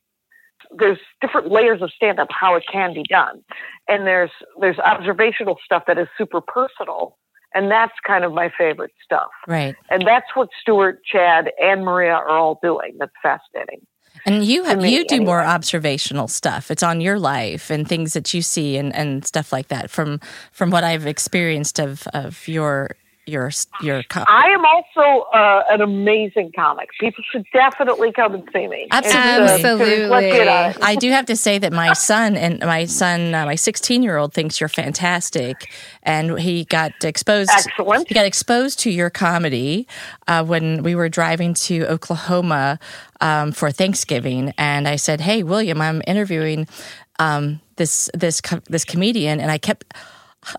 There's 0.79 0.99
different 1.21 1.51
layers 1.51 1.83
of 1.83 1.91
stand 1.93 2.19
up 2.19 2.29
how 2.31 2.55
it 2.57 2.65
can 2.71 2.95
be 2.95 3.05
done. 3.09 3.43
And 3.89 4.07
there's 4.07 4.31
there's 4.61 4.79
observational 4.79 5.59
stuff 5.65 5.85
that 5.87 5.99
is 5.99 6.09
super 6.17 6.41
personal. 6.41 7.17
And 7.57 7.71
that's 7.71 7.93
kind 8.05 8.25
of 8.25 8.33
my 8.33 8.51
favorite 8.59 8.91
stuff. 9.05 9.31
Right. 9.47 9.77
And 9.89 10.05
that's 10.05 10.27
what 10.35 10.49
stewart 10.61 11.05
Chad, 11.05 11.53
and 11.63 11.85
Maria 11.85 12.15
are 12.15 12.29
all 12.29 12.59
doing. 12.61 12.97
That's 12.99 13.13
fascinating. 13.23 13.87
And 14.27 14.45
you 14.45 14.65
have, 14.65 14.85
you 14.85 15.05
do 15.07 15.17
anyway. 15.17 15.27
more 15.27 15.43
observational 15.43 16.29
stuff. 16.29 16.71
It's 16.71 16.83
on 16.83 17.01
your 17.01 17.19
life 17.19 17.71
and 17.71 17.87
things 17.87 18.15
that 18.15 18.33
you 18.33 18.43
see 18.43 18.77
and, 18.77 18.95
and 18.95 19.25
stuff 19.25 19.53
like 19.53 19.69
that 19.69 19.91
from 19.91 20.21
from 20.53 20.71
what 20.71 20.85
I've 20.85 21.07
experienced 21.07 21.79
of 21.79 22.07
of 22.15 22.47
your 22.49 22.97
your 23.27 23.51
your 23.83 24.03
comic. 24.05 24.29
I 24.29 24.49
am 24.49 24.65
also 24.65 25.27
uh, 25.33 25.63
an 25.71 25.81
amazing 25.81 26.53
comic. 26.55 26.91
People 27.01 27.25
should 27.31 27.45
definitely 27.53 28.13
come 28.13 28.35
and 28.35 28.49
see 28.53 28.67
me. 28.69 28.89
Absolutely, 28.91 30.05
uh, 30.05 30.73
I 30.83 30.97
do 30.97 31.11
have 31.11 31.27
to 31.27 31.37
say 31.37 31.59
that 31.59 31.73
my 31.73 31.93
son 31.93 32.37
and 32.37 32.61
my 32.61 32.85
son, 32.85 33.35
uh, 33.35 33.47
my 33.47 33.55
16 33.55 34.03
year 34.03 34.17
old, 34.17 34.33
thinks 34.33 34.61
you're 34.61 34.69
fantastic, 34.69 35.71
and 36.03 36.39
he 36.39 36.65
got 36.65 36.93
exposed. 37.03 37.51
Excellent. 37.51 38.09
He 38.09 38.15
got 38.15 38.27
exposed 38.27 38.79
to 38.81 38.91
your 38.91 39.11
comedy 39.11 39.87
uh, 40.29 40.45
when 40.45 40.83
we 40.83 40.95
were 40.95 41.09
driving 41.09 41.55
to 41.55 41.87
Oklahoma 41.87 42.79
um, 43.21 43.53
for 43.53 43.71
Thanksgiving, 43.71 44.53
and 44.59 44.87
I 44.87 44.97
said, 44.97 45.21
"Hey, 45.21 45.43
William, 45.43 45.81
I'm 45.81 46.03
interviewing." 46.07 46.67
Um, 47.21 47.61
this 47.77 48.11
this 48.15 48.41
this 48.69 48.85
comedian 48.85 49.41
and 49.41 49.51
I 49.51 49.59
kept 49.59 49.95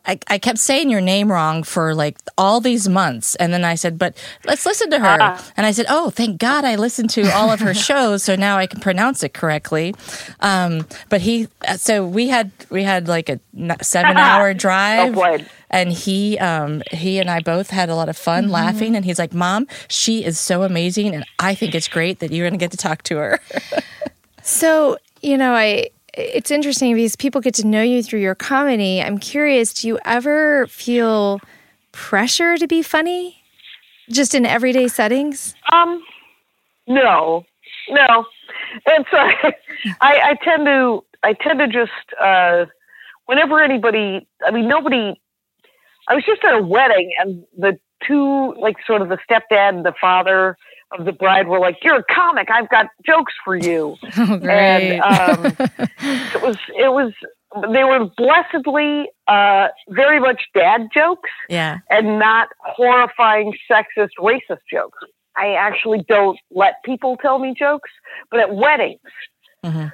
I, 0.06 0.20
I 0.28 0.38
kept 0.38 0.60
saying 0.60 0.90
your 0.90 1.02
name 1.02 1.32
wrong 1.32 1.64
for 1.64 1.94
like 1.94 2.18
all 2.38 2.60
these 2.60 2.88
months. 2.88 3.36
And 3.36 3.54
then 3.54 3.64
I 3.64 3.76
said, 3.76 3.98
but 3.98 4.16
let's 4.46 4.66
listen 4.66 4.90
to 4.92 5.00
her. 5.00 5.22
Uh, 5.22 5.42
and 5.58 5.66
I 5.66 5.72
said, 5.72 5.86
oh, 5.90 6.10
thank 6.10 6.40
God 6.40 6.66
I 6.66 6.76
listened 6.76 7.10
to 7.12 7.30
all 7.36 7.52
of 7.52 7.60
her 7.60 7.74
shows. 7.90 8.24
So 8.24 8.36
now 8.36 8.58
I 8.58 8.68
can 8.68 8.80
pronounce 8.80 9.24
it 9.24 9.34
correctly. 9.34 9.96
Um, 10.40 10.88
but 11.10 11.22
he, 11.22 11.48
so 11.78 12.06
we 12.06 12.28
had, 12.28 12.52
we 12.70 12.84
had 12.84 13.08
like 13.08 13.30
a 13.30 13.40
seven 13.82 14.18
hour 14.18 14.54
drive. 14.54 15.18
Oh, 15.18 15.38
and 15.70 15.92
he, 15.92 16.38
um, 16.40 16.84
he 16.92 17.20
and 17.20 17.30
I 17.30 17.40
both 17.40 17.70
had 17.70 17.90
a 17.90 17.96
lot 17.96 18.10
of 18.10 18.18
fun 18.18 18.46
mm-hmm. 18.46 18.54
laughing. 18.54 18.96
And 18.96 19.04
he's 19.04 19.20
like, 19.20 19.34
mom, 19.34 19.68
she 19.88 20.24
is 20.24 20.40
so 20.40 20.64
amazing. 20.64 21.16
And 21.16 21.26
I 21.40 21.56
think 21.56 21.76
it's 21.76 21.88
great 21.88 22.20
that 22.20 22.32
you're 22.32 22.48
going 22.48 22.58
to 22.58 22.64
get 22.64 22.72
to 22.72 22.78
talk 22.78 23.04
to 23.04 23.18
her. 23.18 23.40
so, 24.42 24.98
you 25.22 25.38
know, 25.38 25.54
I, 25.54 25.90
it's 26.18 26.52
interesting 26.52 26.96
because 26.96 27.16
people 27.16 27.42
get 27.42 27.54
to 27.56 27.68
know 27.68 27.82
you 27.82 28.02
through 28.02 28.20
your 28.22 28.36
comedy. 28.36 29.02
I'm 29.02 29.18
curious, 29.18 29.74
do 29.74 29.88
you 29.88 30.00
ever 30.06 30.68
feel 30.68 31.42
pressure 31.92 32.58
to 32.58 32.68
be 32.68 32.82
funny 32.82 33.44
just 34.10 34.34
in 34.34 34.46
everyday 34.46 34.88
settings? 34.88 35.56
Um, 35.72 36.04
no, 36.88 37.46
no. 37.90 38.26
And 38.86 39.06
so 39.12 39.18
I, 40.02 40.32
I 40.32 40.38
tend 40.44 40.66
to, 40.66 41.04
I 41.24 41.34
tend 41.34 41.60
to 41.60 41.68
just, 41.68 41.92
uh, 42.22 42.66
whenever 43.26 43.62
anybody, 43.62 44.28
I 44.46 44.52
mean, 44.52 44.68
nobody, 44.68 45.20
I 46.08 46.16
was 46.16 46.24
just 46.26 46.44
at 46.44 46.56
a 46.56 46.62
wedding 46.62 47.12
and 47.20 47.44
the 47.58 47.78
two, 48.08 48.54
like 48.60 48.78
sort 48.86 49.02
of 49.02 49.10
the 49.10 49.18
stepdad 49.30 49.76
and 49.76 49.86
the 49.86 49.94
father, 50.00 50.58
of 51.00 51.06
the 51.06 51.12
bride 51.12 51.48
were 51.48 51.60
like, 51.60 51.78
"You're 51.84 51.98
a 51.98 52.04
comic. 52.04 52.50
I've 52.50 52.70
got 52.70 52.88
jokes 53.06 53.34
for 53.44 53.56
you." 53.56 53.98
Oh. 54.18 54.40
And 54.48 55.02
um, 55.02 55.46
it 56.00 56.42
was 56.42 56.58
it 56.70 56.92
was 56.92 57.14
they 57.72 57.84
were 57.84 58.10
blessedly 58.18 59.10
uh, 59.28 59.68
very 59.90 60.20
much 60.20 60.42
dad 60.54 60.88
jokes, 60.94 61.30
yeah, 61.50 61.80
and 61.90 62.20
not 62.20 62.50
horrifying 62.60 63.54
sexist 63.70 64.10
racist 64.20 64.60
jokes. 64.72 64.98
I 65.38 65.54
actually 65.54 66.04
don't 66.08 66.40
let 66.52 66.84
people 66.84 67.18
tell 67.18 67.40
me 67.40 67.54
jokes, 67.58 67.90
but 68.32 68.40
at 68.40 68.56
weddings. 68.56 69.00
Mm-hmm. 69.64 69.88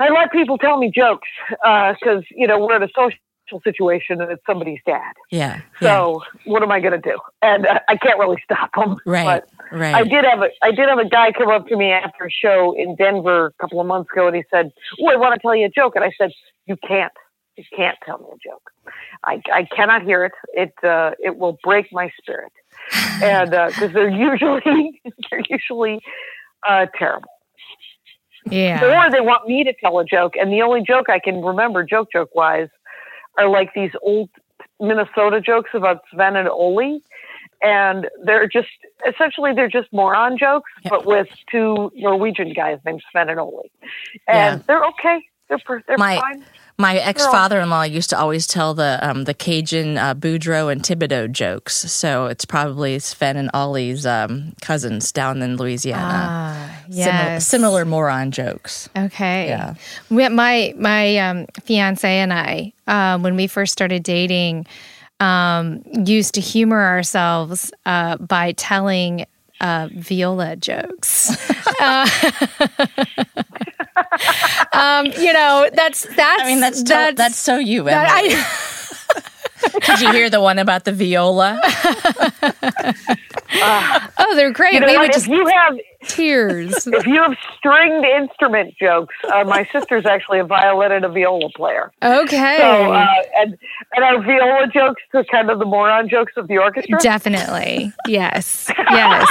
I 0.00 0.08
let 0.08 0.32
people 0.32 0.58
tell 0.58 0.78
me 0.78 0.90
jokes 0.94 1.28
because 1.50 2.22
uh, 2.22 2.22
you 2.30 2.46
know 2.46 2.58
we're 2.58 2.76
at 2.76 2.82
a 2.82 2.88
social 2.96 3.18
situation 3.60 4.20
and 4.20 4.30
it's 4.30 4.42
somebody's 4.46 4.80
dad. 4.86 5.12
Yeah. 5.30 5.60
So 5.80 6.22
yeah. 6.22 6.52
what 6.52 6.62
am 6.62 6.70
I 6.70 6.80
going 6.80 6.92
to 6.92 7.10
do? 7.10 7.18
And 7.42 7.66
uh, 7.66 7.80
I 7.88 7.96
can't 7.96 8.18
really 8.18 8.42
stop 8.44 8.70
them. 8.74 8.96
Right. 9.04 9.42
But 9.70 9.76
right. 9.76 9.94
I 9.94 10.04
did 10.04 10.24
have 10.24 10.40
a 10.42 10.48
I 10.62 10.70
did 10.70 10.88
have 10.88 10.98
a 10.98 11.08
guy 11.08 11.32
come 11.32 11.48
up 11.48 11.66
to 11.68 11.76
me 11.76 11.90
after 11.90 12.24
a 12.26 12.30
show 12.30 12.74
in 12.76 12.96
Denver 12.96 13.46
a 13.46 13.52
couple 13.62 13.80
of 13.80 13.86
months 13.86 14.10
ago, 14.12 14.26
and 14.26 14.36
he 14.36 14.44
said, 14.50 14.72
"Oh, 15.00 15.10
I 15.10 15.16
want 15.16 15.34
to 15.34 15.40
tell 15.40 15.54
you 15.54 15.66
a 15.66 15.70
joke," 15.70 15.96
and 15.96 16.04
I 16.04 16.12
said, 16.18 16.30
"You 16.66 16.76
can't." 16.76 17.12
You 17.56 17.64
can't 17.76 17.98
tell 18.06 18.16
me 18.16 18.24
a 18.32 18.48
joke. 18.48 18.70
I, 19.24 19.42
I 19.52 19.64
cannot 19.64 20.02
hear 20.04 20.24
it. 20.24 20.32
It 20.54 20.72
uh, 20.82 21.10
it 21.18 21.36
will 21.36 21.58
break 21.62 21.92
my 21.92 22.10
spirit, 22.18 22.50
and 23.22 23.50
because 23.50 23.82
uh, 23.82 23.88
they're 23.88 24.08
usually 24.08 25.02
they're 25.30 25.42
usually 25.50 26.00
uh, 26.66 26.86
terrible. 26.98 27.28
Yeah. 28.50 29.06
Or 29.06 29.10
they 29.10 29.20
want 29.20 29.46
me 29.46 29.64
to 29.64 29.72
tell 29.72 29.98
a 29.98 30.04
joke, 30.04 30.34
and 30.36 30.52
the 30.52 30.62
only 30.62 30.82
joke 30.82 31.08
I 31.08 31.18
can 31.18 31.42
remember, 31.42 31.84
joke 31.84 32.08
joke 32.12 32.34
wise, 32.34 32.68
are 33.38 33.48
like 33.48 33.72
these 33.74 33.92
old 34.02 34.30
Minnesota 34.80 35.40
jokes 35.40 35.70
about 35.74 36.02
Sven 36.12 36.36
and 36.36 36.48
Ole, 36.48 37.00
and 37.62 38.08
they're 38.24 38.48
just 38.48 38.68
essentially 39.08 39.52
they're 39.54 39.68
just 39.68 39.92
moron 39.92 40.36
jokes, 40.38 40.70
yeah. 40.82 40.90
but 40.90 41.06
with 41.06 41.28
two 41.50 41.90
Norwegian 41.94 42.52
guys 42.52 42.78
named 42.84 43.02
Sven 43.10 43.28
and 43.28 43.40
Ole, 43.40 43.70
and 44.28 44.58
yeah. 44.58 44.62
they're 44.66 44.84
okay. 44.86 45.22
They're 45.48 45.82
they're 45.86 45.98
my, 45.98 46.18
fine. 46.18 46.44
My 46.82 46.96
ex 46.96 47.24
father 47.26 47.60
in 47.60 47.70
law 47.70 47.84
used 47.84 48.10
to 48.10 48.18
always 48.18 48.48
tell 48.48 48.74
the 48.74 48.98
um, 49.00 49.22
the 49.22 49.34
Cajun 49.34 49.96
uh, 49.96 50.16
Boudreaux 50.16 50.72
and 50.72 50.82
Thibodeau 50.82 51.30
jokes. 51.30 51.76
So 51.76 52.26
it's 52.26 52.44
probably 52.44 52.98
Sven 52.98 53.36
and 53.36 53.50
Ole's 53.54 54.04
um, 54.04 54.52
cousins 54.60 55.12
down 55.12 55.42
in 55.42 55.56
Louisiana. 55.56 56.26
Ah, 56.28 56.82
yes. 56.88 57.06
Similar, 57.06 57.40
similar 57.40 57.84
moron 57.84 58.32
jokes. 58.32 58.88
Okay. 58.98 59.46
Yeah. 59.46 59.74
We, 60.10 60.28
my 60.28 60.74
my 60.76 61.18
um, 61.18 61.46
fiance 61.62 62.08
and 62.08 62.32
I, 62.32 62.72
uh, 62.88 63.16
when 63.20 63.36
we 63.36 63.46
first 63.46 63.72
started 63.72 64.02
dating, 64.02 64.66
um, 65.20 65.84
used 66.04 66.34
to 66.34 66.40
humor 66.40 66.82
ourselves 66.82 67.72
uh, 67.86 68.16
by 68.16 68.52
telling 68.52 69.24
uh, 69.60 69.88
viola 69.92 70.56
jokes. 70.56 71.30
uh, 71.80 72.08
um, 74.72 75.06
you 75.06 75.32
know, 75.32 75.68
that's 75.72 76.06
that's. 76.14 76.42
I 76.42 76.46
mean, 76.46 76.60
that's 76.60 76.82
that's, 76.82 77.16
that's 77.16 77.38
so 77.38 77.58
you. 77.58 77.84
That 77.84 78.08
I, 78.10 78.68
Did 79.86 80.00
you 80.00 80.12
hear 80.12 80.30
the 80.30 80.40
one 80.40 80.58
about 80.58 80.84
the 80.84 80.92
viola? 80.92 81.60
Uh, 83.54 84.08
oh, 84.18 84.34
they're 84.34 84.50
great. 84.50 84.74
You 84.74 84.80
know 84.80 84.94
what? 84.94 85.14
If 85.14 85.28
you 85.28 85.46
have 85.46 85.78
tears, 86.08 86.86
if 86.86 87.06
you 87.06 87.22
have 87.22 87.36
stringed 87.56 88.04
instrument 88.04 88.74
jokes, 88.80 89.14
uh, 89.32 89.44
my 89.44 89.68
sister's 89.70 90.06
actually 90.06 90.38
a 90.38 90.44
violin 90.44 90.90
and 90.92 91.04
a 91.04 91.08
viola 91.08 91.50
player. 91.54 91.92
Okay. 92.02 92.56
So, 92.58 92.92
uh, 92.92 93.06
and 93.36 93.58
and 93.94 94.04
our 94.04 94.22
viola 94.22 94.68
jokes 94.72 95.02
are 95.12 95.24
kind 95.24 95.50
of 95.50 95.58
the 95.58 95.66
moron 95.66 96.08
jokes 96.08 96.32
of 96.36 96.48
the 96.48 96.58
orchestra. 96.58 96.98
Definitely. 97.00 97.92
Yes. 98.06 98.70
Yes. 98.90 99.28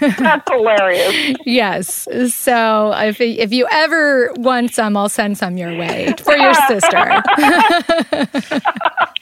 That's 0.18 0.50
hilarious. 0.50 1.36
yes. 1.44 2.08
So 2.32 2.92
if 2.96 3.20
if 3.20 3.52
you 3.52 3.66
ever 3.70 4.32
want 4.36 4.72
some, 4.72 4.96
I'll 4.96 5.08
send 5.08 5.38
some 5.38 5.56
your 5.56 5.76
way 5.76 6.14
for 6.22 6.36
your 6.36 6.54
sister 6.54 6.88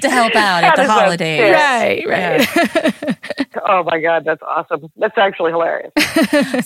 to 0.01 0.11
help 0.11 0.35
out 0.35 0.65
at 0.65 0.77
the 0.77 0.87
holidays. 0.87 1.53
Right. 1.53 2.05
Right. 2.07 2.47
Yeah. 2.57 3.15
oh 3.67 3.83
my 3.85 4.01
God, 4.01 4.25
that's 4.25 4.43
awesome. 4.43 4.91
That's 4.97 5.17
actually 5.17 5.53
hilarious. 5.53 5.93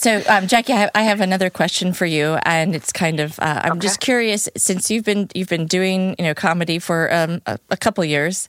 so, 0.01 0.23
um, 0.29 0.47
Jackie, 0.47 0.73
I 0.73 0.77
have, 0.77 0.91
I 0.95 1.03
have, 1.03 1.21
another 1.21 1.51
question 1.51 1.93
for 1.93 2.07
you, 2.07 2.39
and 2.45 2.75
it's 2.75 2.93
kind 2.93 3.21
of 3.21 3.39
uh, 3.41 3.61
I'm 3.65 3.73
okay. 3.73 3.81
just 3.81 4.01
curious 4.01 4.49
since 4.57 4.91
you've 4.91 5.05
been 5.05 5.29
you've 5.35 5.49
been 5.49 5.67
doing 5.67 6.17
you 6.19 6.25
know 6.25 6.35
comedy 6.35 6.79
for 6.79 7.13
um, 7.13 7.43
a, 7.47 7.59
a 7.71 7.77
couple 7.77 8.05
years 8.05 8.49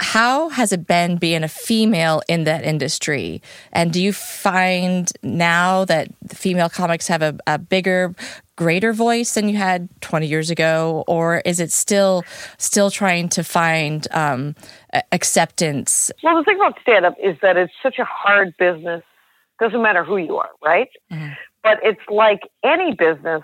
how 0.00 0.48
has 0.48 0.72
it 0.72 0.86
been 0.86 1.16
being 1.16 1.44
a 1.44 1.48
female 1.48 2.20
in 2.28 2.44
that 2.44 2.64
industry? 2.64 3.40
And 3.72 3.92
do 3.92 4.02
you 4.02 4.12
find 4.12 5.10
now 5.22 5.84
that 5.84 6.08
female 6.28 6.68
comics 6.68 7.06
have 7.06 7.22
a, 7.22 7.38
a, 7.46 7.58
bigger, 7.58 8.12
greater 8.56 8.92
voice 8.92 9.34
than 9.34 9.48
you 9.48 9.56
had 9.56 9.88
20 10.00 10.26
years 10.26 10.50
ago, 10.50 11.04
or 11.06 11.42
is 11.44 11.60
it 11.60 11.70
still 11.70 12.24
still 12.58 12.90
trying 12.90 13.28
to 13.30 13.44
find 13.44 14.08
um, 14.10 14.56
acceptance? 15.12 16.10
Well, 16.22 16.36
the 16.36 16.44
thing 16.44 16.56
about 16.56 16.78
stand 16.82 17.06
up 17.06 17.14
is 17.22 17.36
that 17.42 17.56
it's 17.56 17.72
such 17.82 17.98
a 17.98 18.04
hard 18.04 18.54
business. 18.58 19.02
Doesn't 19.60 19.82
matter 19.82 20.02
who 20.02 20.16
you 20.16 20.36
are, 20.36 20.50
right? 20.62 20.88
Mm-hmm. 21.12 21.34
But 21.62 21.78
it's 21.84 22.00
like 22.10 22.40
any 22.64 22.94
business 22.94 23.42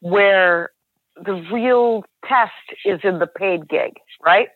where 0.00 0.70
the 1.16 1.34
real 1.52 2.04
test 2.28 2.52
is 2.84 3.00
in 3.04 3.20
the 3.20 3.28
paid 3.28 3.68
gig, 3.68 3.92
right? 4.24 4.48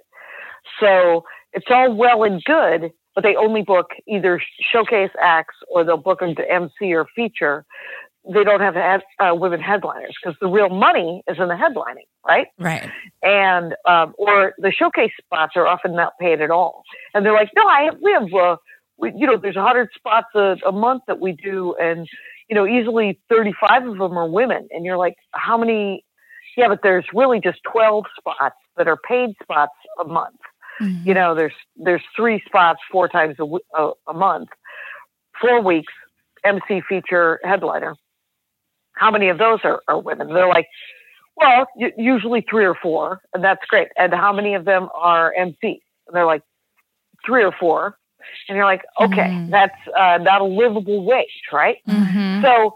So 0.81 1.25
it's 1.53 1.67
all 1.71 1.95
well 1.95 2.25
and 2.25 2.43
good, 2.45 2.93
but 3.15 3.25
they 3.25 3.37
only 3.37 3.63
book 3.63 3.91
either 4.07 4.41
showcase 4.61 5.11
acts 5.21 5.57
or 5.69 5.85
they'll 5.85 5.97
book 5.97 6.21
them 6.21 6.35
to 6.37 6.51
MC 6.51 6.95
or 6.95 7.07
feature. 7.17 7.65
They 8.33 8.45
don't 8.45 8.61
have 8.61 8.77
uh, 8.77 9.35
women 9.35 9.61
headliners 9.61 10.15
because 10.23 10.37
the 10.41 10.49
real 10.49 10.69
money 10.69 11.23
is 11.29 11.39
in 11.39 11.49
the 11.49 11.55
headlining, 11.55 12.07
right? 12.27 12.49
Right. 12.59 12.91
And 13.23 13.75
um, 13.87 14.15
or 14.19 14.55
the 14.59 14.71
showcase 14.71 15.13
spots 15.19 15.55
are 15.57 15.67
often 15.67 15.97
not 15.97 16.13
paid 16.21 16.41
at 16.41 16.51
all, 16.51 16.83
and 17.15 17.25
they're 17.25 17.33
like, 17.33 17.51
no, 17.57 17.67
I 17.67 17.85
have, 17.85 17.97
we 18.03 18.13
have, 18.13 18.35
uh, 18.35 18.57
we, 18.99 19.13
you 19.17 19.27
know, 19.27 19.39
there's 19.39 19.57
a 19.57 19.63
hundred 19.63 19.89
spots 19.95 20.29
a, 20.35 20.57
a 20.67 20.73
month 20.73 21.05
that 21.07 21.21
we 21.21 21.33
do, 21.33 21.75
and 21.81 22.07
you 22.49 22.55
know, 22.55 22.67
easily 22.67 23.19
35 23.29 23.87
of 23.87 23.99
them 23.99 24.19
are 24.19 24.29
women, 24.29 24.69
and 24.71 24.85
you're 24.85 24.97
like, 24.97 25.17
how 25.33 25.57
many? 25.57 26.05
Yeah, 26.57 26.69
but 26.69 26.81
there's 26.83 27.05
really 27.15 27.41
just 27.41 27.61
12 27.71 28.05
spots 28.19 28.57
that 28.77 28.89
are 28.89 28.97
paid 28.97 29.31
spots 29.43 29.75
a 30.01 30.05
month. 30.05 30.39
Mm-hmm. 30.81 31.09
You 31.09 31.15
know, 31.15 31.35
there's 31.35 31.55
there's 31.77 32.03
three 32.15 32.43
spots 32.47 32.81
four 32.91 33.09
times 33.09 33.37
a, 33.39 33.45
a, 33.77 33.93
a 34.09 34.15
month, 34.15 34.49
four 35.41 35.61
weeks, 35.61 35.93
MC 36.45 36.83
feature 36.89 37.41
headliner. 37.45 37.95
How 38.93 39.11
many 39.11 39.29
of 39.29 39.39
those 39.39 39.61
are, 39.65 39.81
are 39.87 39.99
women? 39.99 40.33
They're 40.33 40.49
like, 40.49 40.67
well, 41.37 41.67
usually 41.97 42.45
three 42.49 42.65
or 42.65 42.75
four, 42.75 43.21
and 43.33 43.45
that's 43.45 43.65
great. 43.67 43.89
And 43.97 44.13
how 44.13 44.33
many 44.33 44.55
of 44.55 44.65
them 44.65 44.89
are 44.95 45.33
MCs? 45.39 45.57
And 45.63 46.15
they're 46.15 46.27
like, 46.27 46.43
three 47.25 47.45
or 47.45 47.53
four. 47.53 47.97
And 48.49 48.57
you're 48.57 48.65
like, 48.65 48.83
okay, 49.01 49.29
mm-hmm. 49.29 49.51
that's 49.51 49.79
uh, 49.97 50.19
not 50.19 50.41
a 50.41 50.45
livable 50.45 51.05
wage, 51.05 51.43
right? 51.53 51.79
Mm-hmm. 51.89 52.43
So 52.43 52.75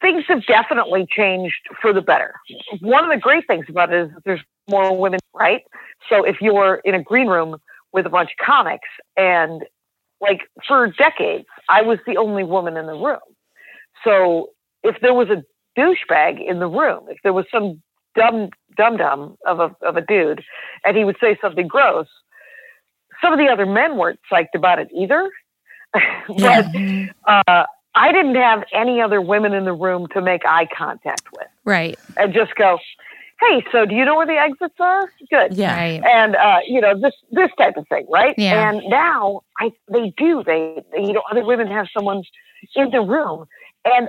things 0.00 0.24
have 0.28 0.44
definitely 0.46 1.06
changed 1.10 1.68
for 1.80 1.92
the 1.92 2.00
better. 2.00 2.34
One 2.80 3.04
of 3.04 3.10
the 3.10 3.20
great 3.20 3.46
things 3.46 3.66
about 3.68 3.92
it 3.92 4.06
is 4.06 4.10
there's 4.24 4.40
more 4.68 4.96
women, 4.96 5.20
right? 5.34 5.62
So 6.08 6.24
if 6.24 6.36
you're 6.40 6.80
in 6.84 6.94
a 6.94 7.02
green 7.02 7.26
room 7.28 7.56
with 7.92 8.06
a 8.06 8.10
bunch 8.10 8.30
of 8.30 8.44
comics 8.44 8.88
and 9.16 9.64
like 10.20 10.42
for 10.66 10.86
decades, 10.88 11.46
I 11.68 11.82
was 11.82 11.98
the 12.06 12.16
only 12.16 12.44
woman 12.44 12.76
in 12.76 12.86
the 12.86 12.94
room. 12.94 13.18
So 14.04 14.50
if 14.82 14.96
there 15.00 15.14
was 15.14 15.28
a 15.28 15.42
douchebag 15.78 16.46
in 16.46 16.58
the 16.58 16.68
room, 16.68 17.06
if 17.08 17.18
there 17.22 17.32
was 17.32 17.46
some 17.52 17.82
dumb 18.16 18.50
dum 18.76 18.96
dum 18.96 19.36
of 19.46 19.60
a 19.60 19.74
of 19.86 19.96
a 19.96 20.00
dude, 20.00 20.42
and 20.84 20.96
he 20.96 21.04
would 21.04 21.16
say 21.20 21.38
something 21.40 21.68
gross, 21.68 22.08
some 23.22 23.32
of 23.32 23.38
the 23.38 23.48
other 23.48 23.66
men 23.66 23.96
weren't 23.96 24.20
psyched 24.30 24.54
about 24.54 24.78
it 24.78 24.88
either. 24.94 25.30
but 26.38 26.66
uh, 27.26 27.64
I 27.94 28.12
didn't 28.12 28.36
have 28.36 28.64
any 28.72 29.00
other 29.00 29.20
women 29.20 29.52
in 29.52 29.64
the 29.64 29.72
room 29.72 30.06
to 30.14 30.20
make 30.20 30.42
eye 30.46 30.68
contact 30.76 31.32
with. 31.32 31.48
Right. 31.64 31.98
And 32.16 32.32
just 32.32 32.54
go, 32.54 32.78
hey, 33.40 33.64
so 33.72 33.84
do 33.86 33.94
you 33.94 34.04
know 34.04 34.16
where 34.16 34.26
the 34.26 34.36
exits 34.36 34.74
are? 34.78 35.10
Good. 35.30 35.54
Yeah. 35.54 35.74
Right. 35.74 36.02
And 36.04 36.36
uh, 36.36 36.60
you 36.66 36.80
know 36.80 36.98
this 36.98 37.14
this 37.32 37.50
type 37.58 37.76
of 37.76 37.88
thing, 37.88 38.06
right? 38.08 38.34
Yeah. 38.38 38.70
And 38.70 38.82
now 38.88 39.42
I 39.58 39.72
they 39.90 40.12
do 40.16 40.42
they, 40.44 40.82
they 40.92 41.02
you 41.02 41.12
know 41.12 41.22
other 41.30 41.44
women 41.44 41.66
have 41.68 41.88
someone 41.92 42.22
in 42.76 42.90
the 42.90 43.00
room, 43.00 43.46
and 43.84 44.08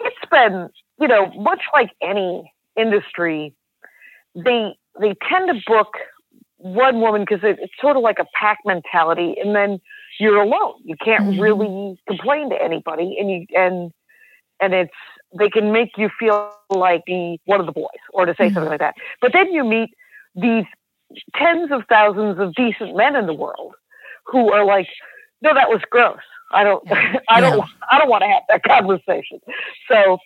it's 0.00 0.30
been 0.30 0.68
you 1.00 1.08
know 1.08 1.30
much 1.32 1.62
like 1.72 1.90
any 2.02 2.52
industry, 2.76 3.54
they 4.34 4.76
they 5.00 5.14
tend 5.28 5.48
to 5.48 5.60
book 5.66 5.94
one 6.58 7.00
woman 7.00 7.22
because 7.22 7.42
it, 7.42 7.58
it's 7.60 7.72
sort 7.80 7.96
of 7.96 8.02
like 8.02 8.18
a 8.18 8.26
pack 8.38 8.58
mentality, 8.64 9.36
and 9.42 9.54
then 9.54 9.80
you're 10.18 10.40
alone. 10.40 10.74
You 10.84 10.96
can't 11.02 11.24
mm-hmm. 11.24 11.40
really 11.40 12.00
complain 12.06 12.50
to 12.50 12.62
anybody, 12.62 13.16
and 13.18 13.30
you 13.30 13.46
and 13.56 13.92
and 14.60 14.74
it's 14.74 14.94
they 15.38 15.50
can 15.50 15.72
make 15.72 15.90
you 15.96 16.10
feel 16.18 16.52
like 16.70 17.02
the 17.06 17.38
one 17.44 17.60
of 17.60 17.66
the 17.66 17.72
boys 17.72 17.88
or 18.12 18.26
to 18.26 18.34
say 18.34 18.46
mm-hmm. 18.46 18.54
something 18.54 18.70
like 18.70 18.80
that. 18.80 18.94
But 19.20 19.32
then 19.32 19.52
you 19.52 19.64
meet 19.64 19.90
these 20.34 20.64
tens 21.36 21.70
of 21.70 21.82
thousands 21.88 22.38
of 22.38 22.54
decent 22.54 22.96
men 22.96 23.16
in 23.16 23.26
the 23.26 23.34
world 23.34 23.74
who 24.26 24.52
are 24.52 24.64
like, 24.64 24.88
no, 25.42 25.54
that 25.54 25.68
was 25.68 25.80
gross. 25.90 26.18
I 26.52 26.64
don't, 26.64 26.82
I 27.28 27.40
don't, 27.40 27.64
I 27.90 27.98
don't 27.98 28.08
want 28.08 28.22
to 28.22 28.28
have 28.28 28.42
that 28.48 28.62
conversation. 28.66 29.40
So 29.90 30.18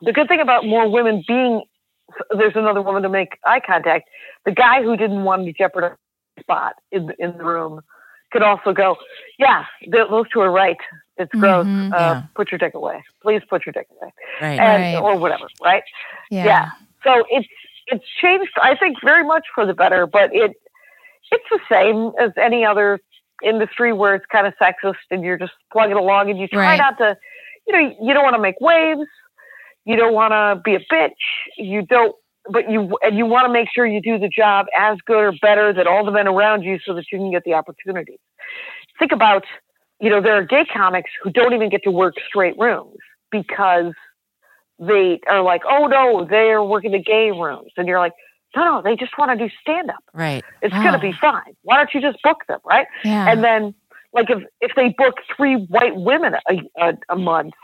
the 0.00 0.12
good 0.12 0.28
thing 0.28 0.40
about 0.40 0.64
more 0.64 0.90
women 0.90 1.24
being, 1.26 1.62
there's 2.36 2.56
another 2.56 2.82
woman 2.82 3.02
to 3.02 3.08
make 3.08 3.38
eye 3.44 3.60
contact. 3.60 4.08
The 4.44 4.52
guy 4.52 4.82
who 4.82 4.96
didn't 4.96 5.24
want 5.24 5.46
to 5.46 5.52
jeopardize 5.52 5.96
spot 6.40 6.74
in 6.90 7.12
in 7.18 7.36
the 7.36 7.44
room 7.44 7.82
could 8.30 8.42
also 8.42 8.72
go, 8.72 8.96
yeah, 9.38 9.64
those 9.88 10.26
two 10.32 10.40
are 10.40 10.50
right. 10.50 10.76
It's 11.16 11.32
gross. 11.32 11.66
Mm-hmm, 11.66 11.92
uh, 11.92 11.96
yeah. 11.98 12.22
Put 12.34 12.50
your 12.50 12.58
dick 12.58 12.74
away. 12.74 13.04
Please 13.22 13.42
put 13.48 13.66
your 13.66 13.72
dick 13.72 13.86
away. 14.00 14.12
Right. 14.40 14.58
And, 14.58 14.82
right. 14.82 15.02
Or 15.02 15.18
whatever, 15.18 15.48
right? 15.62 15.82
Yeah. 16.30 16.44
yeah. 16.44 16.68
So 17.04 17.24
it's 17.30 17.48
it's 17.88 18.04
changed, 18.22 18.52
I 18.62 18.76
think, 18.76 18.98
very 19.02 19.24
much 19.24 19.46
for 19.54 19.66
the 19.66 19.74
better, 19.74 20.06
but 20.06 20.34
it 20.34 20.52
it's 21.30 21.44
the 21.50 21.60
same 21.70 22.12
as 22.20 22.32
any 22.40 22.64
other 22.64 23.00
industry 23.42 23.92
where 23.92 24.14
it's 24.14 24.26
kind 24.26 24.46
of 24.46 24.54
sexist 24.60 24.94
and 25.10 25.22
you're 25.22 25.38
just 25.38 25.52
plugging 25.72 25.96
along 25.96 26.30
and 26.30 26.38
you 26.38 26.48
try 26.48 26.76
right. 26.76 26.78
not 26.78 26.98
to, 26.98 27.16
you 27.66 27.72
know, 27.72 27.96
you 28.02 28.14
don't 28.14 28.24
want 28.24 28.34
to 28.34 28.40
make 28.40 28.60
waves. 28.60 29.08
You 29.84 29.96
don't 29.96 30.12
want 30.12 30.32
to 30.32 30.60
be 30.62 30.74
a 30.74 30.80
bitch. 30.92 31.10
You 31.56 31.82
don't, 31.82 32.14
but 32.50 32.70
you 32.70 32.96
and 33.02 33.16
you 33.16 33.26
want 33.26 33.46
to 33.46 33.52
make 33.52 33.68
sure 33.74 33.86
you 33.86 34.00
do 34.00 34.18
the 34.18 34.28
job 34.28 34.66
as 34.76 34.98
good 35.06 35.18
or 35.18 35.32
better 35.40 35.72
than 35.72 35.86
all 35.86 36.04
the 36.04 36.10
men 36.10 36.28
around 36.28 36.62
you, 36.62 36.78
so 36.84 36.94
that 36.94 37.04
you 37.10 37.18
can 37.18 37.30
get 37.30 37.44
the 37.44 37.54
opportunity. 37.54 38.18
Think 38.98 39.12
about, 39.12 39.44
you 40.00 40.10
know, 40.10 40.20
there 40.20 40.36
are 40.36 40.44
gay 40.44 40.64
comics 40.64 41.10
who 41.22 41.30
don't 41.30 41.52
even 41.52 41.68
get 41.68 41.82
to 41.84 41.90
work 41.90 42.14
straight 42.28 42.58
rooms 42.58 42.98
because 43.30 43.92
they 44.78 45.20
are 45.28 45.42
like, 45.42 45.62
oh 45.68 45.86
no, 45.86 46.26
they're 46.28 46.62
working 46.62 46.92
the 46.92 47.02
gay 47.02 47.30
rooms, 47.30 47.72
and 47.76 47.86
you're 47.86 47.98
like, 47.98 48.14
no, 48.56 48.64
no, 48.64 48.82
they 48.82 48.96
just 48.96 49.16
want 49.16 49.30
to 49.30 49.48
do 49.48 49.52
stand 49.60 49.90
up. 49.90 50.02
Right. 50.12 50.44
It's 50.60 50.74
going 50.74 50.92
to 50.92 50.98
be 50.98 51.14
oh. 51.14 51.20
fine. 51.20 51.54
Why 51.62 51.76
don't 51.76 51.90
you 51.94 52.00
just 52.00 52.20
book 52.22 52.38
them, 52.48 52.58
right? 52.64 52.86
Yeah. 53.04 53.30
And 53.30 53.44
then, 53.44 53.74
like, 54.12 54.28
if 54.28 54.42
if 54.60 54.72
they 54.74 54.94
book 54.98 55.16
three 55.36 55.54
white 55.66 55.94
women 55.94 56.34
a, 56.50 56.54
a, 56.76 56.98
a 57.10 57.16
month 57.16 57.54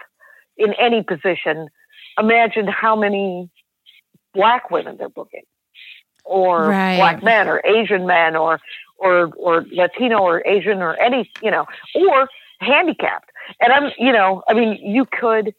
in 0.56 0.74
any 0.74 1.02
position, 1.02 1.68
imagine 2.18 2.68
how 2.68 2.94
many 2.94 3.50
black 4.36 4.70
women 4.70 4.96
they're 4.98 5.08
booking, 5.08 5.44
or 6.24 6.68
Right. 6.70 6.96
black 6.96 7.22
men, 7.22 7.48
or 7.48 7.60
Asian 7.66 8.06
men, 8.06 8.36
or 8.36 8.60
or 8.98 9.32
or 9.36 9.64
Latino, 9.72 10.18
or 10.20 10.46
Asian, 10.46 10.82
or 10.82 11.00
any, 11.00 11.30
you 11.42 11.50
know, 11.50 11.66
or 11.94 12.28
handicapped. 12.60 13.30
And 13.60 13.72
I'm, 13.72 13.92
you 13.98 14.12
know, 14.12 14.42
I 14.48 14.54
mean, 14.54 14.78
you 14.82 15.06
could 15.06 15.54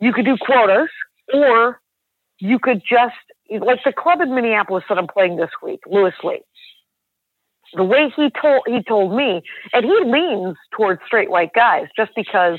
you 0.00 0.12
could 0.12 0.24
do 0.24 0.36
quotas, 0.38 0.90
or 1.32 1.80
you 2.38 2.58
could 2.58 2.82
just 2.88 3.14
like 3.50 3.80
the 3.84 3.92
club 3.92 4.20
in 4.20 4.34
Minneapolis 4.34 4.84
that 4.88 4.98
I'm 4.98 5.06
playing 5.06 5.36
this 5.36 5.50
week, 5.62 5.80
Lewis 5.86 6.14
Lee. 6.24 6.42
The 7.74 7.84
way 7.84 8.12
he 8.16 8.30
told 8.30 8.62
he 8.66 8.82
told 8.82 9.14
me, 9.16 9.42
and 9.72 9.84
he 9.84 10.00
leans 10.04 10.56
towards 10.76 11.00
straight 11.06 11.30
white 11.30 11.52
guys 11.54 11.88
just 11.96 12.12
because 12.14 12.58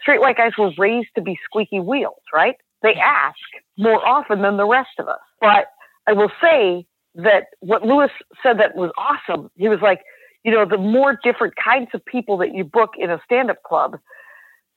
straight 0.00 0.20
white 0.20 0.36
guys 0.36 0.52
were 0.58 0.72
raised 0.78 1.10
to 1.16 1.22
be 1.22 1.38
squeaky 1.44 1.80
wheels, 1.80 2.22
right? 2.32 2.56
They 2.82 2.94
ask 2.94 3.36
more 3.76 4.06
often 4.06 4.42
than 4.42 4.56
the 4.56 4.66
rest 4.66 4.90
of 4.98 5.08
us. 5.08 5.20
But 5.40 5.66
I 6.06 6.12
will 6.12 6.30
say 6.40 6.86
that 7.16 7.46
what 7.60 7.82
Lewis 7.82 8.10
said 8.42 8.58
that 8.60 8.76
was 8.76 8.90
awesome. 8.96 9.50
He 9.56 9.68
was 9.68 9.80
like, 9.82 10.00
you 10.44 10.52
know, 10.52 10.64
the 10.64 10.78
more 10.78 11.18
different 11.24 11.54
kinds 11.56 11.88
of 11.94 12.04
people 12.04 12.36
that 12.38 12.54
you 12.54 12.64
book 12.64 12.90
in 12.98 13.10
a 13.10 13.20
stand-up 13.24 13.62
club, 13.64 13.98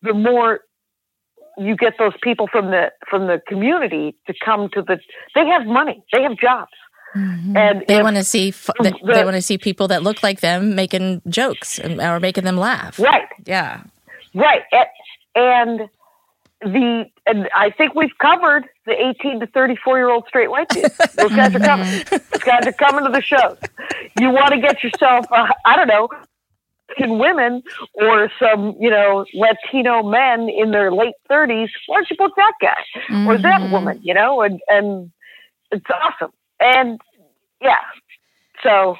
the 0.01 0.13
more 0.13 0.61
you 1.57 1.75
get 1.75 1.93
those 1.99 2.13
people 2.23 2.47
from 2.47 2.71
the 2.71 2.91
from 3.09 3.27
the 3.27 3.41
community 3.47 4.15
to 4.25 4.33
come 4.43 4.69
to 4.73 4.81
the 4.81 4.97
they 5.35 5.45
have 5.45 5.65
money 5.65 6.01
they 6.13 6.21
have 6.23 6.37
jobs 6.37 6.71
Mhm. 7.13 7.57
and 7.57 7.83
They 7.89 8.01
want 8.01 8.15
to 8.15 8.23
see 8.23 8.49
f- 8.49 8.69
they, 8.81 8.91
the- 8.91 8.99
they 9.13 9.25
want 9.25 9.35
to 9.35 9.41
see 9.41 9.57
people 9.57 9.89
that 9.89 10.01
look 10.01 10.23
like 10.23 10.39
them 10.39 10.75
making 10.75 11.21
jokes 11.27 11.77
and, 11.77 11.99
or 12.01 12.21
making 12.21 12.45
them 12.45 12.55
laugh. 12.55 12.97
right 12.97 13.27
Yeah. 13.45 13.81
right 14.33 14.63
and 15.35 15.89
the 16.61 17.05
and 17.25 17.49
i 17.55 17.69
think 17.69 17.95
we've 17.95 18.17
covered 18.19 18.65
the 18.85 18.93
18 19.19 19.39
to 19.39 19.47
34 19.47 19.97
year 19.97 20.09
old 20.09 20.25
straight 20.27 20.49
white 20.49 20.71
dudes 20.73 20.93
those 21.17 21.33
guys 21.33 21.53
are 21.55 21.59
coming. 21.59 21.87
Those 22.31 22.43
guys 22.43 22.65
are 22.65 22.71
coming 22.73 23.03
to 23.03 23.11
the 23.11 23.21
shows. 23.21 23.57
You 24.15 24.29
want 24.29 24.53
to 24.53 24.59
get 24.61 24.83
yourself 24.83 25.25
uh, 25.31 25.47
i 25.65 25.75
don't 25.75 25.87
know 25.87 26.07
Mexican 26.89 27.19
women 27.19 27.63
or 27.93 28.29
some 28.39 28.75
you 28.79 28.89
know 28.89 29.25
latino 29.33 30.03
men 30.03 30.49
in 30.49 30.71
their 30.71 30.91
late 30.91 31.15
30s 31.29 31.69
why 31.87 31.97
don't 31.97 32.09
you 32.09 32.17
book 32.17 32.33
that 32.37 32.53
guy 32.61 32.83
or 33.25 33.37
that 33.37 33.61
Mhm. 33.61 33.71
woman, 33.71 33.99
you 34.01 34.13
know, 34.13 34.41
and 34.41 34.59
and 34.67 35.11
it's 35.71 35.85
awesome. 35.89 36.31
And 36.59 36.99
yeah, 37.61 37.77
so. 38.63 38.97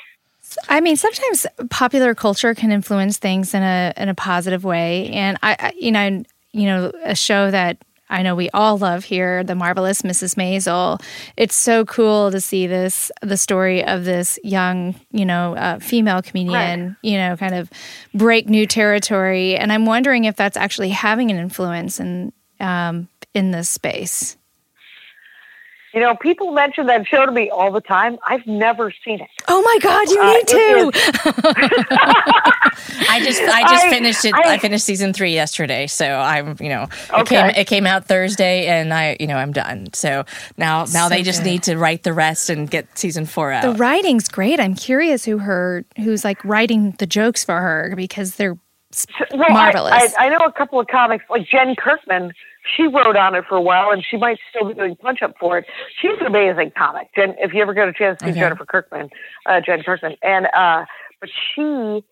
I 0.69 0.81
mean, 0.81 0.95
sometimes 0.95 1.45
popular 1.69 2.15
culture 2.15 2.53
can 2.55 2.71
influence 2.71 3.17
things 3.17 3.53
in 3.53 3.61
a 3.61 3.93
in 3.97 4.09
a 4.09 4.15
positive 4.15 4.63
way, 4.63 5.09
and 5.09 5.37
I, 5.43 5.55
I 5.59 5.73
you 5.79 5.91
know, 5.91 6.23
you 6.53 6.65
know, 6.65 6.91
a 7.03 7.15
show 7.15 7.51
that 7.51 7.77
I 8.09 8.23
know 8.23 8.35
we 8.35 8.49
all 8.49 8.77
love 8.77 9.05
here, 9.05 9.41
the 9.41 9.55
marvelous 9.55 10.01
Mrs. 10.01 10.35
Maisel. 10.35 11.01
It's 11.37 11.55
so 11.55 11.85
cool 11.85 12.29
to 12.31 12.41
see 12.41 12.67
this 12.67 13.09
the 13.21 13.37
story 13.37 13.85
of 13.85 14.03
this 14.03 14.37
young, 14.43 14.95
you 15.11 15.23
know, 15.25 15.55
uh, 15.55 15.79
female 15.79 16.21
comedian, 16.21 16.97
you 17.03 17.17
know, 17.17 17.37
kind 17.37 17.55
of 17.55 17.69
break 18.13 18.49
new 18.49 18.67
territory, 18.67 19.55
and 19.55 19.71
I'm 19.71 19.85
wondering 19.85 20.25
if 20.25 20.35
that's 20.35 20.57
actually 20.57 20.89
having 20.89 21.31
an 21.31 21.37
influence 21.37 22.01
in 22.01 22.33
um, 22.59 23.07
in 23.33 23.51
this 23.51 23.69
space. 23.69 24.35
you 25.93 26.01
know, 26.01 26.15
people 26.15 26.51
mention 26.51 26.87
that 26.87 27.07
show 27.07 27.25
to 27.25 27.31
me 27.31 27.49
all 27.49 27.71
the 27.71 27.79
time. 27.81 28.17
I've 28.27 28.45
never 28.45 28.91
seen 29.05 29.21
it. 29.21 29.29
Oh 29.47 29.61
my 29.61 29.77
God, 29.81 30.09
you 30.09 30.21
Uh, 30.21 30.33
need 30.33 30.47
to! 30.47 30.91
I 33.09 33.21
just 33.23 33.41
I 33.41 33.61
just 33.63 33.85
I- 33.85 33.89
finished 33.89 34.25
it. 34.25 34.33
I, 34.33 34.53
I- 34.53 34.57
finished 34.57 34.85
season 34.85 35.13
three 35.13 35.33
yesterday, 35.33 35.87
so 35.87 36.05
I'm 36.05 36.55
you 36.59 36.69
know 36.69 36.87
it 37.17 37.27
came 37.27 37.45
it 37.49 37.65
came 37.67 37.87
out 37.87 38.05
Thursday, 38.05 38.67
and 38.67 38.93
I 38.93 39.17
you 39.19 39.27
know 39.27 39.35
I'm 39.37 39.51
done. 39.51 39.87
So 39.93 40.25
now 40.57 40.85
now 40.93 41.07
So 41.07 41.09
they 41.09 41.23
just 41.23 41.43
good. 41.43 41.49
need 41.49 41.63
to 41.63 41.77
write 41.77 42.03
the 42.03 42.13
rest 42.13 42.49
and 42.49 42.69
get 42.69 42.97
season 42.97 43.25
four 43.25 43.51
out. 43.51 43.63
The 43.63 43.73
writing's 43.73 44.27
great. 44.27 44.59
I'm 44.59 44.75
curious 44.75 45.25
who 45.25 45.39
her 45.39 45.83
who's 45.97 46.23
like 46.23 46.43
writing 46.45 46.91
the 46.99 47.05
jokes 47.07 47.43
for 47.43 47.59
her 47.59 47.93
because 47.95 48.35
they're 48.35 48.57
Well, 49.33 49.43
I- 49.49 49.53
Marvelous. 49.53 50.13
I, 50.17 50.25
I, 50.25 50.29
know 50.29 50.37
a 50.45 50.51
couple 50.51 50.79
of 50.79 50.87
comics 50.87 51.25
like 51.29 51.47
Jen 51.49 51.75
Kirkman. 51.75 52.33
She 52.77 52.83
wrote 52.83 53.15
on 53.15 53.33
it 53.33 53.43
for 53.49 53.55
a 53.55 53.61
while, 53.61 53.89
and 53.89 54.05
she 54.07 54.17
might 54.17 54.37
still 54.51 54.67
be 54.67 54.75
doing 54.75 54.95
punch 54.95 55.23
up 55.23 55.33
for 55.39 55.57
it. 55.57 55.65
She's 55.99 56.11
an 56.19 56.27
amazing 56.27 56.71
comic. 56.77 57.07
Jen, 57.15 57.33
if 57.39 57.53
you 57.55 57.61
ever 57.63 57.73
get 57.73 57.87
a 57.87 57.93
chance 57.93 58.19
to 58.19 58.25
see 58.25 58.31
Okay. 58.31 58.39
Jennifer 58.39 58.65
Kirkman, 58.65 59.09
uh, 59.47 59.61
Jen 59.65 59.81
Kirkman, 59.81 60.15
and 60.21 60.45
uh, 60.55 60.85
but 61.19 61.29
she, 61.29 62.03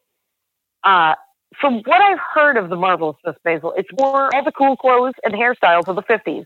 uh, 0.83 1.15
from 1.59 1.81
what 1.85 2.01
I've 2.01 2.19
heard 2.33 2.57
of 2.57 2.69
the 2.69 2.75
marvelous 2.75 3.17
Miss 3.25 3.35
Maisel, 3.45 3.73
it's 3.75 3.89
more 3.99 4.33
all 4.33 4.43
the 4.43 4.51
cool 4.51 4.77
clothes 4.77 5.13
and 5.23 5.33
hairstyles 5.33 5.87
of 5.87 5.95
the 5.95 6.03
'50s, 6.03 6.45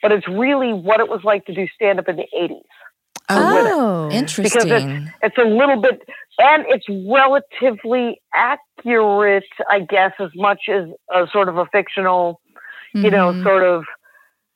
but 0.00 0.12
it's 0.12 0.26
really 0.28 0.72
what 0.72 1.00
it 1.00 1.08
was 1.08 1.20
like 1.24 1.44
to 1.46 1.54
do 1.54 1.66
stand 1.74 1.98
up 1.98 2.08
in 2.08 2.16
the 2.16 2.26
'80s. 2.34 2.62
oh, 3.30 3.54
with 3.54 3.66
it. 3.66 3.72
oh, 3.74 4.10
interesting. 4.10 5.10
It's 5.22 5.38
a 5.38 5.44
little 5.44 5.80
bit, 5.80 6.02
and 6.38 6.64
it's 6.68 6.86
relatively 7.10 8.20
accurate, 8.34 9.44
I 9.70 9.80
guess, 9.80 10.12
as 10.20 10.30
much 10.34 10.62
as 10.68 10.84
a 11.12 11.26
sort 11.32 11.48
of 11.48 11.56
a 11.58 11.66
fictional, 11.66 12.40
you 12.92 13.10
know, 13.10 13.32
Mhm. 13.32 13.42
sort 13.42 13.64
of 13.64 13.84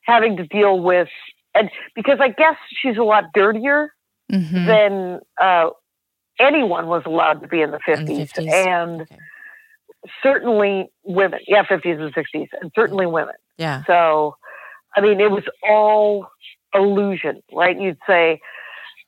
having 0.02 0.36
to 0.36 0.46
deal 0.46 0.80
with, 0.80 1.08
and 1.54 1.70
because 1.94 2.18
I 2.20 2.28
guess 2.28 2.56
she's 2.80 2.96
a 2.98 3.02
lot 3.02 3.24
dirtier 3.34 3.92
Mhm. 4.30 4.66
than 4.66 5.20
uh, 5.40 5.70
anyone 6.38 6.86
was 6.86 7.02
allowed 7.06 7.40
to 7.42 7.48
be 7.48 7.60
in 7.62 7.70
the 7.70 7.78
In 7.88 8.04
the 8.04 8.12
50s, 8.14 8.32
50s. 8.32 8.52
and 8.52 9.00
Okay. 9.02 9.16
certainly 10.22 10.90
women, 11.04 11.40
yeah, 11.46 11.64
50s 11.64 12.00
and 12.00 12.14
60s, 12.14 12.48
and 12.60 12.70
certainly 12.74 13.06
women. 13.06 13.34
Yeah. 13.56 13.82
So, 13.86 14.36
I 14.96 15.00
mean, 15.00 15.20
it 15.20 15.30
was 15.30 15.44
all 15.68 16.28
illusion, 16.74 17.42
right? 17.52 17.78
You'd 17.78 17.98
say, 18.06 18.40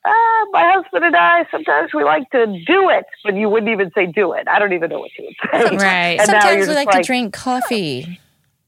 ah, 0.05 0.47
my 0.53 0.73
husband 0.75 1.05
and 1.05 1.17
I, 1.17 1.47
sometimes 1.51 1.93
we 1.95 2.05
like 2.05 2.29
to 2.31 2.47
do 2.67 2.89
it, 2.91 3.05
but 3.25 3.37
you 3.37 3.49
wouldn't 3.49 3.71
even 3.71 3.91
say 3.95 4.07
do 4.07 4.33
it. 4.33 4.49
I 4.49 4.59
don't 4.59 4.73
even 4.73 4.91
know 4.91 4.99
what 5.01 5.11
you 5.19 5.27
would 5.27 5.37
say. 5.71 5.77
right. 5.77 6.19
And 6.19 6.19
now 6.19 6.25
Sometimes 6.41 6.45
you're 6.45 6.55
we 6.57 6.67
just 6.67 6.75
like, 6.77 6.87
like- 6.87 7.03
to 7.03 7.07
drink 7.07 7.35
coffee. 7.35 8.21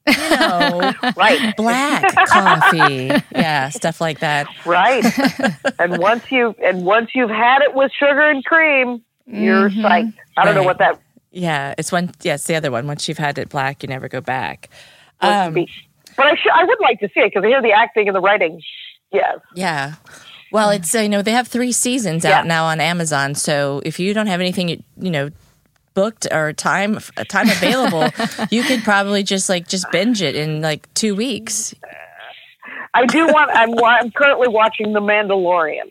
You 0.06 0.30
know, 0.30 0.92
Right, 1.16 1.54
black 1.56 2.14
coffee. 2.28 3.10
Yeah, 3.34 3.68
stuff 3.70 4.00
like 4.00 4.18
that. 4.20 4.46
right. 4.66 5.04
and 5.78 5.98
once 5.98 6.24
you 6.30 6.54
and 6.64 6.84
once 6.84 7.10
you've 7.14 7.30
had 7.30 7.62
it 7.62 7.74
with 7.74 7.92
sugar 7.92 8.28
and 8.28 8.44
cream, 8.44 9.02
you're 9.26 9.70
Mhm. 9.70 9.82
psyched. 9.82 10.14
I 10.36 10.44
don't 10.44 10.54
know 10.54 10.62
what 10.64 10.78
that 10.78 10.98
Yeah, 11.30 11.74
it's 11.78 11.92
one. 11.92 12.10
Yeah, 12.22 12.34
it's 12.34 12.44
the 12.44 12.56
other 12.56 12.70
one. 12.70 12.86
Once 12.86 13.08
you've 13.08 13.18
had 13.18 13.38
it 13.38 13.48
black, 13.48 13.82
you 13.82 13.88
never 13.88 14.08
go 14.08 14.20
back. 14.20 14.68
Um. 15.20 15.54
But 16.14 16.26
I, 16.26 16.34
sh- 16.34 16.46
I 16.52 16.64
would 16.64 16.78
like 16.80 17.00
to 17.00 17.08
see 17.14 17.20
it 17.20 17.28
because 17.32 17.42
I 17.44 17.48
hear 17.48 17.62
the 17.62 17.72
acting 17.72 18.06
and 18.06 18.14
the 18.14 18.20
writing. 18.20 18.60
Yes. 19.12 19.38
Yeah. 19.54 19.94
Well, 20.50 20.68
it's 20.68 20.94
uh, 20.94 20.98
you 20.98 21.08
know 21.08 21.22
they 21.22 21.30
have 21.32 21.48
three 21.48 21.72
seasons 21.72 22.24
out 22.26 22.42
Yeah. 22.42 22.42
now 22.42 22.64
on 22.66 22.80
Amazon. 22.80 23.34
So 23.34 23.80
if 23.86 23.98
you 23.98 24.12
don't 24.12 24.26
have 24.26 24.40
anything 24.40 24.68
you, 24.68 24.82
you 25.00 25.10
know 25.10 25.30
booked 25.94 26.26
or 26.30 26.52
time 26.52 26.98
uh, 27.16 27.24
time 27.24 27.48
available, 27.48 28.08
you 28.50 28.62
could 28.62 28.82
probably 28.82 29.22
just 29.22 29.48
like 29.48 29.68
just 29.68 29.90
binge 29.90 30.22
it 30.22 30.34
in 30.36 30.60
like 30.60 30.92
two 30.94 31.14
weeks. 31.14 31.74
I 32.94 33.06
do 33.06 33.26
want. 33.26 33.50
I'm. 33.54 33.74
I'm 33.84 34.10
currently 34.10 34.48
watching 34.48 34.92
The 34.92 35.00
Mandalorian. 35.00 35.90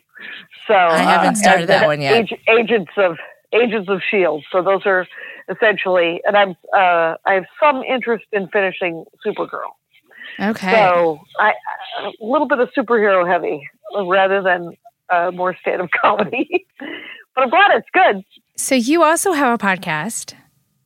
So 0.67 0.75
I 0.75 0.99
haven't 0.99 1.33
uh, 1.33 1.35
started 1.35 1.61
and 1.61 1.69
that 1.69 1.87
one 1.87 2.01
yet. 2.01 2.13
Ag- 2.31 2.39
Agents 2.47 2.91
of 2.97 3.17
Agents 3.53 3.89
of 3.89 4.01
Shield. 4.09 4.43
So 4.51 4.61
those 4.61 4.85
are 4.85 5.07
essentially, 5.49 6.21
and 6.25 6.37
I'm. 6.37 6.51
Uh, 6.73 7.15
I 7.25 7.33
have 7.33 7.45
some 7.59 7.83
interest 7.83 8.25
in 8.31 8.47
finishing 8.49 9.05
Supergirl. 9.25 9.71
Okay. 10.39 10.71
So 10.71 11.19
I 11.39 11.53
a 12.03 12.11
little 12.25 12.47
bit 12.47 12.59
of 12.59 12.69
superhero 12.77 13.29
heavy 13.29 13.67
rather 14.05 14.41
than 14.41 14.71
uh, 15.09 15.31
more 15.31 15.55
stand 15.61 15.81
up 15.81 15.89
comedy. 16.01 16.65
but 16.79 17.43
I'm 17.43 17.49
glad 17.49 17.71
it's 17.75 17.89
good. 17.93 18.23
So 18.61 18.75
you 18.75 19.01
also 19.01 19.31
have 19.31 19.59
a 19.59 19.63
podcast, 19.63 20.35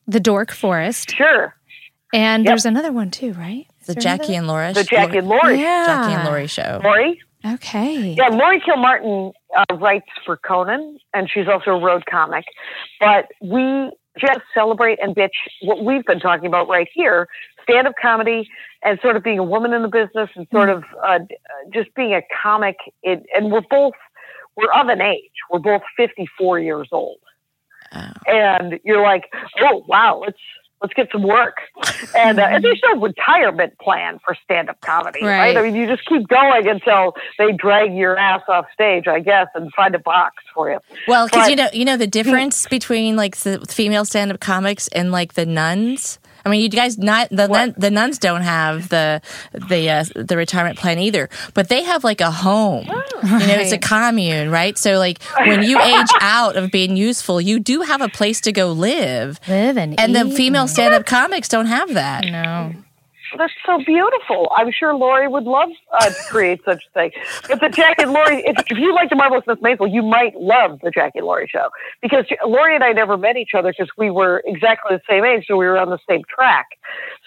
The 0.08 0.22
Dork 0.22 0.52
Forest, 0.52 1.12
Sure. 1.14 1.54
and 2.14 2.46
Yep. 2.46 2.50
there's 2.50 2.66
another 2.66 2.94
one 2.94 3.12
too, 3.12 3.34
right? 3.34 3.68
Is 3.82 3.88
The 3.88 3.96
Jackie 3.96 4.34
another? 4.36 4.38
and 4.38 4.48
Laura, 4.48 4.74
The 4.74 4.84
Jackie 4.86 5.18
and 5.18 5.28
Laurie. 5.28 5.60
yeah. 5.60 5.86
Jackie 5.86 6.14
and 6.14 6.24
Laurie 6.24 6.48
show. 6.48 6.80
Laurie. 6.82 7.22
Okay. 7.46 8.12
Yeah, 8.18 8.30
Laurie 8.30 8.62
Kilmartin 8.62 9.34
uh, 9.58 9.76
writes 9.76 10.08
for 10.26 10.38
Conan, 10.38 11.00
and 11.14 11.30
she's 11.30 11.50
also 11.50 11.72
a 11.72 11.80
road 11.84 12.06
comic. 12.10 12.46
But 13.02 13.28
we 13.42 13.92
just 14.18 14.40
celebrate 14.54 14.98
and 15.02 15.14
bitch 15.14 15.36
what 15.62 15.84
we've 15.84 16.06
been 16.06 16.22
talking 16.22 16.48
about 16.48 16.70
right 16.70 16.88
here 16.94 17.28
stand 17.64 17.88
up 17.88 17.94
comedy 18.02 18.48
and 18.84 19.00
sort 19.02 19.18
of 19.18 19.24
being 19.24 19.38
a 19.40 19.44
woman 19.44 19.74
in 19.74 19.82
the 19.82 19.88
business 19.90 20.30
and 20.36 20.48
sort 20.50 20.70
of 20.70 20.86
uh, 21.06 21.20
just 21.74 21.94
being 21.94 22.14
a 22.14 22.22
comic. 22.42 22.78
It, 23.04 23.24
and 23.36 23.52
we're 23.52 23.62
both, 23.70 23.96
we're 24.56 24.72
of 24.72 24.88
an 24.88 25.02
age. 25.02 25.32
We're 25.52 25.60
both 25.60 25.82
54 25.98 26.60
years 26.60 26.88
old. 26.94 27.18
Oh. 27.94 28.12
And 28.28 28.80
you're 28.84 29.02
like, 29.02 29.32
oh, 29.62 29.84
wow, 29.88 30.20
let's, 30.24 30.40
let's 30.82 30.94
get 30.94 31.10
some 31.12 31.24
work. 31.24 31.58
And, 32.16 32.40
uh, 32.40 32.44
and 32.44 32.64
there's 32.64 32.82
no 32.86 33.00
retirement 33.00 33.78
plan 33.80 34.20
for 34.24 34.36
stand 34.44 34.70
up 34.70 34.80
comedy, 34.82 35.24
right. 35.24 35.56
right. 35.56 35.58
I 35.58 35.62
mean, 35.64 35.76
you 35.76 35.88
just 35.88 36.06
keep 36.06 36.28
going 36.28 36.68
until 36.68 37.16
they 37.38 37.52
drag 37.52 37.96
your 37.96 38.18
ass 38.18 38.42
off 38.48 38.66
stage, 38.74 39.08
I 39.08 39.20
guess, 39.20 39.48
and 39.56 39.72
find 39.74 39.96
a 39.96 40.00
box 40.00 40.44
for 40.54 40.70
you. 40.70 40.80
Well, 41.08 41.28
because 41.28 41.50
you 41.50 41.56
know, 41.56 41.70
you 41.74 41.86
know 41.86 41.98
the 41.98 42.08
difference 42.08 42.68
between 42.68 43.16
like 43.16 43.38
the 43.38 43.60
female 43.70 44.06
stand 44.06 44.32
up 44.32 44.40
comics 44.40 44.88
and 44.90 45.12
like 45.12 45.34
the 45.34 45.46
nuns. 45.46 46.20
I 46.46 46.50
mean, 46.50 46.62
you 46.62 46.70
guys 46.70 46.98
not 46.98 47.30
the 47.30 47.48
nun, 47.48 47.74
the 47.76 47.90
nuns 47.90 48.20
don't 48.20 48.44
have 48.44 48.90
the 48.90 49.22
the 49.52 49.90
uh, 49.90 50.06
the 50.16 50.38
retirement 50.38 50.78
plan 50.78 51.00
either, 51.00 51.30
but 51.54 51.70
they 51.70 51.84
have 51.84 52.04
like 52.04 52.22
a 52.22 52.32
home. 52.32 52.88
Oh, 52.90 53.04
you 53.24 53.30
know, 53.30 53.38
right. 53.38 53.60
it's 53.62 53.72
a 53.72 53.80
commune, 53.80 54.52
right? 54.52 54.78
So 54.78 55.00
like 55.00 55.22
when 55.38 55.64
you 55.64 55.80
age 55.82 56.10
out 56.22 56.56
of 56.56 56.72
being 56.72 56.96
useful, 56.96 57.42
you 57.42 57.60
do 57.60 57.82
have 57.82 58.02
a 58.02 58.10
place 58.10 58.42
to 58.42 58.52
go 58.52 58.72
live. 58.72 59.40
Live 59.48 59.78
and 59.78 60.00
and 60.00 60.16
eat. 60.16 60.24
the 60.24 60.36
female 60.36 60.68
stand 60.68 60.94
up 60.94 61.06
comics 61.06 61.50
don't 61.50 61.66
have 61.66 61.94
that. 61.96 62.26
No 62.26 62.74
that's 63.38 63.54
so 63.66 63.78
beautiful. 63.86 64.52
I'm 64.56 64.72
sure 64.72 64.94
Laurie 64.94 65.28
would 65.28 65.44
love 65.44 65.70
uh, 65.92 66.10
to 66.10 66.24
create 66.30 66.62
such 66.66 66.84
a 66.88 66.94
thing. 66.94 67.12
But 67.48 67.60
the 67.60 67.70
Jackie 67.70 68.04
and 68.04 68.12
Laurie, 68.12 68.44
if, 68.46 68.58
if 68.70 68.78
you 68.78 68.94
like 68.94 69.10
the 69.10 69.16
Marvelous 69.16 69.44
Miss 69.48 69.58
Maisel, 69.60 69.92
you 69.92 70.02
might 70.02 70.36
love 70.36 70.80
the 70.84 70.92
Jackie 70.92 71.20
and 71.20 71.28
Laurie 71.28 71.48
show 71.52 71.70
because 72.02 72.26
Laurie 72.46 72.76
and 72.76 72.84
I 72.84 72.92
never 72.92 73.18
met 73.18 73.38
each 73.38 73.52
other 73.58 73.72
because 73.72 73.92
we 73.98 74.10
were 74.10 74.42
exactly 74.46 74.96
the 74.96 75.02
same 75.10 75.26
age, 75.26 75.46
so 75.48 75.56
we 75.58 75.66
were 75.66 75.78
on 75.78 75.90
the 75.90 76.00
same 76.10 76.22
track. 76.34 76.68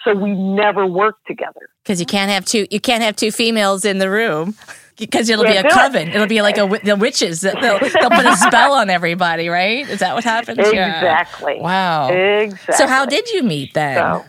So 0.03 0.13
we 0.13 0.31
never 0.31 0.85
worked 0.85 1.25
together. 1.27 1.69
Because 1.83 1.99
you 1.99 2.05
can't 2.05 2.31
have 2.31 2.45
two, 2.45 2.67
you 2.69 2.79
can't 2.79 3.03
have 3.03 3.15
two 3.15 3.31
females 3.31 3.85
in 3.85 3.97
the 3.97 4.09
room 4.09 4.55
because 4.99 5.29
it'll 5.29 5.45
be 5.45 5.55
a 5.55 5.67
coven. 5.69 6.09
It. 6.09 6.19
will 6.19 6.27
be 6.27 6.41
like 6.41 6.57
a, 6.57 6.67
the 6.83 6.95
witches. 6.95 7.41
They'll, 7.41 7.59
they'll 7.59 7.79
put 7.79 8.25
a 8.25 8.35
spell 8.47 8.73
on 8.73 8.89
everybody, 8.89 9.49
right? 9.49 9.89
Is 9.89 9.99
that 9.99 10.13
what 10.13 10.23
happens? 10.23 10.59
Exactly. 10.59 11.55
Yeah. 11.55 11.63
Wow. 11.63 12.09
Exactly. 12.09 12.75
So 12.75 12.87
how 12.87 13.05
did 13.05 13.29
you 13.31 13.43
meet 13.43 13.73
then? 13.73 13.97
So, 13.97 14.25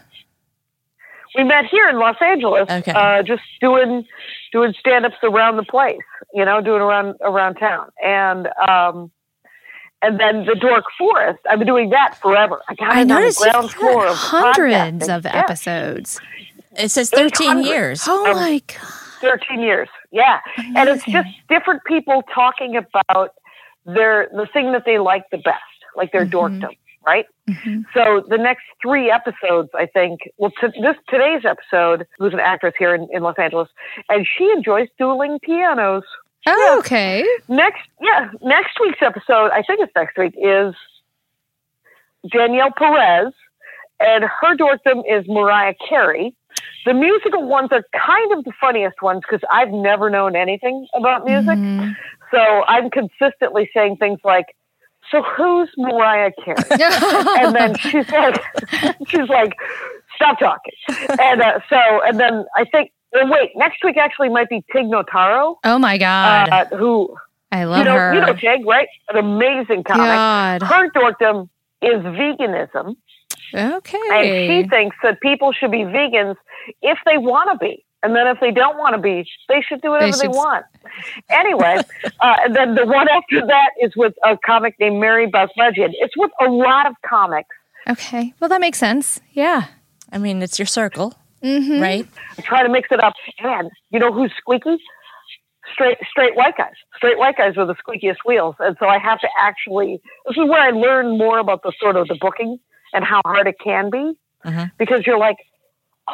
we 1.36 1.44
met 1.44 1.66
here 1.66 1.88
in 1.88 1.98
Los 1.98 2.16
Angeles, 2.20 2.68
okay. 2.68 2.92
uh, 2.92 3.22
just 3.22 3.42
doing 3.60 4.06
doing 4.52 4.74
stand 4.78 5.06
ups 5.06 5.16
around 5.22 5.56
the 5.56 5.64
place, 5.64 5.98
you 6.34 6.44
know, 6.44 6.60
doing 6.60 6.80
around 6.80 7.16
around 7.20 7.54
town, 7.56 7.90
and 8.02 8.48
um, 8.68 9.10
and 10.02 10.18
then 10.18 10.44
the 10.44 10.56
Dork 10.60 10.84
Forest. 10.98 11.40
I've 11.48 11.58
been 11.58 11.68
doing 11.68 11.90
that 11.90 12.18
forever. 12.20 12.60
I 12.68 12.74
got 12.74 12.92
I 12.92 13.04
noticed 13.04 13.40
on 13.40 13.46
the 13.46 13.52
ground 13.52 13.70
floor 13.72 14.06
of 14.06 14.16
hundreds 14.16 15.08
of 15.08 15.26
episodes. 15.26 16.20
It 16.76 16.90
says 16.90 17.10
thirteen 17.10 17.62
years. 17.62 18.02
Oh 18.06 18.26
um, 18.26 18.36
my 18.36 18.62
god, 18.66 18.78
thirteen 19.20 19.60
years. 19.60 19.88
Yeah, 20.10 20.40
Amazing. 20.58 20.76
and 20.76 20.88
it's 20.88 21.04
just 21.04 21.28
different 21.48 21.84
people 21.84 22.22
talking 22.34 22.76
about 22.76 23.34
their 23.86 24.28
the 24.32 24.48
thing 24.52 24.72
that 24.72 24.82
they 24.84 24.98
like 24.98 25.24
the 25.30 25.38
best, 25.38 25.62
like 25.96 26.12
their 26.12 26.26
mm-hmm. 26.26 26.64
dorkdom 26.64 26.76
right? 27.06 27.26
Mm-hmm. 27.48 27.82
So 27.94 28.24
the 28.28 28.36
next 28.36 28.64
three 28.82 29.10
episodes, 29.10 29.70
I 29.74 29.86
think, 29.86 30.20
well, 30.36 30.52
t- 30.60 30.80
this 30.80 30.96
today's 31.08 31.44
episode, 31.44 32.06
who's 32.18 32.32
an 32.32 32.40
actress 32.40 32.74
here 32.78 32.94
in, 32.94 33.08
in 33.12 33.22
Los 33.22 33.38
Angeles, 33.38 33.68
and 34.08 34.26
she 34.26 34.44
enjoys 34.50 34.88
dueling 34.98 35.38
pianos. 35.42 36.04
Oh, 36.46 36.72
yeah. 36.72 36.78
okay. 36.78 37.26
Next, 37.48 37.82
yeah, 38.00 38.30
next 38.42 38.78
week's 38.80 39.02
episode, 39.02 39.50
I 39.50 39.62
think 39.62 39.80
it's 39.80 39.92
next 39.94 40.16
week, 40.16 40.34
is 40.36 40.74
Danielle 42.30 42.72
Perez, 42.76 43.32
and 43.98 44.24
her 44.24 44.56
dorkdom 44.56 45.02
is 45.08 45.26
Mariah 45.28 45.74
Carey. 45.88 46.34
The 46.84 46.94
musical 46.94 47.46
ones 47.46 47.68
are 47.72 47.84
kind 47.92 48.32
of 48.32 48.44
the 48.44 48.52
funniest 48.60 49.02
ones 49.02 49.22
because 49.28 49.46
I've 49.52 49.70
never 49.70 50.08
known 50.08 50.34
anything 50.34 50.86
about 50.94 51.24
music. 51.24 51.58
Mm-hmm. 51.58 51.92
So 52.30 52.38
I'm 52.38 52.90
consistently 52.90 53.70
saying 53.74 53.96
things 53.96 54.20
like, 54.24 54.46
so 55.10 55.22
who's 55.22 55.68
Mariah 55.76 56.32
Carey? 56.44 56.56
and 56.70 57.54
then 57.54 57.76
she 57.76 58.02
said, 58.04 58.38
she's 59.08 59.28
like, 59.28 59.54
stop 60.16 60.38
talking. 60.38 60.72
And 61.18 61.42
uh, 61.42 61.60
so, 61.68 61.76
and 62.04 62.18
then 62.18 62.44
I 62.56 62.64
think, 62.64 62.92
well, 63.12 63.28
wait, 63.28 63.50
next 63.56 63.82
week 63.84 63.96
actually 63.96 64.28
might 64.28 64.48
be 64.48 64.64
Tig 64.72 64.86
Notaro. 64.86 65.56
Oh 65.64 65.78
my 65.78 65.98
God. 65.98 66.48
Uh, 66.50 66.76
who, 66.76 67.16
I 67.50 67.64
love 67.64 67.78
you 67.78 67.84
know, 67.84 67.96
her. 67.96 68.14
You 68.14 68.20
know 68.20 68.34
Tig, 68.34 68.64
right? 68.66 68.88
An 69.08 69.16
amazing 69.16 69.84
comic. 69.84 70.06
God. 70.06 70.62
Her 70.62 70.90
dorkdom 70.90 71.48
is 71.82 72.02
veganism. 72.02 72.96
Okay. 73.52 73.98
And 74.12 74.64
she 74.64 74.68
thinks 74.68 74.96
that 75.02 75.20
people 75.20 75.52
should 75.52 75.72
be 75.72 75.78
vegans 75.78 76.36
if 76.82 76.98
they 77.04 77.18
want 77.18 77.50
to 77.50 77.58
be. 77.58 77.84
And 78.02 78.16
then 78.16 78.26
if 78.26 78.38
they 78.40 78.50
don't 78.50 78.78
want 78.78 78.94
to 78.94 79.00
be, 79.00 79.28
they 79.48 79.60
should 79.60 79.82
do 79.82 79.90
whatever 79.90 80.16
they, 80.16 80.22
they 80.22 80.28
want. 80.28 80.64
Anyway, 81.28 81.76
uh, 82.20 82.36
and 82.44 82.56
then 82.56 82.74
the 82.74 82.86
one 82.86 83.08
after 83.08 83.46
that 83.46 83.70
is 83.80 83.92
with 83.94 84.14
a 84.24 84.38
comic 84.44 84.74
named 84.80 84.98
Mary 85.00 85.26
Beth 85.26 85.50
Legend. 85.56 85.94
It's 85.98 86.16
with 86.16 86.30
a 86.40 86.50
lot 86.50 86.86
of 86.86 86.94
comics. 87.06 87.54
Okay. 87.88 88.32
Well, 88.40 88.48
that 88.48 88.60
makes 88.60 88.78
sense. 88.78 89.20
Yeah. 89.32 89.66
I 90.12 90.18
mean, 90.18 90.42
it's 90.42 90.58
your 90.58 90.66
circle, 90.66 91.14
mm-hmm. 91.42 91.80
right? 91.80 92.06
I 92.38 92.42
try 92.42 92.62
to 92.62 92.68
mix 92.68 92.88
it 92.90 93.02
up. 93.02 93.14
And 93.38 93.70
you 93.90 93.98
know 93.98 94.12
who's 94.12 94.32
squeaky? 94.38 94.78
Straight, 95.72 95.98
straight 96.10 96.34
white 96.36 96.56
guys. 96.56 96.72
Straight 96.96 97.18
white 97.18 97.36
guys 97.36 97.56
are 97.56 97.66
the 97.66 97.74
squeakiest 97.74 98.16
wheels. 98.26 98.56
And 98.58 98.76
so 98.80 98.86
I 98.86 98.98
have 98.98 99.20
to 99.20 99.28
actually, 99.38 100.00
this 100.26 100.36
is 100.36 100.48
where 100.48 100.60
I 100.60 100.70
learn 100.70 101.16
more 101.16 101.38
about 101.38 101.62
the 101.62 101.72
sort 101.80 101.96
of 101.96 102.08
the 102.08 102.16
booking 102.20 102.58
and 102.92 103.04
how 103.04 103.20
hard 103.24 103.46
it 103.46 103.56
can 103.62 103.90
be. 103.90 104.14
Uh-huh. 104.44 104.66
Because 104.78 105.06
you're 105.06 105.18
like, 105.18 105.36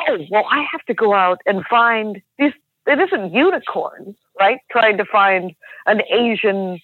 oh, 0.08 0.18
well, 0.30 0.44
I 0.50 0.64
have 0.72 0.84
to 0.86 0.94
go 0.94 1.14
out 1.14 1.40
and 1.46 1.64
find 1.66 2.22
these. 2.38 2.52
It 2.86 3.00
isn't 3.00 3.32
unicorns, 3.32 4.16
right? 4.38 4.58
Trying 4.70 4.96
to 4.98 5.04
find 5.04 5.52
an 5.86 6.02
Asian 6.10 6.78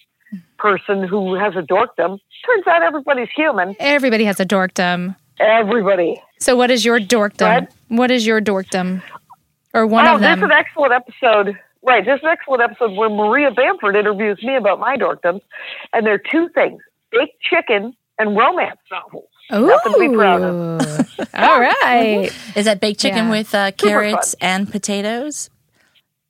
person 0.57 1.03
who 1.03 1.35
has 1.35 1.55
a 1.55 1.61
dorkdom. 1.61 2.19
Turns 2.45 2.67
out 2.67 2.81
everybody's 2.83 3.29
human. 3.35 3.75
Everybody 3.79 4.25
has 4.25 4.39
a 4.39 4.45
dorkdom. 4.45 5.15
Everybody. 5.39 6.21
So, 6.39 6.55
what 6.55 6.71
is 6.71 6.83
your 6.83 6.99
dorkdom? 6.99 7.67
What 7.87 8.11
is 8.11 8.25
your 8.25 8.41
dorkdom? 8.41 9.01
Or 9.73 9.87
one 9.87 10.05
oh, 10.07 10.15
of 10.15 10.21
them? 10.21 10.39
This 10.39 10.45
is 10.45 10.51
an 10.51 10.51
excellent 10.51 10.93
episode. 10.93 11.59
Right, 11.85 12.05
this 12.05 12.17
is 12.17 12.23
an 12.23 12.29
excellent 12.29 12.61
episode 12.61 12.95
where 12.95 13.09
Maria 13.09 13.51
Bamford 13.51 13.95
interviews 13.95 14.41
me 14.41 14.55
about 14.55 14.79
my 14.79 14.95
dorkdoms. 14.95 15.41
And 15.91 16.05
there 16.05 16.13
are 16.13 16.21
two 16.31 16.47
things 16.49 16.81
baked 17.11 17.41
chicken 17.41 17.93
and 18.19 18.37
romance 18.37 18.79
novels. 18.89 19.27
Ooh. 19.51 19.67
Nothing 19.67 19.93
to 19.93 19.99
be 19.99 20.15
proud 20.15 20.41
of. 20.41 21.09
All 21.33 21.59
right. 21.59 22.31
Is 22.55 22.65
that 22.65 22.79
baked 22.79 22.99
chicken 22.99 23.25
yeah. 23.25 23.31
with 23.31 23.53
uh, 23.53 23.71
carrots 23.71 24.35
and 24.39 24.71
potatoes? 24.71 25.49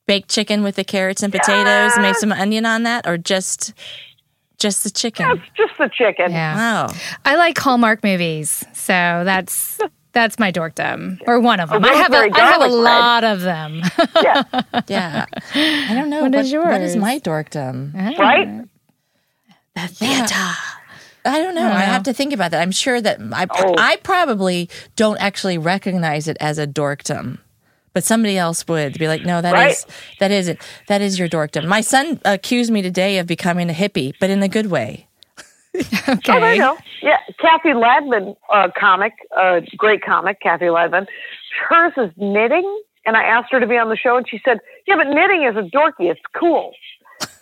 Baked 0.07 0.29
chicken 0.29 0.63
with 0.63 0.75
the 0.75 0.83
carrots 0.83 1.23
and 1.23 1.31
potatoes. 1.31 1.93
Yeah. 1.95 2.01
Make 2.01 2.15
some 2.15 2.31
onion 2.31 2.65
on 2.65 2.83
that, 2.83 3.07
or 3.07 3.17
just 3.17 3.73
just 4.57 4.83
the 4.83 4.89
chicken. 4.89 5.25
Yeah, 5.27 5.35
just 5.55 5.77
the 5.77 5.89
chicken. 5.89 6.31
Yeah. 6.31 6.55
Wow. 6.55 6.93
I 7.23 7.35
like 7.35 7.57
Hallmark 7.57 8.03
movies, 8.03 8.65
so 8.73 8.93
that's 8.93 9.79
that's 10.11 10.39
my 10.39 10.51
dorkdom, 10.51 11.19
or 11.25 11.39
one 11.39 11.59
of 11.59 11.69
them. 11.69 11.85
I 11.85 11.93
have 11.93 12.13
a, 12.13 12.29
I 12.33 12.39
have 12.39 12.61
a 12.61 12.67
lot 12.67 13.23
of 13.23 13.41
them. 13.41 13.81
yeah, 14.21 14.43
yeah. 14.87 15.25
I 15.55 15.93
don't 15.93 16.09
know. 16.09 16.23
What, 16.23 16.33
what 16.33 16.45
is 16.45 16.51
yours? 16.51 16.65
What 16.65 16.81
is 16.81 16.95
my 16.97 17.19
dorkdom? 17.19 17.93
Right. 18.17 18.65
The 19.75 19.87
theater. 19.87 20.53
I 21.25 21.39
don't 21.39 21.55
know. 21.55 21.67
I, 21.67 21.77
I 21.77 21.81
have 21.81 22.03
to 22.03 22.13
think 22.13 22.33
about 22.33 22.51
that. 22.51 22.61
I'm 22.61 22.71
sure 22.71 22.99
that 22.99 23.19
I, 23.31 23.47
oh. 23.49 23.75
I 23.77 23.97
probably 23.97 24.69
don't 24.95 25.17
actually 25.21 25.57
recognize 25.57 26.27
it 26.27 26.37
as 26.39 26.57
a 26.57 26.67
dorkdom, 26.67 27.39
but 27.93 28.03
somebody 28.03 28.37
else 28.37 28.67
would 28.67 28.97
be 28.99 29.07
like, 29.07 29.23
"No, 29.23 29.41
that 29.41 29.53
right? 29.53 29.71
is 29.71 29.85
that 30.19 30.31
is 30.31 30.47
it. 30.47 30.61
That 30.87 31.01
is 31.01 31.17
your 31.17 31.29
dorkdom." 31.29 31.65
My 31.67 31.81
son 31.81 32.19
accused 32.25 32.71
me 32.71 32.81
today 32.81 33.19
of 33.19 33.27
becoming 33.27 33.69
a 33.69 33.73
hippie, 33.73 34.13
but 34.19 34.29
in 34.29 34.43
a 34.43 34.49
good 34.49 34.67
way. 34.67 35.07
okay. 35.75 36.33
Oh, 36.33 36.39
there 36.39 36.53
you 36.53 36.61
go. 36.61 36.77
Yeah, 37.01 37.17
Cathy 37.39 37.69
Ladman, 37.69 38.35
uh, 38.51 38.69
comic, 38.77 39.13
uh, 39.35 39.61
great 39.77 40.03
comic, 40.03 40.39
Cathy 40.41 40.65
Ladman. 40.65 41.07
Hers 41.67 41.93
is 41.97 42.11
knitting, 42.17 42.81
and 43.05 43.15
I 43.15 43.23
asked 43.23 43.51
her 43.51 43.59
to 43.59 43.67
be 43.67 43.77
on 43.77 43.89
the 43.89 43.97
show, 43.97 44.17
and 44.17 44.27
she 44.29 44.41
said, 44.43 44.59
"Yeah, 44.87 44.97
but 44.97 45.07
knitting 45.07 45.43
is 45.43 45.55
a 45.55 45.61
dorky. 45.61 46.11
It's 46.11 46.21
cool." 46.35 46.73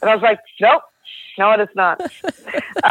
And 0.02 0.10
I 0.10 0.16
was 0.16 0.22
like, 0.22 0.40
"Nope, 0.60 0.84
no, 1.38 1.52
it 1.52 1.60
is 1.60 1.70
not. 1.76 2.02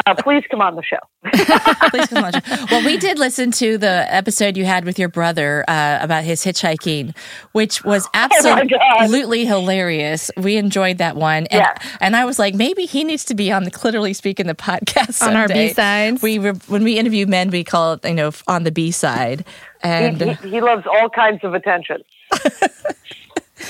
Uh, 0.06 0.14
please 0.14 0.44
come 0.48 0.60
on 0.60 0.76
the 0.76 0.82
show. 0.82 0.98
please 1.90 2.06
come 2.06 2.22
on 2.22 2.30
the 2.30 2.42
show. 2.44 2.66
Well, 2.70 2.84
we 2.84 2.96
did 2.96 3.18
listen 3.18 3.50
to 3.52 3.76
the 3.76 4.06
episode 4.08 4.56
you 4.56 4.64
had 4.64 4.84
with 4.84 4.98
your 4.98 5.08
brother 5.08 5.64
uh, 5.66 5.98
about 6.00 6.22
his 6.22 6.44
hitchhiking, 6.44 7.16
which 7.52 7.82
was 7.82 8.06
oh 8.14 8.28
absolutely 8.30 9.42
oh 9.44 9.60
hilarious. 9.60 10.30
We 10.36 10.58
enjoyed 10.58 10.98
that 10.98 11.16
one. 11.16 11.46
And, 11.46 11.60
yeah. 11.60 11.74
and 12.00 12.14
I 12.14 12.24
was 12.24 12.38
like, 12.38 12.54
maybe 12.54 12.84
he 12.84 13.02
needs 13.02 13.24
to 13.26 13.34
be 13.34 13.50
on 13.50 13.64
the 13.64 13.70
Clitorally 13.70 14.14
Speaking 14.14 14.46
the 14.46 14.54
podcast 14.54 15.14
someday. 15.14 15.34
On 15.34 15.40
our 15.40 15.48
B-sides. 15.48 16.22
We 16.22 16.36
when 16.36 16.84
we 16.84 16.98
interview 16.98 17.26
men, 17.26 17.50
we 17.50 17.64
call 17.64 17.94
it, 17.94 18.04
you 18.04 18.14
know, 18.14 18.30
on 18.46 18.62
the 18.62 18.70
B-side. 18.70 19.44
And 19.82 20.20
he, 20.20 20.32
he, 20.34 20.50
he 20.50 20.60
loves 20.60 20.86
all 20.86 21.08
kinds 21.08 21.42
of 21.42 21.54
attention. 21.54 22.04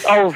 oh, 0.07 0.35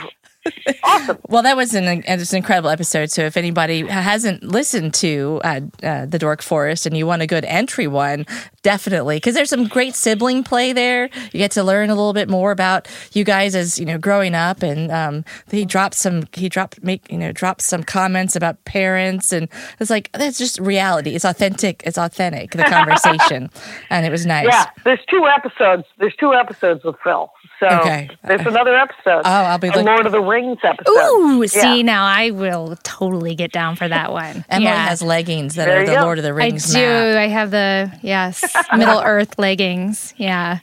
awesome. 0.83 1.19
Well, 1.29 1.43
that 1.43 1.57
was 1.57 1.75
an, 1.75 1.85
it 1.85 2.05
an 2.07 2.37
incredible 2.37 2.71
episode. 2.71 3.11
So 3.11 3.23
if 3.23 3.37
anybody 3.37 3.87
hasn't 3.87 4.43
listened 4.43 4.95
to 4.95 5.41
uh, 5.45 5.61
uh, 5.83 6.07
the 6.07 6.19
Dork 6.19 6.43
Forest 6.43 6.87
and 6.87 6.97
you 6.97 7.07
want 7.07 7.23
a 7.23 7.27
good 7.27 7.45
entry 7.45 7.87
one, 7.87 8.27
definitely 8.63 9.17
because 9.17 9.35
there's 9.35 9.51
some 9.51 9.67
great 9.69 9.95
sibling 9.95 10.43
play 10.45 10.73
there. 10.73 11.05
You 11.33 11.39
get 11.39 11.51
to 11.53 11.63
learn 11.63 11.91
a 11.91 11.95
little 11.95 12.13
bit 12.13 12.29
more 12.29 12.51
about 12.51 12.89
you 13.13 13.25
guys 13.25 13.55
as 13.55 13.79
you 13.79 13.87
know 13.87 13.99
growing 13.99 14.35
up, 14.35 14.63
and 14.63 14.91
um, 14.91 15.25
he 15.51 15.65
dropped 15.65 15.95
some 15.95 16.25
he 16.33 16.49
dropped 16.49 16.83
make 16.83 17.11
you 17.11 17.19
know 17.19 17.33
dropped 17.33 17.63
some 17.63 17.83
comments 17.83 18.37
about 18.37 18.65
parents, 18.65 19.33
and 19.33 19.49
it's 19.81 19.91
like 19.91 20.11
that's 20.13 20.39
just 20.39 20.59
reality. 20.61 21.15
It's 21.15 21.25
authentic. 21.25 21.83
It's 21.87 21.99
authentic 21.99 22.53
the 22.53 22.65
conversation, 22.65 23.51
and 23.91 24.07
it 24.07 24.11
was 24.11 24.27
nice. 24.27 24.47
Yeah, 24.51 24.67
there's 24.85 25.01
two 25.11 25.27
episodes. 25.27 25.85
There's 25.99 26.15
two 26.17 26.33
episodes 26.35 26.85
with 26.85 26.97
Phil. 27.03 27.31
So 27.61 27.67
Okay. 27.69 28.11
there's 28.25 28.45
another 28.47 28.75
episode. 28.75 29.23
Oh, 29.25 29.31
I'll 29.31 29.59
be 29.59 29.69
and 29.69 29.77
look- 29.77 29.87
Lord 29.87 30.07
of 30.07 30.13
the 30.13 30.21
Rings 30.21 30.34
episode. 30.65 30.91
Ooh, 30.91 31.47
see 31.47 31.83
now 31.83 32.05
I 32.05 32.31
will 32.31 32.77
totally 32.83 33.35
get 33.35 33.53
down 33.53 33.77
for 33.77 33.89
that 33.89 34.13
one. 34.13 34.45
Emily 34.51 34.65
yeah. 34.71 34.87
has 34.89 35.03
leggings 35.03 35.55
that 35.57 35.67
There 35.67 35.79
are 35.79 35.81
you 35.81 35.87
the 35.87 35.95
go. 35.95 36.03
Lord 36.03 36.19
of 36.19 36.25
the 36.25 36.35
Rings. 36.35 36.75
I 36.75 36.79
do. 36.79 36.87
map. 36.87 37.17
I 37.19 37.27
have 37.29 37.51
the 37.51 37.93
yes 38.03 38.45
Middle 38.77 39.01
Earth 39.01 39.39
leggings. 39.39 40.15
Yeah. 40.17 40.59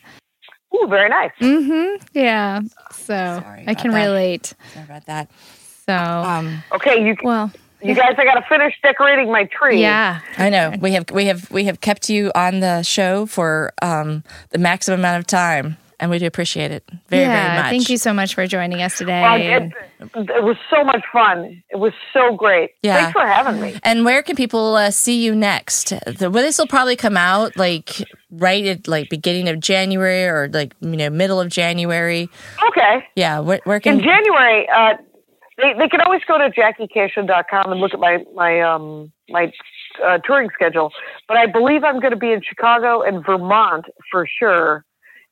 Ooh, 0.76 0.88
very 0.88 1.10
nice. 1.10 1.32
Mm-hmm. 1.42 2.04
Yeah. 2.14 2.62
So 2.92 3.42
Sorry 3.44 3.64
I 3.68 3.74
can 3.74 3.92
that. 3.92 4.06
relate. 4.06 4.54
Sorry 4.74 4.86
about 4.86 5.06
that. 5.08 5.30
So 5.86 5.94
Um, 5.96 6.64
Okay, 6.74 7.06
you 7.06 7.16
well, 7.24 7.52
you 7.84 7.96
guys, 7.96 8.14
I 8.18 8.24
got 8.26 8.36
to 8.36 8.46
finish 8.48 8.74
decorating 8.84 9.32
my 9.32 9.46
tree. 9.46 9.82
yeah. 9.82 10.20
I 10.38 10.50
know 10.50 10.74
we 10.80 10.92
have 10.94 11.10
we 11.12 11.26
have 11.26 11.50
we 11.52 11.66
have 11.66 11.82
kept 11.82 12.10
you 12.10 12.32
on 12.36 12.60
the 12.60 12.84
show 12.84 13.26
for 13.26 13.74
um, 13.82 14.24
the 14.52 14.60
maximum 14.60 15.00
amount 15.00 15.20
of 15.20 15.28
time, 15.28 15.78
and 16.02 16.10
we 16.10 16.18
do 16.18 16.26
appreciate 16.26 16.72
it 16.72 16.84
very 17.08 17.24
yeah. 17.24 17.54
very 17.54 17.62
much. 17.62 17.70
Thank 17.70 17.90
you 17.90 17.98
so 17.98 18.12
much 18.12 18.34
for 18.34 18.46
joining 18.48 18.82
us 18.82 18.98
today. 18.98 19.22
Well, 19.22 19.40
it, 19.40 20.30
it 20.30 20.44
was 20.44 20.58
so 20.70 20.84
much 20.84 21.04
fun. 21.14 21.64
It 21.70 21.78
was 21.78 21.94
so 22.12 22.36
great. 22.36 22.72
Yeah. 22.82 22.96
Thanks 22.96 23.12
for 23.14 23.26
having 23.26 23.62
me. 23.62 23.80
And 23.84 24.04
where 24.04 24.24
can 24.24 24.36
people 24.36 24.76
uh, 24.76 24.90
see 24.90 25.24
you 25.24 25.36
next? 25.36 25.90
The, 26.08 26.32
well, 26.32 26.44
this 26.44 26.58
will 26.58 26.68
probably 26.68 26.96
come 26.96 27.16
out 27.16 27.56
like 27.56 28.04
right 28.32 28.66
at 28.66 28.88
like 28.88 29.10
beginning 29.10 29.48
of 29.48 29.60
January 29.60 30.26
or 30.26 30.50
like 30.52 30.74
you 30.82 30.98
know 30.98 31.12
middle 31.12 31.40
of 31.40 31.50
January. 31.50 32.30
Okay. 32.70 33.06
Yeah, 33.16 33.40
where, 33.40 33.62
where 33.66 33.78
In 33.78 34.00
January, 34.00 34.68
uh, 34.76 34.96
they, 35.58 35.74
they 35.78 35.88
can 35.88 36.02
always 36.02 36.22
go 36.28 36.40
to 36.40 36.50
jackiekashian.com 36.50 37.72
and 37.72 37.80
look 37.80 37.94
at 37.94 38.00
my 38.00 38.26
my 38.34 38.60
um 38.62 39.12
my 39.30 39.52
uh, 40.04 40.18
touring 40.26 40.50
schedule. 40.54 40.92
But 41.28 41.38
I 41.38 41.46
believe 41.46 41.84
I'm 41.84 42.00
going 42.00 42.12
to 42.12 42.18
be 42.18 42.32
in 42.32 42.42
Chicago 42.42 43.04
and 43.04 43.24
Vermont 43.24 43.86
for 44.10 44.26
sure 44.40 44.84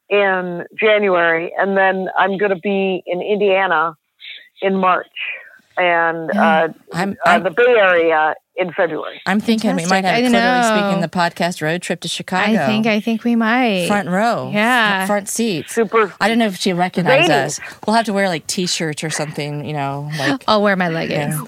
in 0.10 0.66
January, 0.80 1.52
and 1.58 1.78
then 1.78 2.08
I'm 2.18 2.38
going 2.38 2.52
to 2.52 2.60
be 2.60 3.04
in 3.06 3.22
Indiana 3.22 3.96
in 4.62 4.76
March, 4.76 5.08
and 5.78 6.30
uh, 6.32 6.70
I'm 6.94 7.12
uh, 7.12 7.30
I'm, 7.30 7.44
the 7.44 7.52
Bay 7.52 7.64
Area 7.78 8.36
in 8.56 8.74
February. 8.74 9.22
I'm 9.26 9.40
thinking 9.40 9.74
we 9.78 9.86
might 9.86 10.04
have 10.04 10.16
I 10.16 10.22
literally 10.22 10.32
know. 10.34 10.62
speaking 10.88 11.02
the 11.02 11.08
podcast 11.08 11.62
road 11.62 11.82
trip 11.82 12.02
to 12.02 12.08
Chicago. 12.10 12.62
I 12.62 12.66
think 12.66 12.86
I 12.88 13.00
think 13.00 13.24
we 13.24 13.36
might. 13.38 13.88
front 13.88 14.10
row, 14.10 14.52
Yeah. 14.54 15.06
front 15.06 15.30
seat. 15.30 15.70
Super. 15.70 16.14
I 16.20 16.28
don't 16.28 16.40
know 16.40 16.48
if 16.48 16.58
she 16.58 16.74
recognizes 16.74 17.30
us. 17.30 17.60
We'll 17.88 17.96
have 17.96 18.06
to 18.08 18.14
wear 18.14 18.28
like 18.28 18.46
t-shirts 18.48 19.02
or 19.04 19.10
something, 19.10 19.64
you 19.64 19.72
know, 19.72 20.12
like 20.20 20.44
I'll 20.48 20.62
wear 20.62 20.76
my 20.76 20.90
leggings. 20.90 21.40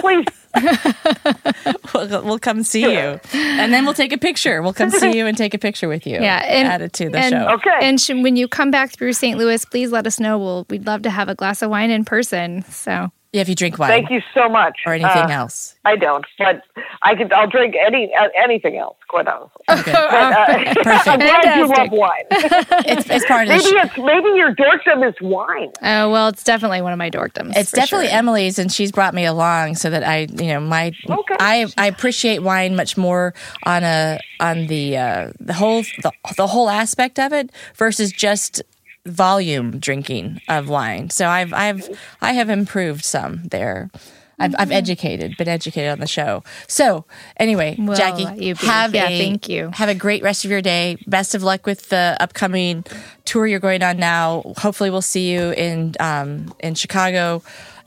Please, 0.00 0.24
we'll, 1.94 2.24
we'll 2.24 2.38
come 2.38 2.62
see 2.62 2.82
you, 2.82 3.20
and 3.32 3.72
then 3.72 3.84
we'll 3.84 3.94
take 3.94 4.12
a 4.12 4.18
picture. 4.18 4.62
We'll 4.62 4.72
come 4.72 4.90
see 4.90 5.16
you 5.16 5.26
and 5.26 5.36
take 5.36 5.54
a 5.54 5.58
picture 5.58 5.88
with 5.88 6.06
you. 6.06 6.20
Yeah, 6.20 6.42
and 6.46 6.68
add 6.68 6.82
it 6.82 6.92
to 6.94 7.08
the 7.08 7.18
and, 7.18 7.32
show. 7.32 7.54
Okay. 7.54 7.78
And 7.82 8.00
sh- 8.00 8.10
when 8.10 8.36
you 8.36 8.48
come 8.48 8.70
back 8.70 8.92
through 8.92 9.12
St. 9.14 9.38
Louis, 9.38 9.64
please 9.64 9.90
let 9.90 10.06
us 10.06 10.20
know. 10.20 10.38
We'll 10.38 10.66
we'd 10.70 10.86
love 10.86 11.02
to 11.02 11.10
have 11.10 11.28
a 11.28 11.34
glass 11.34 11.62
of 11.62 11.70
wine 11.70 11.90
in 11.90 12.04
person. 12.04 12.62
So 12.70 13.10
Yeah, 13.34 13.40
if 13.40 13.48
you 13.48 13.54
drink 13.56 13.78
wine 13.80 13.88
thank 13.90 14.10
you 14.10 14.22
so 14.32 14.48
much. 14.48 14.78
or 14.86 14.92
anything 14.94 15.30
Uh, 15.30 15.40
else. 15.40 15.74
I 15.84 15.96
don't, 15.96 16.24
but 16.38 16.62
I 17.02 17.14
could. 17.16 17.32
I'll 17.32 17.48
drink 17.48 17.74
any 17.84 18.14
uh, 18.14 18.28
anything 18.42 18.78
else. 18.78 18.96
Quite 19.08 19.26
honestly. 19.26 19.62
Okay. 19.68 19.92
But, 19.92 19.94
uh, 20.14 20.74
Perfect. 20.74 21.08
I'm 21.08 21.18
glad 21.18 21.56
you 21.58 21.66
love 21.66 21.90
wine. 21.90 22.24
it's, 22.30 23.10
it's 23.10 23.26
part 23.26 23.42
of 23.42 23.48
the 23.48 23.54
maybe 23.56 23.64
show. 23.64 23.82
it's 23.82 23.96
maybe 23.98 24.38
your 24.38 24.54
dorkdom 24.54 25.06
is 25.08 25.14
wine. 25.20 25.68
uh, 25.82 26.08
well, 26.10 26.28
it's 26.28 26.44
definitely 26.44 26.80
one 26.80 26.92
of 26.92 26.98
my 26.98 27.10
dorkdoms. 27.10 27.52
It's 27.56 27.72
definitely 27.72 28.06
sure. 28.08 28.16
Emily's, 28.18 28.58
and 28.58 28.72
she's 28.72 28.92
brought 28.92 29.14
me 29.14 29.24
along 29.26 29.74
so 29.74 29.90
that 29.90 30.04
I, 30.04 30.28
you 30.30 30.46
know, 30.54 30.60
my 30.60 30.92
Okay. 31.10 31.36
I 31.40 31.66
I 31.76 31.86
appreciate 31.88 32.38
wine 32.42 32.76
much 32.76 32.96
more 32.96 33.34
on 33.64 33.82
a 33.82 34.18
on 34.40 34.68
the 34.68 34.96
uh, 34.96 35.32
the 35.40 35.54
whole 35.54 35.82
the, 36.02 36.12
the 36.36 36.46
whole 36.46 36.70
aspect 36.70 37.18
of 37.18 37.32
it 37.32 37.50
versus 37.74 38.12
just 38.12 38.62
volume 39.06 39.78
drinking 39.78 40.40
of 40.48 40.68
wine. 40.68 41.10
So 41.10 41.28
I've 41.28 41.52
I've 41.52 41.88
I 42.20 42.32
have 42.32 42.48
improved 42.50 43.04
some 43.04 43.42
there. 43.44 43.90
I've, 44.36 44.52
I've 44.58 44.72
educated, 44.72 45.36
been 45.36 45.46
educated 45.46 45.90
on 45.92 46.00
the 46.00 46.08
show. 46.08 46.42
So 46.66 47.04
anyway, 47.36 47.76
Well, 47.78 47.96
Jackie, 47.96 48.26
you 48.44 48.56
have 48.56 48.92
Yeah, 48.92 49.08
a 49.08 49.16
thank 49.18 49.48
you. 49.48 49.70
have 49.72 49.88
a 49.88 49.94
great 49.94 50.24
rest 50.24 50.44
of 50.44 50.50
your 50.50 50.60
day. 50.60 50.96
Best 51.06 51.36
of 51.36 51.44
luck 51.44 51.66
with 51.66 51.88
the 51.90 52.16
upcoming 52.18 52.84
tour 53.24 53.46
you're 53.46 53.60
going 53.60 53.84
on 53.84 53.96
now. 53.96 54.42
Hopefully, 54.58 54.90
we'll 54.90 55.02
see 55.02 55.30
you 55.32 55.52
in 55.52 55.94
um, 56.00 56.52
in 56.58 56.74
Chicago 56.74 57.44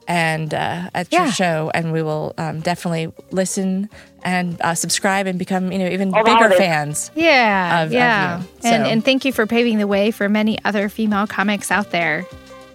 and 0.07 0.53
uh, 0.53 0.89
at 0.93 1.11
Yeah. 1.11 1.24
your 1.24 1.34
show, 1.34 1.70
and 1.74 1.91
we 1.91 2.01
will 2.01 2.34
um, 2.38 2.61
definitely 2.61 3.11
listen 3.32 3.89
and 4.28 4.59
uh, 4.61 4.75
subscribe 4.75 5.25
and 5.28 5.39
become 5.39 5.71
you 5.71 5.80
know 5.80 5.88
even 5.88 6.13
All 6.13 6.23
bigger 6.23 6.51
fans. 6.51 7.11
Yeah, 7.15 7.84
of- 7.84 7.88
of 7.88 7.93
yeah, 7.93 8.39
you. 8.39 8.47
and 8.63 8.84
So- 8.86 8.89
and 8.91 8.99
thank 9.05 9.23
you 9.25 9.32
for 9.32 9.47
paving 9.47 9.78
the 9.80 9.88
way 9.88 10.11
for 10.11 10.28
many 10.30 10.57
other 10.65 10.89
female 10.89 11.28
comics 11.28 11.71
out 11.71 11.91
there. 11.91 12.25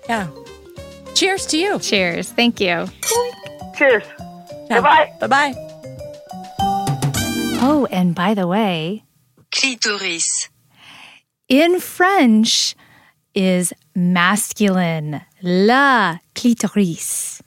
Yeah. 0.08 0.28
Cheers 1.14 1.46
to 1.52 1.58
you. 1.58 1.78
Cheers, 1.78 2.32
thank 2.32 2.58
you. 2.60 2.86
Cheers. 3.76 4.04
Goodbye. 4.68 5.12
Bye 5.20 5.26
bye. 5.28 5.52
bye. 5.52 5.54
Oh, 7.64 7.86
and 7.90 8.14
by 8.14 8.34
the 8.34 8.46
way, 8.48 9.04
Clitoris. 9.52 10.48
in 11.48 11.78
French 11.80 12.74
is 13.34 13.72
masculine, 13.94 15.20
la 15.42 16.16
clitoris. 16.34 17.42